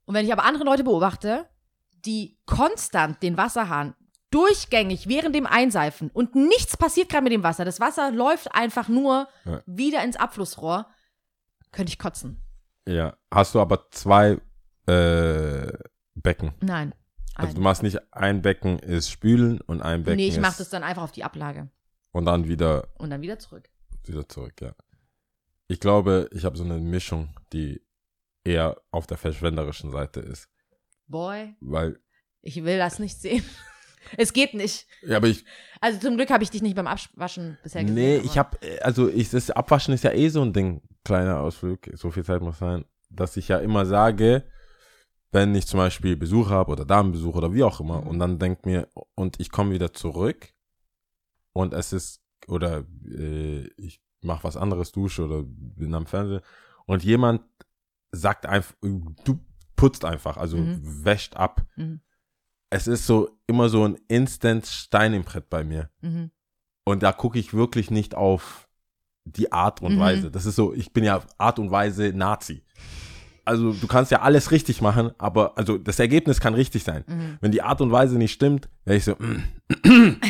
[0.06, 1.48] Und wenn ich aber andere Leute beobachte,
[1.93, 3.94] die konstant den Wasserhahn
[4.31, 8.89] durchgängig während dem Einseifen und nichts passiert gerade mit dem Wasser, das Wasser läuft einfach
[8.89, 9.62] nur Ja.
[9.66, 10.86] wieder ins Abflussrohr,
[11.73, 12.43] könnte ich kotzen.
[12.86, 13.16] Ja.
[13.32, 14.39] Hast du aber zwei
[14.86, 15.73] äh,
[16.15, 16.52] Becken.
[16.61, 16.94] Nein.
[17.35, 17.55] Also Ein.
[17.56, 20.82] du machst nicht ein Becken ist spülen und ein Becken nee, ich mache das dann
[20.82, 21.69] einfach auf die Ablage
[22.12, 23.69] und dann wieder und dann wieder zurück.
[24.06, 24.74] wieder zurück, ja.
[25.66, 27.81] Ich glaube, ich habe so eine Mischung, die
[28.44, 30.48] eher auf der verschwenderischen Seite ist.
[31.06, 31.98] Boy, Weil,
[32.43, 33.44] ich will das nicht sehen.
[34.19, 34.86] Es geht nicht.
[35.01, 35.47] ja, aber ich,
[35.81, 37.94] Also zum Glück habe ich dich nicht beim Abwaschen bisher gesehen.
[37.94, 41.89] nee, ich habe, also ich, das Abwaschen ist ja eh so ein Ding, kleiner Ausflug,
[41.94, 44.44] so viel Zeit muss sein, dass ich ja immer sage,
[45.35, 48.06] wenn ich zum Beispiel Besuch habe oder Damenbesuch oder wie auch immer Mhm.
[48.06, 50.55] und dann denk mir, und ich komme wieder zurück
[51.52, 56.40] und es ist, oder äh, ich mache was anderes, dusche oder bin am Fernsehen
[56.86, 57.43] und jemand
[58.12, 59.40] sagt einfach, du
[59.77, 61.05] putzt einfach, also Mhm.
[61.05, 61.66] wäscht ab.
[61.77, 62.01] Mhm.
[62.70, 65.90] Es ist so immer so ein Instant Stein im Brett bei mir.
[66.01, 66.31] Mhm.
[66.85, 68.69] Und da gucke ich wirklich nicht auf
[69.24, 70.01] die Art und Mhm.
[70.01, 70.31] Weise.
[70.31, 72.62] Das ist so, ich bin ja Art und Weise Nazi.
[73.44, 77.04] Also du kannst ja alles richtig machen, aber also das Ergebnis kann richtig sein.
[77.06, 77.38] Mhm.
[77.40, 79.42] Wenn die Art und Weise nicht stimmt, wäre ich so, mm,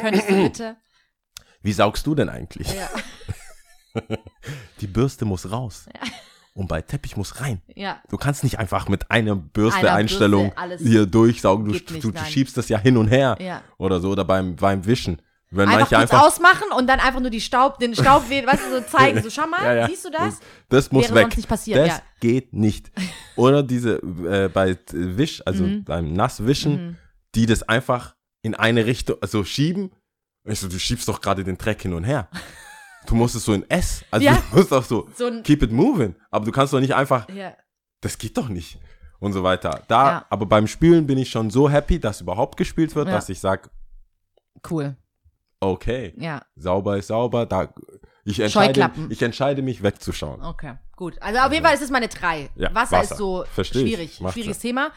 [0.00, 0.76] Könntest du bitte?
[1.62, 2.68] wie saugst du denn eigentlich?
[2.72, 2.88] Ja.
[4.80, 5.86] Die Bürste muss raus.
[6.52, 7.62] Und bei Teppich muss rein.
[7.74, 8.00] ja.
[8.10, 11.64] Du kannst nicht einfach mit einer Bürste Einer Einstellung Bürste alles- hier durchsaugen.
[11.66, 13.36] Du, nicht, du, du schiebst das ja hin und her.
[13.40, 13.62] Ja.
[13.78, 14.10] Oder so.
[14.10, 15.20] Oder beim, beim Wischen.
[15.56, 16.22] Wenn Einfach kurz einfach.
[16.26, 19.22] ausmachen und dann einfach nur die Staub, den Staub, weißt du, so zeigen.
[19.22, 19.86] So, schau mal, Ja, ja.
[19.88, 20.40] siehst du das?
[20.68, 21.36] Das muss Wäre weg.
[21.36, 22.02] nicht passiert, das ja.
[22.20, 22.90] geht nicht.
[23.36, 25.84] Oder diese äh, bei Wisch, also Mhm.
[25.84, 26.98] beim Nasswischen,
[27.34, 29.92] die das einfach in eine Richtung, also schieben.
[30.44, 32.28] Ich so, du schiebst doch gerade den Dreck hin und her.
[33.06, 34.02] Du musst es so in S.
[34.10, 34.42] Also Ja.
[34.50, 36.14] du musst doch so, So keep it moving.
[36.30, 37.26] Aber du kannst doch nicht einfach,
[38.00, 38.78] das geht doch nicht.
[39.20, 39.82] Und so weiter.
[39.88, 43.40] Da, aber beim Spülen bin ich schon so happy, dass überhaupt gespielt wird, dass ich
[43.40, 43.68] sag,
[44.70, 44.96] Cool.
[45.60, 46.42] Okay, Ja.
[46.56, 47.72] sauber ist sauber, da,
[48.24, 50.42] ich entscheide, ich entscheide mich wegzuschauen.
[50.42, 51.20] Okay, gut.
[51.22, 52.50] Also auf jeden Fall ist es meine drei.
[52.56, 53.12] Ja, Wasser, Wasser.
[53.14, 54.92] ist so Versteh schwierig, Macht schwieriges Thema.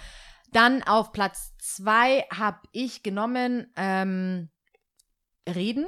[0.53, 4.49] Dann auf Platz zwei habe ich genommen ähm,
[5.47, 5.85] Reden.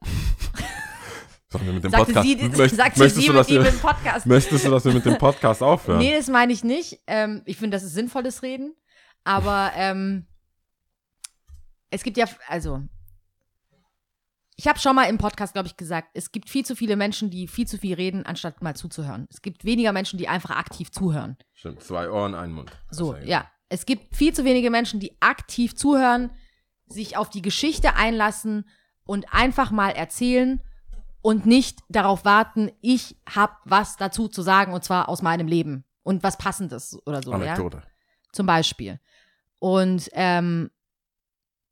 [1.52, 3.66] Sollen wir mit dem Sagte Podcast, sie, möcht- sagte möchtest, sie du, mit dass wir,
[3.68, 4.26] im Podcast.
[4.26, 5.98] möchtest du, dass wir mit dem Podcast aufhören?
[5.98, 7.00] Nee, das meine ich nicht.
[7.08, 8.74] Ähm, ich finde, das ist sinnvolles Reden.
[9.24, 10.26] Aber ähm,
[11.90, 12.82] es gibt ja, also,
[14.60, 17.30] ich habe schon mal im Podcast, glaube ich, gesagt, es gibt viel zu viele Menschen,
[17.30, 19.26] die viel zu viel reden, anstatt mal zuzuhören.
[19.30, 21.38] Es gibt weniger Menschen, die einfach aktiv zuhören.
[21.54, 22.70] Stimmt, zwei Ohren, ein Mund.
[22.90, 23.50] So, ja.
[23.70, 26.28] Es gibt viel zu wenige Menschen, die aktiv zuhören,
[26.86, 28.68] sich auf die Geschichte einlassen
[29.04, 30.60] und einfach mal erzählen
[31.22, 35.84] und nicht darauf warten, ich habe was dazu zu sagen und zwar aus meinem Leben
[36.02, 37.82] und was passendes oder so, ja Anekdote.
[38.30, 39.00] zum Beispiel.
[39.58, 40.70] Und ähm,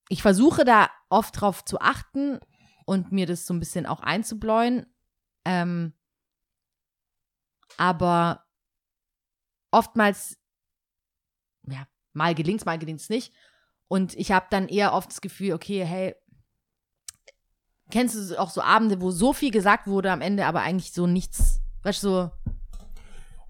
[0.08, 2.40] ich versuche da oft drauf zu achten
[2.88, 4.86] und mir das so ein bisschen auch einzubläuen.
[5.44, 5.92] Ähm,
[7.76, 8.46] aber
[9.70, 10.38] oftmals,
[11.68, 13.34] ja, mal gelingt's, mal gelingt's nicht.
[13.88, 16.14] Und ich habe dann eher oft das Gefühl, okay, hey,
[17.90, 21.06] kennst du auch so Abende, wo so viel gesagt wurde am Ende, aber eigentlich so
[21.06, 22.30] nichts, weißt du, so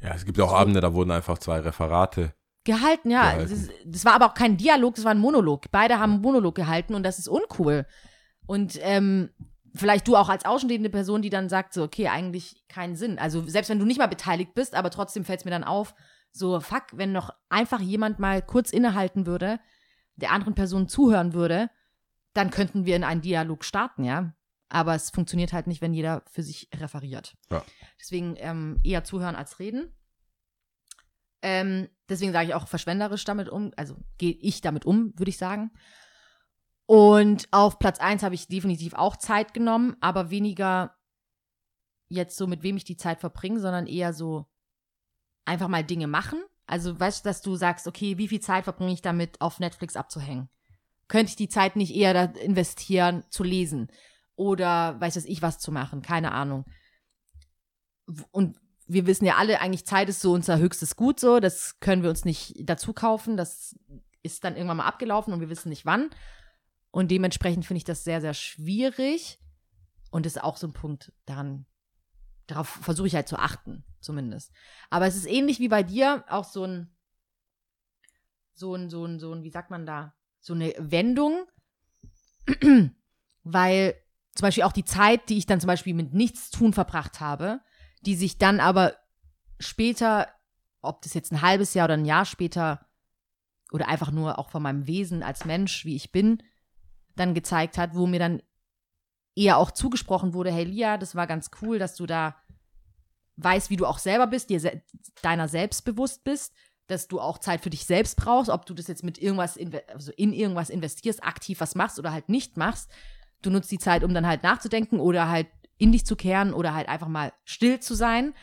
[0.01, 2.35] Ja, es gibt auch Abende, da wurden einfach zwei Referate.
[2.65, 3.35] Gehalten, ja.
[3.35, 3.51] Gehalten.
[3.51, 5.71] Das, das war aber auch kein Dialog, das war ein Monolog.
[5.71, 7.87] Beide haben einen Monolog gehalten und das ist uncool.
[8.49, 9.29] Und ähm,
[9.75, 13.19] vielleicht du auch als außenstehende Person, die dann sagt so, okay, eigentlich keinen Sinn.
[13.19, 15.95] Also selbst wenn du nicht mal beteiligt bist, aber trotzdem fällt es mir dann auf,
[16.33, 19.61] so fuck, wenn noch einfach jemand mal kurz innehalten würde,
[20.17, 21.69] der anderen Person zuhören würde,
[22.33, 24.35] dann könnten wir in einen Dialog starten, ja.
[24.71, 27.37] Aber es funktioniert halt nicht, wenn jeder für sich referiert.
[27.51, 27.63] Ja.
[28.01, 29.95] Deswegen ähm, eher zuhören als reden.
[31.43, 35.39] Ähm, deswegen sage ich auch verschwenderisch damit um, also gehe ich damit um, würde ich
[35.39, 35.71] sagen.
[36.89, 40.97] Und auf Platz 1 habe ich definitiv auch Zeit genommen, aber weniger
[42.09, 44.47] jetzt so, mit wem ich die Zeit verbringe, sondern eher so
[45.45, 46.43] einfach mal Dinge machen.
[46.67, 49.97] Also weißt du, dass du sagst, okay, wie viel Zeit verbringe ich damit, auf Netflix
[49.97, 50.49] abzuhängen?
[51.09, 53.89] Könnte ich die Zeit nicht eher da investieren, zu lesen?
[54.35, 56.01] Oder weiß das ich was zu machen?
[56.01, 56.65] Keine Ahnung.
[58.31, 61.39] Und wir wissen ja alle, eigentlich Zeit ist so unser höchstes Gut so.
[61.39, 63.37] Das können wir uns nicht dazu kaufen.
[63.37, 63.79] Das
[64.23, 66.09] ist dann irgendwann mal abgelaufen und wir wissen nicht wann.
[66.91, 69.39] Und dementsprechend finde ich das sehr, sehr schwierig.
[70.11, 71.67] Und ist auch so ein Punkt, daran,
[72.47, 74.53] darauf versuche ich halt zu achten, zumindest.
[74.89, 76.97] Aber es ist ähnlich wie bei dir, auch so ein,
[78.55, 81.45] so ein, so ein, so ein, wie sagt man da, so eine Wendung,
[83.45, 83.95] weil
[84.35, 87.61] zum Beispiel auch die Zeit, die ich dann zum Beispiel mit Nichtstun verbracht habe,
[88.03, 88.97] die sich dann aber
[89.59, 90.29] später,
[90.81, 92.87] ob das jetzt ein halbes Jahr oder ein Jahr später
[93.73, 96.43] oder einfach nur auch von meinem Wesen als Mensch, wie ich bin,
[97.19, 98.43] dann gezeigt hat, wo mir dann
[99.37, 102.37] eher auch zugesprochen wurde, hey Lia, das war ganz cool, dass du da
[103.37, 104.83] weißt, wie du auch selber bist, dir se
[105.23, 106.55] deiner selbst bewusst bist,
[106.89, 109.87] dass du auch Zeit für dich selbst brauchst, ob du das jetzt mit irgendwas, inve-
[109.89, 112.91] also in irgendwas investierst, aktiv was machst oder halt nicht machst.
[113.43, 115.47] Du nutzt die Zeit, um dann halt nachzudenken oder halt
[115.77, 118.35] in dich zu kehren oder halt einfach mal still zu sein.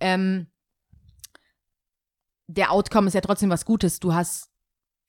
[0.00, 0.48] Ähm,
[2.48, 4.00] der Outcome ist ja trotzdem was Gutes.
[4.00, 4.50] Du hast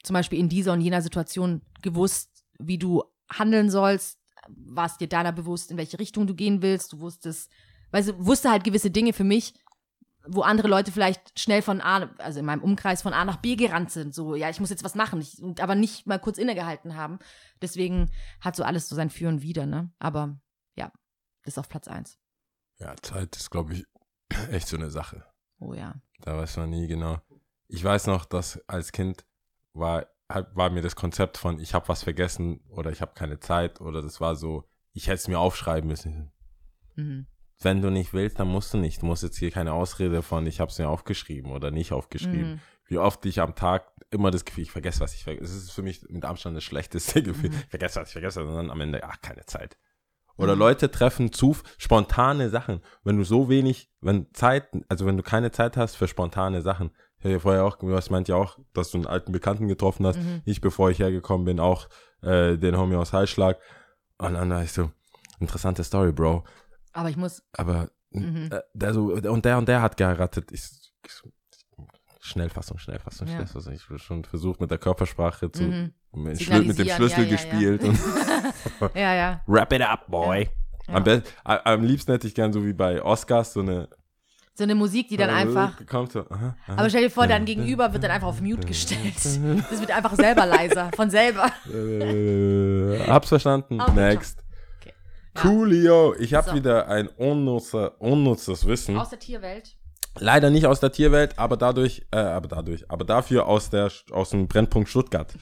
[0.04, 5.32] zum Beispiel in dieser und jener Situation gewusst, wie du handeln sollst, warst dir deiner
[5.32, 6.94] bewusst, in welche Richtung du gehen willst.
[6.94, 7.52] Du wusstest,
[7.92, 9.54] weißt du, wusste halt gewisse Dinge für mich,
[10.28, 13.56] wo andere Leute vielleicht schnell von A, also in meinem Umkreis von A nach B
[13.56, 14.14] gerannt sind.
[14.14, 17.20] So, ja, ich muss jetzt was machen, ich, aber nicht mal kurz innegehalten haben.
[17.62, 18.12] Deswegen
[18.42, 19.92] hat so alles so sein Für und Wider, ne?
[20.00, 20.40] Aber
[20.76, 20.92] ja,
[21.44, 22.18] ist auf Platz eins.
[22.80, 23.86] Ja, Zeit ist, glaube ich,
[24.52, 25.26] echt so eine Sache.
[25.60, 25.96] Oh ja.
[26.22, 27.20] Da weiß man nie genau.
[27.68, 29.26] Ich weiß noch, dass als Kind
[29.74, 33.82] war, war mir das Konzept von, ich habe was vergessen oder ich habe keine Zeit
[33.82, 36.32] oder das war so, ich hätte es mir aufschreiben müssen.
[36.96, 37.28] Mhm.
[37.62, 39.02] Wenn du nicht willst, dann musst du nicht.
[39.02, 42.54] Du musst jetzt hier keine Ausrede von, ich habe es mir aufgeschrieben oder nicht aufgeschrieben.
[42.54, 42.60] Mhm.
[42.88, 45.46] Wie oft ich am Tag immer das Gefühl, ich vergesse was ich vergesse.
[45.46, 47.50] Es ist für mich mit Abstand das schlechteste Gefühl.
[47.52, 47.60] Mhm.
[47.64, 49.78] Ich vergesse was, ich vergesse was dann am Ende, ach, keine Zeit.
[50.38, 52.82] Oder Leute treffen zu spontane Sachen.
[53.04, 56.92] Wenn du so wenig, wenn Zeit, also wenn du keine Zeit hast für spontane Sachen.
[57.26, 60.06] Ich ja vorher auch, du hast meint ja auch, dass du einen alten Bekannten getroffen
[60.06, 60.18] hast.
[60.18, 60.42] Mhm.
[60.46, 61.88] Ich, bevor ich hergekommen bin, auch
[62.22, 63.58] äh, den Homie aus Heilschlag.
[64.18, 64.92] Und dann war ich so,
[65.40, 66.44] interessante Story, Bro.
[66.94, 68.50] Aber ich muss, Aber Mhm.
[68.52, 70.52] äh, der so, und der und der hat geheiratet.
[70.52, 70.64] Ich,
[71.06, 71.22] ich,
[72.22, 73.36] Schnellfassung, Schnellfassung, Ja.
[73.36, 73.74] Schnellfassung.
[73.74, 75.94] Ich habe schon versucht mit der Körpersprache zu, Mhm.
[76.14, 77.84] mit, mit dem Schlüssel ja, ja, gespielt
[78.96, 79.14] ja.
[79.16, 80.50] ja, wrap it up, boy.
[80.88, 81.04] Am,
[81.44, 83.90] am liebsten hätte ich gern so wie bei Oscars so eine
[84.58, 85.86] So eine Musik, die dann einfach.
[85.86, 86.22] kommt so.
[86.30, 86.76] Aha, aha.
[86.78, 89.16] Aber stell dir vor, dein Gegenüber wird dann einfach auf Mute gestellt.
[89.18, 89.40] Das
[89.82, 91.52] wird einfach selber leiser, von selber.
[91.70, 93.82] Äh, hab's verstanden.
[93.82, 94.40] Okay, Next.
[94.80, 94.94] Okay.
[95.36, 95.42] Ja.
[95.42, 96.16] Coolio.
[96.20, 96.56] Ich habe So.
[96.56, 98.96] wieder ein unnutzer, unnutzes Wissen.
[98.98, 99.76] Aus der Tierwelt.
[100.20, 104.30] Leider nicht aus der Tierwelt, aber dadurch, äh, aber dadurch, aber dafür aus der aus
[104.30, 105.34] dem Brennpunkt Stuttgart.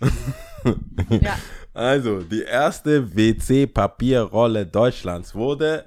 [1.08, 1.38] Ja.
[1.72, 5.86] Also, die erste WC-Papierrolle Deutschlands wurde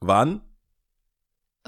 [0.00, 0.40] wann?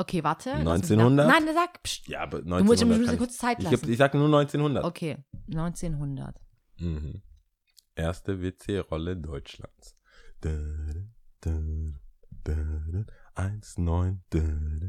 [0.01, 0.51] Okay, warte.
[0.51, 0.67] lass mich
[0.99, 1.27] 1900?
[1.27, 1.83] nach- Nein, sag.
[1.83, 2.09] Pst.
[2.09, 3.85] Ja, aber Du musst, du musst 1900 mir kann ich, kurz Zeit ich, lassen.
[3.87, 4.85] geb- ich sag nur 1900.
[4.85, 5.19] okay,
[5.49, 6.37] 1900.
[6.79, 7.23] Mhm.
[7.95, 9.97] Erste WC-Rolle Deutschlands.
[10.41, 10.51] Da,
[11.43, 11.59] da,
[12.45, 12.55] da,
[12.93, 13.05] da,
[13.35, 14.89] eins, neun, da, da.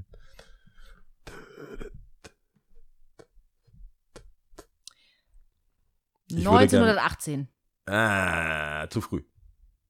[6.29, 7.47] Ich würde 1918.
[7.87, 9.23] Ah, zu früh.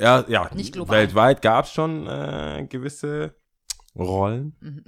[0.00, 0.50] ja, ja.
[0.54, 0.96] Nicht global.
[0.98, 3.34] Weltweit gab es schon äh, gewisse
[3.96, 4.84] Rollen, Mhm.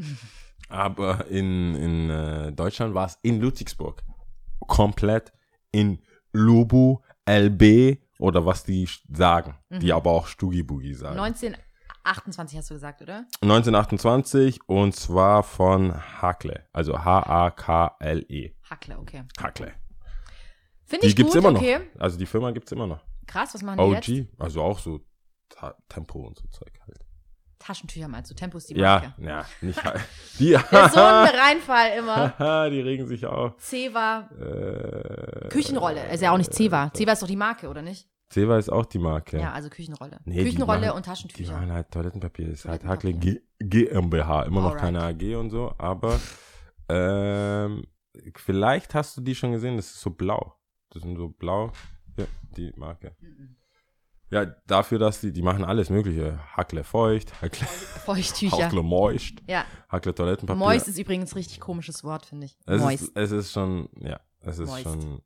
[0.68, 4.02] aber in, in äh, Deutschland war es in Ludwigsburg.
[4.66, 5.32] Komplett
[5.70, 6.98] in Lubu,
[7.28, 9.56] LB oder was die sagen.
[9.70, 11.18] Die aber auch Stugi Boogie sagen.
[11.20, 13.26] 1928 hast du gesagt, oder?
[13.42, 16.66] 1928 und zwar von Hakle.
[16.72, 18.54] Also H-A-K-L-E.
[18.68, 19.22] Hackle, okay.
[19.40, 19.72] Hakle.
[20.86, 21.60] Finde Die ich gibt's gut, immer noch.
[21.60, 21.80] okay.
[21.98, 23.04] Also die Firma gibt's immer noch.
[23.26, 24.08] Krass, was machen die jetzt?
[24.08, 24.40] OG.
[24.40, 25.00] Also auch so
[25.48, 26.98] Ta Tempo und so Zeug halt.
[27.58, 29.14] Taschentücher meinst du, Tempo ist die Ja, Marke.
[29.22, 30.00] ja, nicht halt.
[30.38, 32.68] Die, so ein Reinfall immer.
[32.70, 33.54] Die regen sich auf.
[33.58, 36.08] Ceva, Äh, Küchenrolle.
[36.12, 36.92] Ist ja auch nicht Ceva.
[36.94, 38.08] Ceva ist doch die Marke, oder nicht?
[38.30, 39.38] Ceva ist auch die Marke.
[39.40, 40.20] Ja, also Küchenrolle.
[40.24, 41.52] Nee, die Küchenrolle machen- und Die Taschentücher.
[41.54, 42.48] machen halt Toilettenpapier.
[42.50, 43.14] Ist halt Hakle
[43.58, 44.42] GmbH.
[44.42, 44.80] Immer noch Alright.
[44.82, 46.20] keine AG und so, aber
[46.88, 47.84] ähm,
[48.36, 49.76] vielleicht hast du die schon gesehen.
[49.76, 50.54] Das ist so blau.
[50.96, 51.72] Das sind so blau.
[52.16, 52.24] Ja,
[52.56, 53.14] die Marke.
[54.30, 56.38] Ja, dafür, dass die, die machen alles Mögliche.
[56.56, 58.64] Hackle feucht, Hackle, Feuchttücher.
[58.64, 59.66] Hackle moist, Ja.
[59.90, 60.58] Hackle Toilettenpapier.
[60.58, 62.58] Moist ist übrigens ein richtig komisches Wort, finde ich.
[62.64, 63.02] es Moist.
[63.04, 64.84] ist, es ist schon, ja, es ist Moist.
[64.84, 65.20] schon.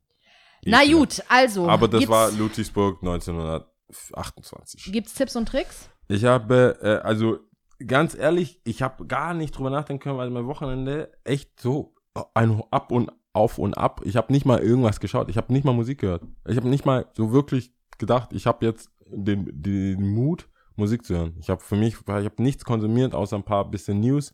[0.65, 0.91] Na ekelhaft.
[1.19, 1.69] gut, also.
[1.69, 4.91] Aber das war Ludwigsburg 1928.
[4.91, 5.89] Gibt's Tipps und Tricks?
[6.09, 7.39] Ich habe, äh, also
[7.87, 11.95] ganz ehrlich, ich habe gar nicht drüber nachdenken können, weil mein Wochenende echt so
[12.33, 14.01] ein Ab und Auf und Ab.
[14.03, 15.29] Ich habe nicht mal irgendwas geschaut.
[15.29, 16.23] Ich habe nicht mal Musik gehört.
[16.47, 21.15] Ich habe nicht mal so wirklich gedacht, ich habe jetzt den, den Mut, Musik zu
[21.15, 21.35] hören.
[21.39, 24.33] Ich habe für mich, ich habe nichts konsumiert, außer ein paar bisschen News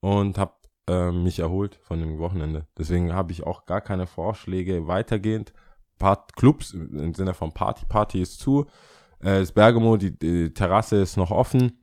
[0.00, 0.54] und habe
[0.88, 2.66] äh, mich erholt von dem Wochenende.
[2.76, 5.52] Deswegen habe ich auch gar keine Vorschläge weitergehend.
[5.98, 8.66] Part Clubs im Sinne von Party, Party ist zu.
[9.20, 11.78] Äh, das Bergamo, die, die Terrasse ist noch offen.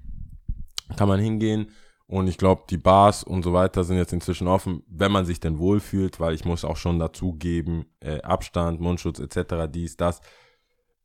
[0.97, 1.71] Kann man hingehen.
[2.09, 5.39] Und ich glaube, die Bars und so weiter sind jetzt inzwischen offen, wenn man sich
[5.39, 10.19] denn wohlfühlt, weil ich muss auch schon dazugeben, äh, Abstand, Mundschutz etc., dies, das,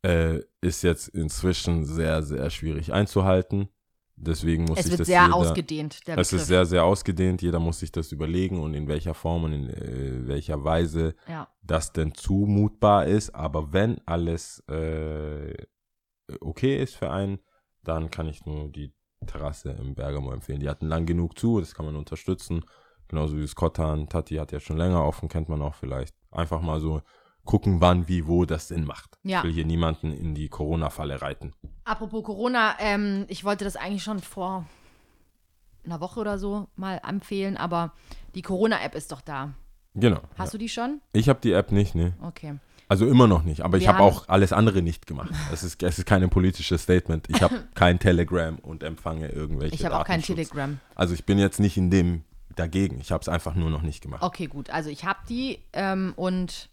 [0.03, 3.69] äh, ist jetzt inzwischen sehr, sehr schwierig einzuhalten.
[4.17, 6.41] Deswegen muss Es wird das sehr jeder, ausgedehnt, der Es Begriff.
[6.43, 7.43] ist sehr, sehr ausgedehnt.
[7.43, 11.49] Jeder muss sich das überlegen und in welcher Form und in äh, welcher Weise ja.
[11.63, 13.35] das denn zumutbar ist.
[13.35, 15.53] Aber wenn alles äh,
[16.41, 17.41] okay ist für einen,
[17.83, 18.95] dann kann ich nur die
[19.27, 20.61] Terrasse im Bergamo empfehlen.
[20.61, 22.65] Die hatten lang genug zu, das kann man unterstützen.
[23.09, 26.15] Genauso wie Skottan, Tati hat ja schon länger offen, kennt man auch vielleicht.
[26.31, 27.03] Einfach mal so
[27.45, 29.19] gucken, wann, wie, wo das Sinn macht.
[29.23, 29.39] Ja.
[29.39, 31.53] Ich will hier niemanden in die Corona-Falle reiten.
[31.85, 34.67] Apropos Corona, ähm, ich wollte das eigentlich schon vor
[35.85, 37.93] einer Woche oder so mal empfehlen, aber
[38.35, 39.55] die Corona-App ist doch da.
[39.95, 40.21] Genau.
[40.37, 41.01] Hast du die schon?
[41.13, 42.15] Ich habe die App nicht, ne.
[42.23, 42.59] Okay.
[42.95, 45.29] Also immer noch nicht, aber ich habe auch alles andere nicht gemacht.
[45.53, 47.29] Es ist, es ist kein politisches Statement.
[47.29, 50.23] Ich habe kein Telegram und empfange irgendwelche Ich habe auch kein.
[50.23, 50.79] Telegram.
[50.95, 52.23] Also ich bin jetzt nicht in dem
[52.55, 53.01] dagegen.
[53.01, 54.23] Ich habe es einfach nur noch nicht gemacht.
[54.23, 54.71] Okay, gut.
[54.71, 56.69] Also ich habe die ähm, und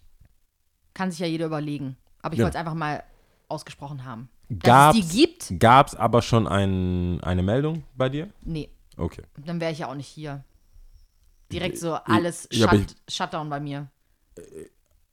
[0.94, 1.96] kann sich ja jeder überlegen.
[2.22, 2.44] Aber ich Ja.
[2.44, 3.02] wollte es einfach mal
[3.48, 4.28] ausgesprochen haben.
[4.48, 5.58] Dass Gab's, es die gibt?
[5.58, 8.28] Gab es aber schon ein, eine Meldung bei dir?
[8.42, 9.22] Nee, Okay.
[9.44, 10.44] dann wäre ich ja auch nicht hier.
[11.50, 13.88] Direkt so Ich- alles ja, Shut, Shutdown bei mir.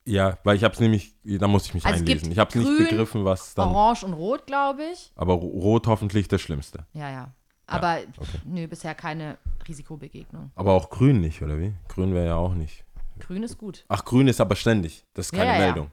[0.06, 2.32] Ja, weil ich habe es nämlich, da musste ich mich Also einlesen.
[2.32, 3.70] Ich habe es nicht grün, begriffen, was dann.
[3.70, 5.12] Orange und Rot, glaube ich.
[5.16, 6.86] Aber ro- rot hoffentlich das Schlimmste.
[6.94, 7.32] Ja, ja.
[7.68, 10.52] Aber pff, nö, bisher keine Risikobegegnung.
[10.56, 11.74] Aber auch grün nicht, oder wie?
[11.88, 12.84] Grün wäre ja auch nicht.
[13.20, 13.86] Grün ist gut.
[13.90, 15.04] Ach, grün ist aber ständig.
[15.14, 15.66] Das ist Ja, keine ja, ja.
[15.68, 15.92] Meldung.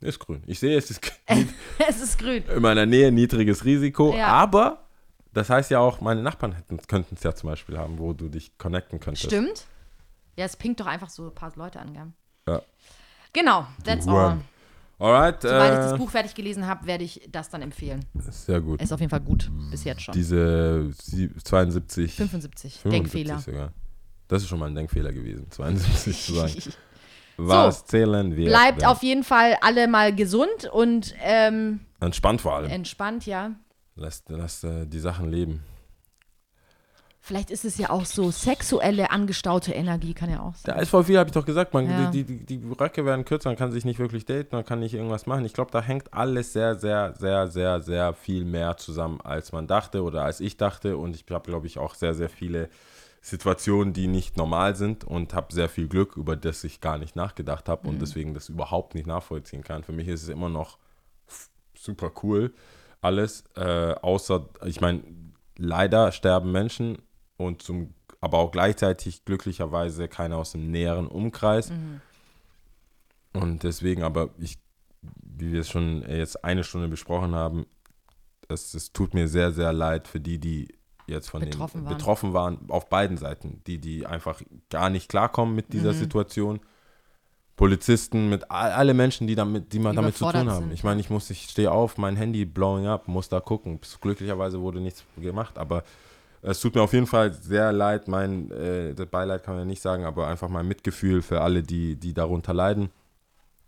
[0.00, 0.42] Ist grün.
[0.46, 1.00] Ich sehe, es ist
[1.88, 2.44] es ist grün.
[2.54, 4.26] in meiner Nähe niedriges Risiko, Ja.
[4.28, 4.84] aber
[5.32, 6.54] das heißt ja auch, meine Nachbarn
[6.86, 9.26] könnten es ja zum Beispiel haben, wo du dich connecten könntest.
[9.26, 9.64] Stimmt.
[10.36, 12.12] Ja, es pinkt doch einfach so ein paar Leute an, gell?
[12.46, 12.62] Ja.
[13.34, 14.38] Genau, that's all.
[14.98, 18.04] Alright, Sobald ich das äh, Buch fertig gelesen habe, werde ich das dann empfehlen.
[18.14, 18.80] sehr gut.
[18.80, 20.14] Ist auf jeden Fall gut, bis jetzt schon.
[20.14, 23.38] Diese sie- 72, 75, 75 Denkfehler.
[23.40, 23.72] sogar.
[24.28, 26.54] Das ist schon mal ein Denkfehler gewesen, 72 zu sagen.
[27.36, 28.46] Was zählen wir?
[28.48, 28.88] Bleibt denn?
[28.88, 32.70] auf jeden Fall alle mal gesund und ähm, Entspannt vor allem.
[32.70, 33.50] entspannt, ja.
[33.96, 35.64] Lasst, lasst äh, die Sachen leben.
[37.26, 40.82] Vielleicht ist es ja auch so sexuelle angestaute Energie, kann ja auch Da sein.
[40.82, 42.10] ist voll viel, habe ich doch gesagt, man, Ja.
[42.10, 44.92] die, die, die Röcke werden kürzer, man kann sich nicht wirklich daten, man kann nicht
[44.92, 45.46] irgendwas machen.
[45.46, 49.66] Ich glaube, da hängt alles sehr, sehr, sehr, sehr, sehr viel mehr zusammen, als man
[49.66, 50.98] dachte oder als ich dachte.
[50.98, 52.68] Und ich habe, glaube ich, auch sehr, sehr viele
[53.22, 57.16] Situationen, die nicht normal sind und habe sehr viel Glück, über das ich gar nicht
[57.16, 59.82] nachgedacht habe und deswegen das überhaupt nicht nachvollziehen kann.
[59.82, 60.76] Für mich ist es immer noch
[61.74, 62.52] super cool
[63.00, 65.02] alles, äh, außer, ich meine,
[65.56, 66.98] leider sterben Menschen
[67.36, 71.72] und zum, aber auch gleichzeitig glücklicherweise keiner aus dem näheren Umkreis.
[73.32, 74.58] Und deswegen, aber ich,
[75.02, 77.66] wie wir es schon jetzt eine Stunde besprochen haben,
[78.48, 80.68] es, es tut mir sehr, sehr leid für die, die
[81.06, 81.96] jetzt von Betroffen den waren.
[81.98, 84.40] betroffen waren, auf beiden Seiten, die, die einfach
[84.70, 85.96] gar nicht klarkommen mit dieser Mhm.
[85.98, 86.60] Situation.
[87.56, 90.64] Polizisten, mit all, alle Menschen, die damit, die man damit zu tun haben.
[90.64, 93.78] sind, Ich meine, ich muss, ich stehe auf, mein Handy blowing up, muss da gucken.
[94.00, 95.84] Glücklicherweise wurde nichts gemacht, aber
[96.46, 98.06] es tut mir auf jeden Fall sehr leid.
[98.06, 101.96] Mein äh, Beileid kann man ja nicht sagen, aber einfach mein Mitgefühl für alle, die,
[101.96, 102.90] die darunter leiden.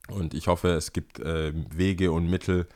[0.09, 2.69] Und ich hoffe, es gibt äh, Wege und Mittel,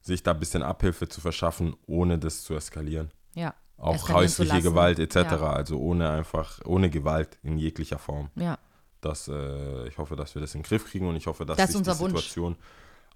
[0.00, 3.10] sich da ein bisschen Abhilfe zu verschaffen, ohne das zu eskalieren.
[3.34, 3.54] Ja.
[3.76, 4.62] Auch häusliche.
[4.62, 5.14] Gewalt etc.
[5.16, 5.52] Ja.
[5.52, 8.30] Also ohne einfach, ohne Gewalt in jeglicher Form.
[8.36, 8.58] Ja.
[9.00, 11.56] Das, äh, ich hoffe, dass wir das in den Griff kriegen und ich hoffe, dass
[11.56, 12.14] Das sich die Wunsch.
[12.14, 12.56] Situation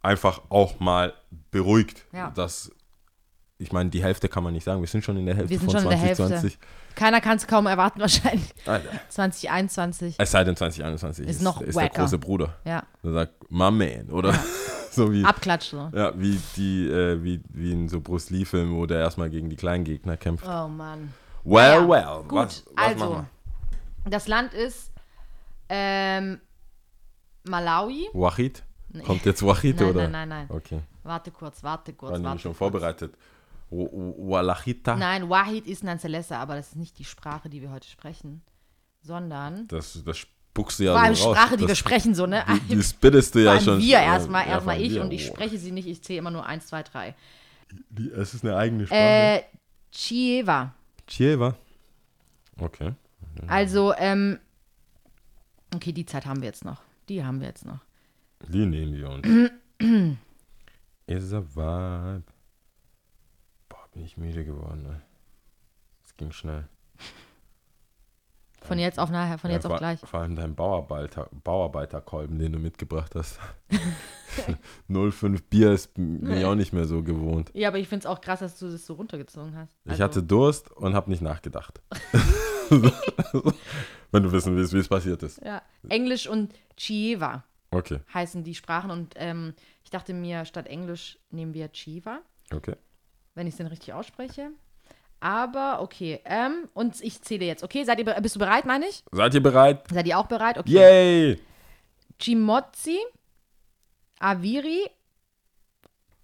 [0.03, 1.15] einfach auch mal
[1.51, 2.05] beruhigt.
[2.13, 2.31] Ja.
[2.31, 2.71] Dass,
[3.63, 4.81] ich meine, die Hälfte kann man nicht sagen.
[4.81, 6.27] Wir sind schon in der Hälfte Wir sind von schon in der Hälfte.
[6.27, 6.59] 2020.
[6.95, 8.53] Keiner kann es kaum erwarten, wahrscheinlich.
[8.67, 8.91] Alter.
[9.09, 10.17] 2021.
[10.19, 12.57] Es sei denn 2021 Ist ist, noch ist der große Bruder.
[12.65, 12.83] Ja.
[13.03, 14.35] Der sagt, my man, oder?
[14.91, 15.91] so wie, Abklatsch so.
[15.95, 19.57] ja, wie die, äh, wie, wie in so Bruce Lee-Filmen, wo der erstmal gegen die
[19.57, 20.45] kleinen Gegner kämpft.
[20.47, 21.15] Oh Mann.
[21.45, 22.23] Well, Ja, well.
[22.29, 23.25] Gut, was, was also,
[24.05, 24.93] das Land ist
[25.69, 26.41] ähm,
[27.45, 28.09] Malawi.
[28.13, 28.63] Wahid?
[29.05, 30.03] Kommt jetzt Wahid, Nein, oder?
[30.03, 30.47] nein, nein, nein.
[30.51, 30.81] Okay.
[31.03, 32.13] Warte kurz, warte kurz.
[32.13, 32.59] Waren warte schon kurz.
[32.59, 33.15] vorbereitet?
[33.73, 34.97] Walachita?
[34.97, 38.43] Nein, Wahid ist Nanzelessa, aber das ist nicht die Sprache, die wir heute sprechen,
[39.01, 41.37] sondern Das, das spuckst du ja vor allem so raus.
[41.37, 42.45] Sprache, die das, wir sprechen, so, ne?
[42.69, 43.81] Die, die spittest du ja schon.
[43.81, 45.35] wir äh, erstmal, ja, erstmal von ich und ich Oh.
[45.35, 47.15] spreche sie nicht, ich zähle immer nur eins, zwei, drei.
[47.89, 49.01] Die, es ist eine eigene Sprache.
[49.01, 49.43] Äh,
[49.91, 50.75] Chieva.
[51.07, 51.55] Chieva.
[52.59, 52.93] Okay.
[53.47, 54.39] Also, ähm,
[55.75, 56.83] okay, die Zeit haben wir jetzt noch.
[57.09, 57.79] Die haben wir jetzt noch.
[58.49, 59.51] Die nehmen wir uns.
[61.07, 62.23] Is a vibe.
[63.93, 65.03] Bin ich müde geworden, ne?
[66.05, 66.69] Es ging schnell.
[68.63, 69.99] Von jetzt auf nachher, von Ja, jetzt auf gleich.
[70.01, 73.39] Vor allem dein Bauarbeiter, Bauarbeiterkolben, den du mitgebracht hast.
[74.89, 77.51] 0,5 Bier ist mir auch nicht mehr so gewohnt.
[77.55, 79.77] Ja, aber ich finde es auch krass, dass du das so runtergezogen hast.
[79.85, 81.83] Ich Also- hatte Durst und habe nicht nachgedacht.
[82.71, 85.43] Wenn du wissen willst, wie es passiert ist.
[85.45, 85.61] Ja.
[85.89, 91.53] Englisch und Chieva Okay, heißen die Sprachen und ähm, ich dachte mir, statt Englisch nehmen
[91.55, 92.21] wir Chiva,
[92.55, 92.77] okay.
[93.35, 94.51] Wenn ich es denn richtig ausspreche.
[95.21, 97.63] Aber okay, ähm, und ich zähle jetzt.
[97.63, 99.05] Okay, seid ihr, bist du bereit, meine ich?
[99.13, 99.85] Seid ihr bereit?
[99.89, 100.59] Seid ihr auch bereit?
[100.59, 100.71] Okay.
[100.73, 101.41] Yay!
[102.19, 102.99] Chimozzi,
[104.19, 104.89] Aviri,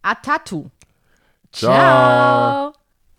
[0.02, 0.68] Atatu.
[1.52, 2.72] Ciao.
[2.72, 2.72] Ciao.